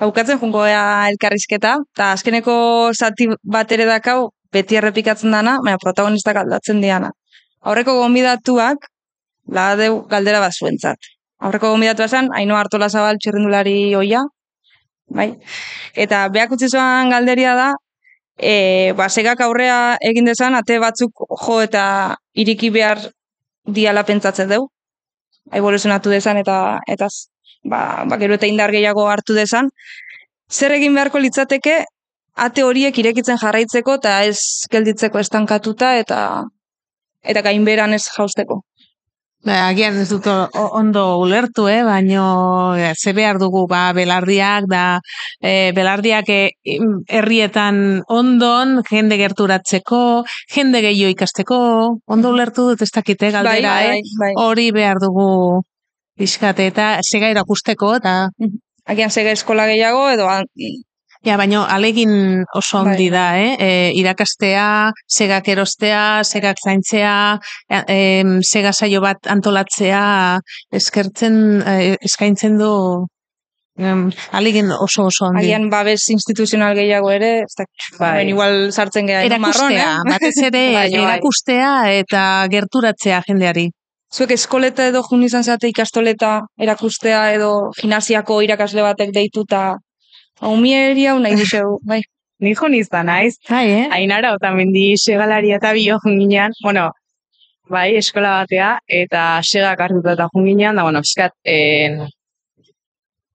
Haukatzen 0.00 0.38
jungo 0.40 0.62
ea 0.66 1.08
elkarrizketa, 1.10 1.74
eta 1.94 2.12
azkeneko 2.14 2.54
zati 2.94 3.28
bat 3.56 3.72
ere 3.76 3.84
dakau, 3.88 4.30
beti 4.54 4.78
errepikatzen 4.80 5.34
dana, 5.34 5.58
baina 5.64 5.80
protagonistak 5.82 6.38
aldatzen 6.40 6.80
diana. 6.80 7.10
Aurreko 7.60 7.96
gonbidatuak, 7.98 8.88
ladeu 9.46 10.04
galdera 10.08 10.40
bat 10.40 10.52
zuentzat. 10.52 10.98
Aurreko 11.44 11.70
gonbidatua 11.74 12.08
zen, 12.08 12.30
Ainoa 12.34 12.60
Artola 12.64 12.88
Zabal 12.88 13.18
txirrindulari 13.20 13.94
oia, 13.98 14.22
bai? 15.10 15.34
Eta 15.94 16.28
beak 16.32 16.54
utzi 16.56 16.70
zuen 16.70 17.10
galderia 17.12 17.54
da, 17.58 17.72
e, 18.38 18.92
ba, 18.96 19.08
segak 19.08 19.40
aurrea 19.40 19.96
egin 20.00 20.24
dezan, 20.30 20.54
ate 20.54 20.78
batzuk 20.78 21.26
jo 21.44 21.60
eta 21.62 21.84
iriki 22.34 22.70
behar 22.70 23.00
diala 23.66 24.04
pentsatzen 24.04 24.48
deu. 24.48 24.68
Evoluzionatu 25.52 26.10
dezan 26.10 26.38
eta 26.40 26.80
eta 26.88 27.08
ba, 27.64 28.04
ba, 28.08 28.16
gero 28.18 28.34
eta 28.34 28.46
indar 28.46 28.72
gehiago 28.72 29.06
hartu 29.08 29.34
dezan. 29.34 29.70
Zer 30.50 30.72
egin 30.72 30.94
beharko 30.94 31.18
litzateke 31.18 31.84
ate 32.34 32.64
horiek 32.64 32.98
irekitzen 32.98 33.38
jarraitzeko 33.40 33.98
eta 34.00 34.22
ez 34.24 34.38
gelditzeko 34.70 35.20
estankatuta 35.20 35.94
eta 35.98 36.20
eta 37.22 37.42
gainberan 37.42 37.94
ez 37.94 38.04
jausteko. 38.16 38.62
Ba, 39.44 39.58
agian 39.68 39.98
ez 40.00 40.08
dut 40.08 40.24
ondo 40.56 41.02
ulertu, 41.20 41.66
eh? 41.68 41.82
baino 41.84 42.24
eh, 42.80 42.94
ze 42.96 43.12
behar 43.12 43.36
dugu 43.38 43.66
ba, 43.68 43.92
belardiak, 43.92 44.64
da 44.70 44.84
eh, 45.42 45.70
belardiak 45.76 46.30
eh, 46.32 46.78
herrietan 47.12 48.00
ondon, 48.08 48.78
jende 48.88 49.18
gerturatzeko, 49.20 50.24
jende 50.54 50.80
gehiago 50.80 51.12
ikasteko, 51.12 51.58
ondo 52.08 52.32
ulertu 52.32 52.70
dut 52.70 52.86
ez 52.86 52.90
dakite 52.94 53.34
galdera, 53.36 53.76
bai, 53.76 53.98
eh? 53.98 54.16
bai. 54.22 54.32
hori 54.46 54.70
behar 54.72 55.02
dugu 55.02 55.28
pixkate 56.16 56.70
eta 56.72 56.94
zega 57.04 57.28
erakusteko, 57.34 57.96
eta 58.00 58.30
Agian 58.84 59.10
sega 59.10 59.32
eskola 59.32 59.64
gehiago 59.68 60.08
edo 60.12 60.26
Ja, 61.24 61.38
baino 61.40 61.62
alegin 61.64 62.44
oso 62.52 62.82
Bai. 62.82 62.92
handi 62.92 63.08
da, 63.10 63.24
eh? 63.40 63.56
E, 63.58 63.68
irakastea, 63.96 64.92
segak 65.08 65.48
erostea, 65.48 66.20
segak 66.24 66.60
zaintzea, 66.60 67.14
e, 67.88 67.98
sega 68.44 68.74
saio 68.76 69.00
bat 69.00 69.26
antolatzea, 69.32 70.04
eskertzen, 70.70 71.62
eh, 71.66 71.96
eskaintzen 72.04 72.58
du 72.60 72.72
Em, 73.76 74.12
aligin 74.30 74.68
oso 74.70 75.08
oso 75.10 75.26
handi. 75.26 75.40
Agian 75.48 75.64
babes 75.68 76.04
instituzional 76.14 76.76
gehiago 76.78 77.08
ere, 77.10 77.40
ez 77.42 77.54
da, 77.58 77.64
Bai. 77.98 78.28
igual 78.30 78.70
sartzen 78.70 79.08
geha 79.08 79.38
marron, 79.42 79.72
eh? 79.74 79.86
batez 80.06 80.36
ere 80.46 80.60
Bai, 80.76 80.90
bai. 80.92 81.00
erakustea 81.00 81.72
eta 81.98 82.22
gerturatzea 82.52 83.20
jendeari. 83.26 83.72
Zuek 84.14 84.30
eskoleta 84.36 84.86
edo 84.86 85.02
jun 85.02 85.24
izan 85.26 85.42
zate 85.42 85.66
ikastoleta 85.72 86.44
erakustea 86.56 87.32
edo 87.34 87.50
gimnasiako 87.80 88.36
irakasle 88.46 88.84
batek 88.86 89.10
deituta 89.10 89.64
Haumieri 90.44 91.06
hau 91.08 91.18
nahi 91.22 91.38
duzeu, 91.40 91.78
bai. 91.88 92.02
Ni 92.44 92.52
jo 92.58 92.68
nizan, 92.68 93.06
naiz. 93.08 93.38
Bai, 93.48 93.64
eh? 93.70 93.84
Ainara 93.96 94.34
otamendi 94.36 94.98
segalaria 95.00 95.56
eta 95.60 95.72
bio 95.72 95.96
junginan, 96.02 96.52
bueno, 96.62 96.90
bai, 97.70 97.94
eskola 98.00 98.34
batea, 98.42 98.74
eta 99.00 99.22
segak 99.42 99.80
hartuta 99.80 100.12
eta 100.18 100.28
junginan, 100.34 100.76
da, 100.76 100.84
bueno, 100.84 101.00
fiskat, 101.06 101.32
en, 101.44 102.02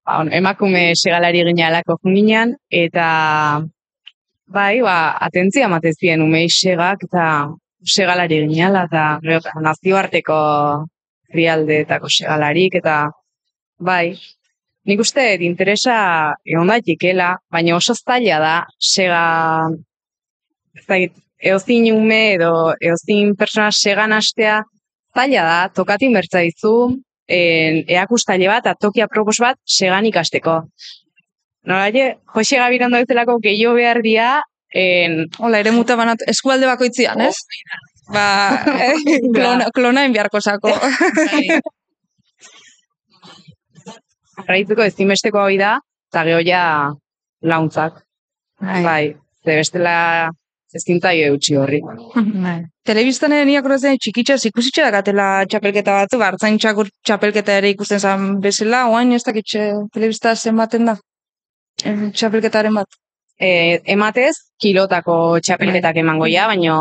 ba, 0.05 0.20
bueno, 0.20 0.36
emakume 0.41 0.84
segalari 0.95 1.41
ginalako 1.47 1.97
junginan, 2.03 2.53
eta, 2.70 3.07
bai, 4.60 4.82
ba, 4.86 4.97
atentzia 5.30 5.72
matezien 5.72 6.22
umei 6.22 6.47
segak, 6.53 7.07
eta 7.10 7.26
segalari 7.95 8.43
ginala, 8.45 8.86
eta 8.91 9.62
nazioarteko 9.66 10.41
frialdeetako 11.32 12.12
segalarik, 12.20 12.76
eta, 12.84 13.05
bai, 13.80 14.20
nik 14.90 15.04
uste 15.04 15.26
interesa 15.46 15.96
egon 16.48 16.72
daitekela, 16.72 17.36
baina 17.54 17.76
oso 17.78 17.96
zaila 17.96 18.40
da, 18.42 18.56
sega, 18.80 19.24
ez 20.78 20.86
dakit, 20.88 21.14
eozin 21.52 21.92
ume 21.94 22.22
edo 22.34 22.52
eozin 22.82 23.36
persona 23.40 23.70
segan 23.72 24.16
astea, 24.18 24.60
zaila 25.16 25.46
da, 25.46 25.60
tokatin 25.76 26.16
bertzaizu, 26.18 26.74
en, 27.30 27.84
eakustaile 27.88 28.50
bat, 28.50 28.66
eta 28.66 28.76
tokia 28.88 29.08
propos 29.08 29.38
bat, 29.44 29.60
segan 29.80 30.10
ikasteko. 30.10 30.62
Noraile, 31.70 32.16
Jose 32.34 32.58
Gabirondo 32.58 33.02
bezalako 33.04 33.38
gehiago 33.44 33.76
behar 33.78 34.02
dia, 34.06 34.30
en, 34.74 35.26
Hola, 35.40 35.62
ere 35.62 35.74
muta 35.76 35.98
banat, 36.00 36.24
eskualde 36.30 36.70
bakoitzian, 36.70 37.22
ez? 37.22 37.36
Ba, 38.10 38.26
eh, 38.86 39.20
klona, 39.34 39.70
klona 39.76 40.06
enbiarko 40.10 40.42
sako. 40.42 40.74
Arraituko 44.40 44.86
ezinbesteko 44.86 45.42
hori 45.46 45.58
da, 45.62 45.78
eta 46.12 46.26
geho 46.28 46.44
ja 46.46 46.64
launtzak. 47.42 48.04
Bai. 48.60 48.84
Bai, 48.84 49.04
ze 49.46 49.56
bestela 49.56 49.96
ezintza 50.76 51.14
eutxi 51.14 51.58
horri. 51.58 51.80
Bai. 52.46 52.60
Telebistan 52.86 53.34
ere 53.36 53.46
niak 53.50 53.68
horrezen 53.68 54.00
txikitxaz 54.02 54.42
ikusitxe 54.50 54.86
dakatela 54.86 55.46
txapelketa 55.50 56.00
batzu, 56.02 56.20
bartzain 56.22 56.58
txakur 56.62 56.90
txapelketa 57.06 57.60
ere 57.62 57.74
ikusten 57.76 58.02
zan 58.02 58.32
bezala, 58.44 58.88
oain 58.94 59.14
ez 59.14 59.24
dakitxe 59.26 59.70
telebista 59.94 60.36
zenbaten 60.36 60.92
da? 60.92 60.98
Txapelketaren 61.80 62.76
bat. 62.76 63.00
E, 63.40 63.80
ematez, 63.94 64.34
kilotako 64.60 65.40
txapelketak 65.46 66.02
emango 66.02 66.28
ja, 66.28 66.50
baino 66.50 66.76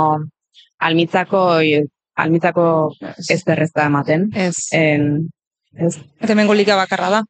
almitzako, 0.82 1.42
almitzako 2.18 2.64
ez 3.30 3.42
berrez 3.46 3.70
da 3.74 3.86
ematen. 3.86 4.26
Ez. 4.34 4.56
En, 4.74 5.28
ez, 5.76 5.94
Eta 6.18 6.34
hemengo 6.34 6.56
liga 6.58 6.76
bakarra 6.78 7.12
da. 7.18 7.22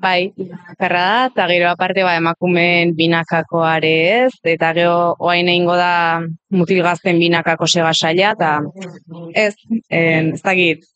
Bai, 0.00 0.32
bakarra 0.36 1.02
da, 1.02 1.26
eta 1.26 1.46
gero 1.50 1.68
aparte 1.70 2.04
ba, 2.06 2.16
emakumeen 2.16 2.94
binakakoare 2.96 3.92
ez, 4.24 4.32
eta 4.44 4.72
gero 4.72 5.14
oain 5.18 5.48
egingo 5.48 5.76
da 5.76 6.22
mutil 6.50 6.82
gazten 6.82 7.18
binakako 7.18 7.66
sega 7.66 7.92
saila, 7.92 8.32
eta 8.32 8.60
ez, 9.34 9.54
en, 9.90 10.32
ez 10.34 10.42
dakit, 10.42 10.88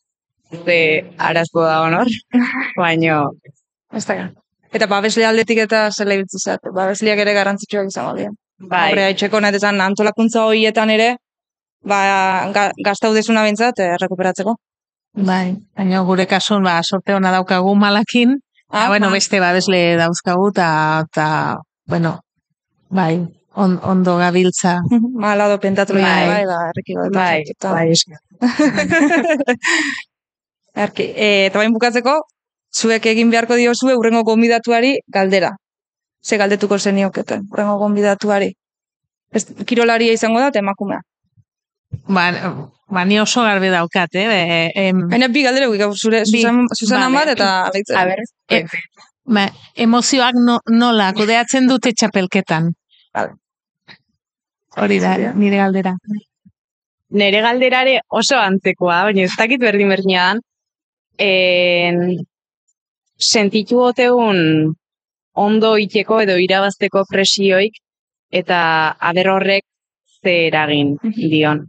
ze 0.65 0.79
arazko 1.17 1.63
da 1.63 1.81
honor, 1.83 2.07
baino, 2.83 3.21
Ez 3.93 4.05
da 4.05 4.15
gara. 4.15 4.31
Eta 4.75 4.87
babesle 4.91 5.25
aldetik 5.25 5.61
eta 5.63 5.85
zela 5.91 6.17
ibiltzu 6.17 6.41
zat. 6.43 6.65
Babesleak 6.75 7.21
ere 7.23 7.33
garrantzitsuak 7.37 7.91
izango 7.91 8.15
dira. 8.17 8.33
bai, 8.59 8.91
Horre, 8.91 9.05
etxeko 9.13 9.39
nahi 9.39 9.55
esan 9.55 9.79
antolakuntza 9.81 10.43
horietan 10.49 10.89
ere, 10.89 11.11
ba, 11.85 11.99
ga, 12.55 12.71
gaztau 12.83 13.13
desuna 13.13 13.43
bintzat, 13.45 13.79
eh, 13.79 13.93
rekuperatzeko. 14.01 14.55
Bai, 15.29 15.55
baina 15.77 16.01
gure 16.09 16.25
kasun, 16.25 16.65
ba, 16.65 16.79
sorte 16.83 17.13
hona 17.13 17.31
daukagu 17.31 17.75
malakin, 17.75 18.35
ah, 18.69 18.87
bueno, 18.89 19.07
ba. 19.07 19.13
beste 19.13 19.39
babesle 19.39 19.95
dauzkagu, 19.97 20.49
eta, 20.49 21.05
ta, 21.13 21.57
bueno, 21.85 22.21
bai, 22.89 23.27
on, 23.53 23.79
ondo 23.83 24.17
gabiltza. 24.17 24.79
Malado 25.25 25.59
pentatu 25.59 25.93
Bai. 25.93 26.27
bai, 26.27 26.45
da, 26.45 26.57
erreki 26.71 26.97
bat. 26.99 27.11
bai, 27.11 27.43
bai. 27.63 27.87
Erki, 30.85 31.03
e, 31.15 31.47
eta 31.47 31.59
bain 31.59 31.73
bukatzeko, 31.73 32.19
zuek 32.75 33.05
egin 33.13 33.31
beharko 33.33 33.55
diozue 33.55 33.95
urrengo 33.97 34.23
gonbidatuari 34.23 34.97
galdera. 35.07 35.55
Ze 36.23 36.37
galdetuko 36.37 36.77
zenioketen, 36.77 37.47
urrengo 37.51 37.77
gonbidatuari. 37.81 38.53
Ez, 39.33 39.45
kirolaria 39.65 40.13
izango 40.13 40.39
da, 40.39 40.51
eta 40.53 40.59
emakumea. 40.59 41.01
Ba, 42.07 42.23
ba, 42.89 43.05
ni 43.05 43.19
oso 43.19 43.43
garbi 43.43 43.69
daukat, 43.71 44.15
eh? 44.15 44.27
E, 44.27 44.87
em, 44.87 45.07
Baina 45.09 45.27
bi 45.27 45.43
galdera 45.43 45.67
gau, 45.79 45.93
zure, 45.95 46.25
Susan, 46.25 46.65
Susanan 46.73 47.13
vale. 47.13 47.25
bat 47.25 47.35
eta 47.35 47.49
Alaitzen. 47.67 47.97
A 47.97 48.05
ber, 48.05 48.23
E, 48.49 48.63
ba, 49.25 49.49
emozioak 49.75 50.35
no, 50.39 50.59
nola 50.71 51.11
kudeatzen 51.13 51.67
dute 51.67 51.93
txapelketan. 51.93 52.71
Vale. 53.15 53.35
Hori 54.77 54.99
da, 54.99 55.17
nire 55.33 55.57
galdera. 55.57 55.95
nere 57.09 57.39
galderare 57.41 58.01
oso 58.09 58.35
antzekoa, 58.37 59.03
baina 59.07 59.23
ez 59.23 59.31
dakit 59.37 59.61
berdin 59.61 59.89
berdinean, 59.89 60.41
en, 61.17 62.01
sentitu 63.17 63.79
otegun 63.81 64.75
ondo 65.33 65.77
iteko 65.77 66.19
edo 66.21 66.35
irabazteko 66.37 67.05
presioik, 67.09 67.79
eta 68.31 68.59
aber 68.99 69.29
horrek 69.29 69.63
ze 70.21 70.47
eragin 70.47 70.97
dion. 71.01 71.65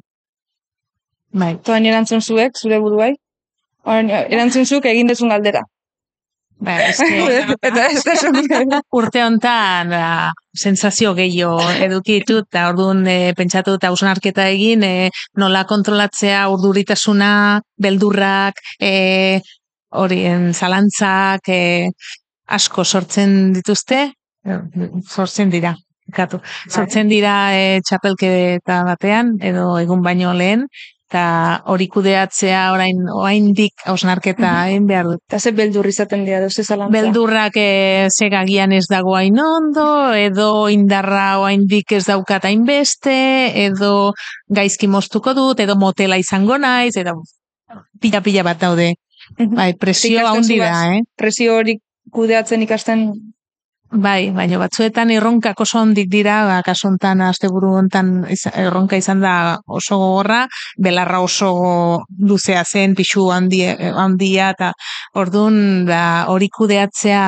Bai. 1.33 1.57
Baina 1.67 1.91
erantzun 1.93 2.23
zuek, 2.23 2.57
zure 2.57 2.79
buruai. 2.81 3.13
Orain, 3.85 4.11
erantzun 4.11 4.67
zuek 4.67 4.87
egin 4.91 5.11
dezun 5.11 5.29
galdera. 5.29 5.63
Ba, 6.59 6.75
eta 7.69 7.85
ez 7.87 8.01
da 8.03 8.81
urte 8.99 9.21
hontan 9.23 9.93
ba, 9.93 10.33
sensazio 10.59 11.13
gehiago 11.15 11.61
eduki 11.85 12.17
ditut, 12.19 12.49
eta 12.51 12.65
orduan 12.73 13.05
e, 13.07 13.33
pentsatu 13.39 13.77
eta 13.79 13.93
hausnarketa 13.93 14.49
egin, 14.51 14.83
e, 14.83 15.11
nola 15.39 15.63
kontrolatzea 15.71 16.49
urduritasuna, 16.51 17.31
beldurrak, 17.79 18.59
e, 18.83 19.39
horien 19.95 20.51
zalantzak, 20.53 21.47
e, 21.47 21.93
asko 22.59 22.83
sortzen 22.85 23.53
dituzte, 23.55 24.09
sortzen 25.07 25.55
dira. 25.55 25.77
Katu. 26.09 26.41
Sortzen 26.73 27.11
dira 27.13 27.53
e, 27.53 27.81
txapelketa 27.85 28.81
batean, 28.87 29.35
edo 29.45 29.75
egun 29.79 30.01
baino 30.03 30.33
lehen, 30.35 30.65
eta 31.09 31.63
hori 31.73 31.87
kudeatzea 31.89 32.67
orain 32.75 32.99
oraindik 33.09 33.87
hausnarketa 33.89 34.51
egin 34.69 34.85
behar 34.91 35.07
dut. 35.09 35.23
Eta 35.31 35.41
ze 35.41 35.55
beldur 35.57 35.87
izaten 35.89 36.27
dira, 36.27 36.43
doze 36.45 36.65
zalantza. 36.65 36.93
Beldurrak 36.93 37.57
e, 37.57 38.09
segagian 38.13 38.75
ez 38.77 38.85
dago 38.91 39.17
hain 39.17 39.39
ondo, 39.41 40.13
edo 40.13 40.69
indarra 40.69 41.39
oraindik 41.41 41.97
ez 41.97 42.05
daukat 42.11 42.45
hainbeste, 42.45 43.17
edo 43.65 44.13
gaizki 44.53 44.89
moztuko 44.89 45.33
dut, 45.35 45.65
edo 45.65 45.79
motela 45.81 46.21
izango 46.21 46.61
naiz, 46.61 46.93
edo 47.01 47.17
pila-pila 48.03 48.45
bat 48.45 48.61
daude. 48.61 48.93
Bai, 49.39 49.73
presio 49.81 50.27
handi 50.29 50.61
da, 50.61 50.75
eh? 50.93 51.03
Presio 51.17 51.57
hori 51.57 51.79
kudeatzen 52.13 52.63
ikasten 52.65 53.09
Bai, 53.89 54.29
baina 54.37 54.59
batzuetan 54.61 55.09
erronkak 55.15 55.61
oso 55.65 55.79
ondik 55.81 56.11
dira, 56.13 56.35
ba, 56.45 56.57
kasu 56.65 56.89
hontan 56.91 57.23
asteburu 57.25 57.71
hontan 57.79 58.11
iza- 58.35 58.53
erronka 58.61 58.99
izan 59.01 59.23
da 59.25 59.33
oso 59.65 59.97
gogorra, 59.97 60.43
belarra 60.77 61.21
oso 61.25 61.49
luzea 62.21 62.65
zen, 62.69 62.95
pixu 62.95 63.31
handia, 63.33 63.73
handia 63.97 64.51
eta 64.53 64.73
orduan 65.15 65.87
ba, 65.89 66.03
hori 66.29 66.51
kudeatzea 66.53 67.25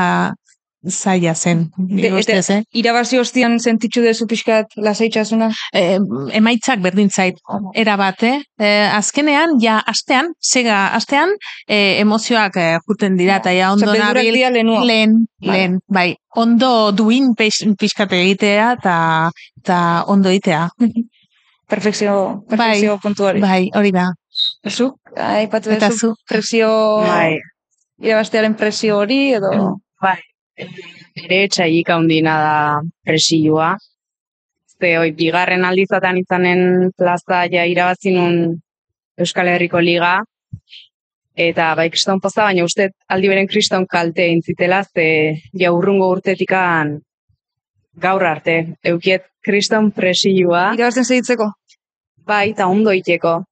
zaila 0.89 1.35
zen. 1.35 1.67
Eh? 1.91 2.63
irabazi 2.73 3.19
ostian 3.19 3.59
sentitzu 3.61 4.03
dezu 4.03 4.27
pixkat 4.27 4.73
lasaitasuna. 4.77 5.51
e, 5.75 5.99
emaitzak 6.33 6.81
berdin 6.81 7.11
zait 7.11 7.37
era 7.75 7.97
bat, 7.97 8.23
eh? 8.23 8.41
E, 8.59 8.71
azkenean, 8.89 9.59
ja, 9.61 9.79
astean, 9.87 10.33
sega, 10.41 10.89
astean, 10.97 11.35
e, 11.69 12.01
emozioak 12.01 12.57
e, 12.57 12.79
juten 12.89 13.17
dira, 13.17 13.37
eta 13.37 13.53
ja, 13.53 13.73
ondo 13.73 13.93
nabil, 13.93 14.33
lehen, 14.33 14.67
Vale. 14.67 15.53
lehen, 15.53 15.79
bai, 15.89 16.17
ondo 16.37 16.93
duin 16.93 17.35
pixkat 17.37 18.13
egitea, 18.13 18.73
eta 18.81 20.05
ondo 20.07 20.29
egitea. 20.31 20.69
Perfekzio, 21.71 22.43
perfekzio 22.51 22.97
puntu 22.99 23.29
hori. 23.29 23.41
Bai, 23.41 23.69
hori 23.79 23.93
da. 23.95 24.09
Zu, 24.67 24.89
aipatu 25.15 25.71
duzu 25.71 25.99
zu, 25.99 26.11
presio, 26.27 26.71
Bai, 27.05 27.39
irabastearen 28.03 28.57
presio 28.59 28.99
hori, 28.99 29.21
edo... 29.37 29.53
bai. 30.03 30.19
Ere 31.21 31.41
txaik 31.49 31.89
handina 31.91 32.37
da 32.41 32.57
presioa. 33.05 33.75
Ze 34.81 34.97
hoi, 34.97 35.11
bigarren 35.13 35.65
aldizatan 35.69 36.19
izanen 36.23 36.91
plaza 36.97 37.45
ja 37.53 37.67
irabazi 37.69 38.15
nun 38.17 38.61
Euskal 39.21 39.49
Herriko 39.53 39.81
Liga. 39.81 40.19
eta 41.41 41.75
bai 41.75 41.89
kriston 41.89 42.19
poza, 42.21 42.43
baina 42.43 42.65
uste 42.67 42.91
aldi 43.09 43.29
beren 43.31 43.47
kriston 43.49 43.87
kalte 43.89 44.27
intzitela, 44.29 44.83
ze 44.85 45.41
jaurrungo 45.57 46.11
urtetikan 46.11 46.99
gaur 47.97 48.25
arte. 48.25 48.57
Eukiet 48.85 49.25
kriston 49.43 49.91
presioa, 49.93 50.75
Irabazten 50.75 51.05
segitzeko. 51.05 51.53
bai, 52.27 52.51
eta 52.51 52.67
ondo 52.67 52.93
iteko. 52.93 53.45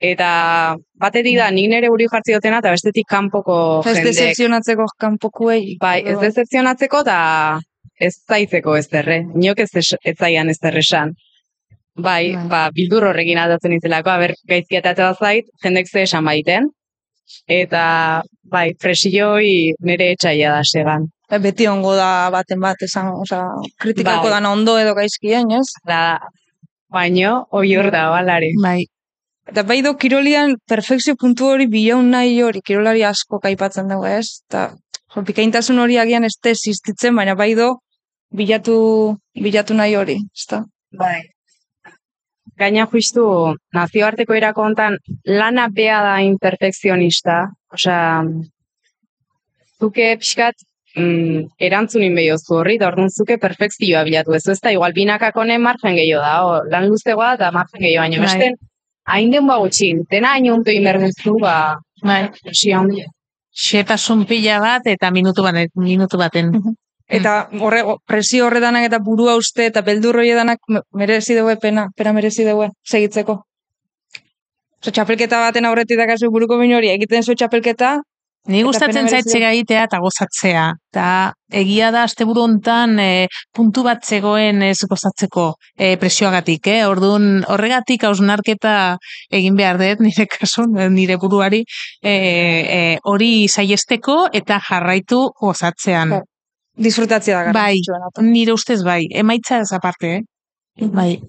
Eta 0.00 0.76
batetik 1.00 1.36
da, 1.38 1.50
nik 1.50 1.70
nire 1.72 1.88
buri 1.88 2.06
jartzi 2.12 2.34
dutena, 2.36 2.58
eta 2.62 2.70
bestetik 2.74 3.06
kanpoko 3.08 3.56
Ez 3.84 3.94
jendek. 3.96 4.10
decepzionatzeko 4.12 4.86
kanpokuei. 4.98 5.76
Bai, 5.80 6.02
ez 6.04 6.18
decepzionatzeko 6.20 7.00
eta 7.06 7.60
ez 8.00 8.12
zaitzeko 8.28 8.76
ez 8.76 8.88
derre. 8.92 9.22
Inok 9.34 9.60
ez, 9.64 9.70
ez 10.04 10.16
zaian 10.18 10.48
ez 10.52 10.58
derresan. 10.62 11.14
Bai, 11.96 12.34
Bai. 12.34 12.48
ba, 12.52 12.62
bildur 12.76 13.06
horrekin 13.08 13.38
aldatzen 13.40 13.72
izelako, 13.72 14.10
aber, 14.12 14.34
gaizki 14.48 14.76
eta 14.76 15.14
zait, 15.14 15.46
jendek 15.64 15.88
ze 15.88 16.02
esan 16.02 16.24
baiten. 16.24 16.68
Eta, 17.48 18.22
bai, 18.44 18.74
presioi 18.78 19.72
nire 19.80 20.12
etxaia 20.12 20.50
da 20.52 20.60
segan. 20.62 21.08
Beti 21.42 21.66
ongo 21.66 21.94
da 21.96 22.28
baten 22.30 22.60
bat, 22.60 22.76
esan, 22.82 23.08
oza, 23.22 23.40
kritikako 23.80 24.28
Bai. 24.28 24.30
dana 24.36 24.52
ondo 24.52 24.76
edo 24.78 24.92
gaizkien, 24.94 25.50
ez? 25.50 25.66
Da, 25.88 26.18
baino, 26.92 27.46
oi 27.50 27.74
hor 27.76 27.90
da, 27.90 28.10
balari. 28.10 28.52
Bai, 28.62 28.84
Eta 29.46 29.62
bai 29.62 29.78
do, 29.82 29.94
kirolian 29.94 30.56
perfekzio 30.66 31.14
puntu 31.20 31.52
hori 31.52 31.68
bilaun 31.70 32.10
nahi 32.10 32.40
hori, 32.42 32.62
kirolari 32.66 33.04
asko 33.06 33.38
kaipatzen 33.44 33.86
dugu, 33.92 34.08
ez? 34.10 34.42
Eta, 34.48 34.62
jo, 35.14 35.22
bikaintasun 35.28 35.78
hori 35.78 36.00
agian 36.02 36.26
ez 36.26 36.34
existitzen, 36.50 37.14
baina 37.14 37.36
bai 37.38 37.52
do, 37.54 37.76
bilatu, 38.34 38.76
bilatu 39.46 39.78
nahi 39.78 39.94
hori, 39.94 40.18
ezta? 40.34 40.64
Bai. 40.98 41.20
Gaina 42.58 42.86
justu 42.90 43.22
nazioarteko 43.76 44.34
erako 44.34 44.64
hontan 44.64 44.96
lana 45.28 45.68
bea 45.68 46.00
da 46.02 46.14
imperfekzionista. 46.24 47.42
Osea, 47.76 48.24
zuke 49.78 50.14
pixkat 50.22 50.64
mm, 50.96 51.42
erantzunin 51.68 52.16
behiozu 52.16 52.62
horri, 52.62 52.78
da 52.80 52.88
orduan 52.88 53.12
zuke 53.12 53.36
perfekzioa 53.42 54.06
bilatu 54.08 54.34
ez. 54.34 54.46
Ez 54.48 54.58
da, 54.64 54.72
igual 54.72 54.96
binakak 54.96 55.36
honen 55.36 55.62
margen 55.62 55.98
gehiago 56.00 56.24
da, 56.24 56.38
o, 56.46 56.56
lan 56.72 56.88
luzegoa 56.88 57.36
da 57.36 57.52
margen 57.54 57.84
gehiago, 57.84 58.08
baina 58.08 58.24
Bai. 58.24 58.54
Hain 59.06 59.30
den 59.30 59.46
ba 59.46 59.58
gutxin, 59.58 60.04
dena 60.10 60.32
hain 60.34 60.50
onto 60.52 60.70
inberduzu, 60.70 61.38
ba, 61.40 61.78
bai. 62.02 62.30
presioa 62.42 62.80
handia. 62.80 63.06
Xetasun 63.56 64.26
pila 64.26 64.58
bat 64.60 64.86
eta 64.86 65.10
minutu, 65.10 65.42
bat, 65.42 65.70
minutu 65.74 66.18
baten. 66.18 66.52
Eta 67.08 67.48
horre, 67.62 67.84
presio 68.04 68.46
horredanak 68.46 68.88
eta 68.88 68.98
burua 68.98 69.36
uste 69.36 69.66
eta 69.66 69.80
beldur 69.82 70.16
me- 70.18 70.82
merezi 70.92 71.34
dugu 71.34 71.56
pena, 71.60 71.88
pena 71.96 72.12
merezi 72.12 72.44
dugu 72.44 72.68
segitzeko. 72.84 73.44
Oso, 74.82 74.90
txapelketa 74.90 75.38
baten 75.40 75.64
aurretik 75.64 75.96
dakazu 75.98 76.30
buruko 76.30 76.58
min 76.58 76.74
hori, 76.74 76.90
egiten 76.90 77.22
zu 77.22 77.34
txapelketa, 77.34 78.02
Ni 78.46 78.62
gustatzen 78.62 79.08
zait 79.10 79.26
egitea 79.26 79.86
eta 79.88 79.98
gozatzea. 80.02 80.66
Eta 80.92 81.06
egia 81.60 81.90
da 81.94 82.04
asteburu 82.06 82.44
hontan 82.46 82.98
e, 83.02 83.26
puntu 83.54 83.82
bat 83.86 84.04
zegoen 84.06 84.62
ez 84.62 84.78
gozatzeko 84.88 85.48
e, 85.74 85.96
presioagatik, 86.00 86.68
eh? 86.70 86.84
Orduan 86.86 87.42
horregatik 87.50 88.06
hausnarketa 88.06 88.76
egin 89.34 89.58
behar 89.58 89.80
dut 89.82 90.04
nire 90.06 90.28
kasun, 90.36 90.78
nire 90.94 91.18
buruari 91.22 91.64
e, 92.02 92.12
e, 92.12 92.80
hori 93.04 93.48
saiesteko 93.48 94.26
eta 94.32 94.60
jarraitu 94.70 95.26
gozatzean. 95.42 96.16
Bai. 96.16 96.24
disfrutatzea 96.76 97.44
da 97.44 97.52
Bai. 97.56 97.78
Nire 98.20 98.52
ustez 98.52 98.82
bai, 98.84 99.06
emaitza 99.10 99.60
ez 99.64 99.72
aparte, 99.72 100.16
eh? 100.18 100.86
Bai. 100.92 101.22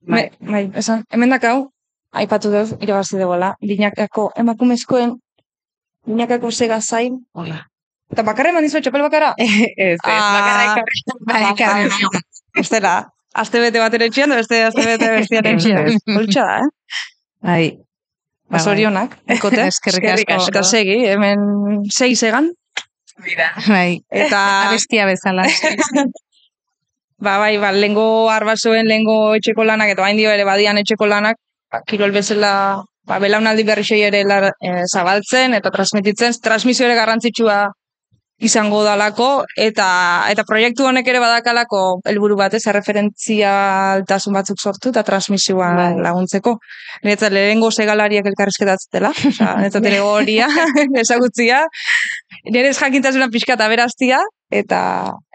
Bai, 0.00 0.30
bai, 0.40 0.64
esan, 0.80 1.04
hemen 1.12 1.30
dakau, 1.30 1.68
aipatu 2.10 2.50
dut, 2.50 2.72
irabazi 2.82 3.20
duela, 3.20 3.52
binakako 3.62 4.30
emakumezkoen, 4.42 5.12
binakako 6.06 6.50
sega 6.50 6.80
zain, 6.80 7.18
Hola. 7.32 7.66
eta 8.12 8.22
bakarra 8.26 8.50
eman 8.50 8.62
dizu 8.64 8.80
txapel 8.80 9.02
bakara? 9.02 9.34
ez, 9.38 9.50
ez, 9.76 9.98
Ah. 10.04 10.32
bakarra 10.36 10.64
ekarri. 10.72 10.98
Bai, 11.26 13.04
aste 13.34 13.60
bete 13.62 13.78
batera 13.78 14.04
etxean, 14.10 14.30
da 14.30 14.36
beste 14.40 14.62
aste 14.64 14.82
bete 14.86 15.10
bestean 15.14 15.46
etxean. 15.46 15.86
Poltsa 16.06 16.42
da, 16.48 16.56
eh? 16.58 16.68
Bai. 17.42 17.78
Ba, 18.50 18.58
zorionak, 18.58 19.12
bikote. 19.30 19.62
Eskerrik 19.70 20.08
asko. 20.34 20.48
Eta 20.50 20.62
segi, 20.66 20.96
hemen 21.06 21.84
sei 21.94 22.16
segan, 22.18 22.50
Bai. 23.68 24.00
eta 24.10 24.40
Abestia 24.68 25.06
bezala. 25.06 25.44
ba, 27.18 27.38
bai, 27.38 27.56
ba, 27.62 27.70
lengo 27.72 28.30
arbasoen, 28.32 28.88
lengo 28.88 29.34
etxeko 29.36 29.64
lanak, 29.64 29.90
eta 29.94 30.02
bain 30.02 30.16
dio 30.18 30.30
ere 30.32 30.44
badian 30.48 30.78
etxeko 30.82 31.06
lanak, 31.06 31.36
ba, 31.70 31.82
kirol 31.86 32.10
bezala, 32.16 32.82
ba, 33.10 33.18
belaunaldi 33.22 33.66
berri 33.66 34.00
ere 34.06 34.22
lar, 34.24 34.52
e, 34.62 34.86
zabaltzen 34.86 35.58
eta 35.58 35.72
transmititzen, 35.74 36.38
transmisio 36.42 36.86
ere 36.86 36.96
garrantzitsua 36.98 37.60
izango 38.40 38.80
dalako, 38.86 39.44
eta 39.60 39.86
eta 40.32 40.46
proiektu 40.48 40.86
honek 40.88 41.08
ere 41.12 41.18
badakalako 41.20 41.80
helburu 42.08 42.38
batez, 42.38 42.62
erreferentzialtasun 42.72 44.32
batzuk 44.38 44.62
sortu 44.62 44.94
eta 44.94 45.02
transmisioa 45.04 45.68
Bai. 45.76 45.88
laguntzeko. 46.06 46.54
Niretzat 47.04 47.34
lehenengo 47.36 47.68
segalariak 47.70 48.30
elkarrizketatzela, 48.32 49.12
osea, 49.12 49.50
niretzat 49.60 49.90
ere 49.92 50.00
horia, 50.00 50.48
ezagutzia, 51.04 51.66
nire 52.48 52.72
jakintasuna 52.72 53.28
pixka 53.34 53.58
eta 53.58 53.68
beraztia, 53.68 54.22
eta, 54.62 54.80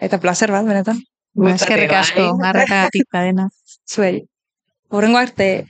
eta 0.01 0.21
placer 0.23 0.55
bat, 0.55 0.65
benetan, 0.65 1.03
Ba, 1.35 1.51
Eskerrik 1.51 1.91
Bai. 1.91 1.99
asko, 1.99 2.25
garrakatik 2.39 3.09
badena. 3.11 3.49
zuei. 3.91 4.21
Horrengo 4.89 5.19
arte, 5.19 5.67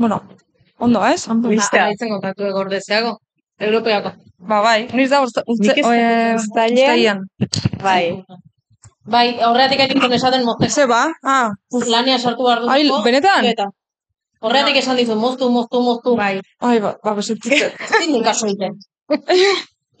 bueno, 0.00 0.16
ondo, 0.78 1.00
ez? 1.06 1.26
Ondo. 1.28 1.48
Lista. 1.52 1.84
Aitzen 1.86 2.08
kontatu 2.14 2.44
egordezeago. 2.48 3.18
Europeako. 3.60 4.12
Ba, 4.50 4.60
bai, 4.64 4.78
noiz 4.96 5.10
da, 5.12 5.18
usta, 5.20 5.42
uste, 5.46 5.66
Nik 5.68 5.78
ez 5.82 5.84
dakit, 5.84 6.38
uztailean? 6.40 7.18
Bai. 7.82 8.04
Bai, 9.14 9.26
aurreatik 9.48 9.82
egiten 9.84 10.14
esaten 10.16 10.44
moztu. 10.46 10.68
Ze 10.72 10.86
ba? 10.88 11.02
Ah, 11.22 11.50
uf, 11.76 11.84
Lania 11.92 12.16
sartu 12.18 12.46
behar 12.46 12.62
ai, 12.72 12.82
dutuko. 12.86 13.02
benetan? 13.04 13.44
Eta. 13.50 13.66
Horreatik 14.40 14.78
esan 14.80 14.96
dizu, 14.96 15.16
moztu, 15.20 15.50
moztu, 15.52 15.82
moztu. 15.84 16.14
Bai. 16.16 16.38
Ai, 16.64 16.78
ba, 16.80 16.94
ba, 17.04 17.12
besutzit. 17.18 17.76
Zindin 17.98 18.24
kaso 18.28 18.48
egiten. 18.48 18.78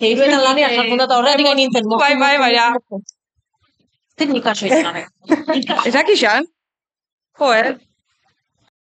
Eiruetan 0.00 0.40
lania 0.46 0.70
sartu 0.72 0.96
da, 0.96 1.04
eta 1.04 1.18
horreatik 1.20 1.46
egin 1.50 1.60
nintzen. 1.66 1.84
moztu, 1.90 2.00
Bai, 2.06 2.14
bai, 2.16 2.32
moztu, 2.38 2.46
baina. 2.46 2.70
moztu. 2.78 3.02
Zindin 4.20 4.42
kaso 4.48 4.66
egiten. 4.70 5.84
Ezak 5.92 6.08
isan? 6.16 6.48
Joder, 7.40 7.74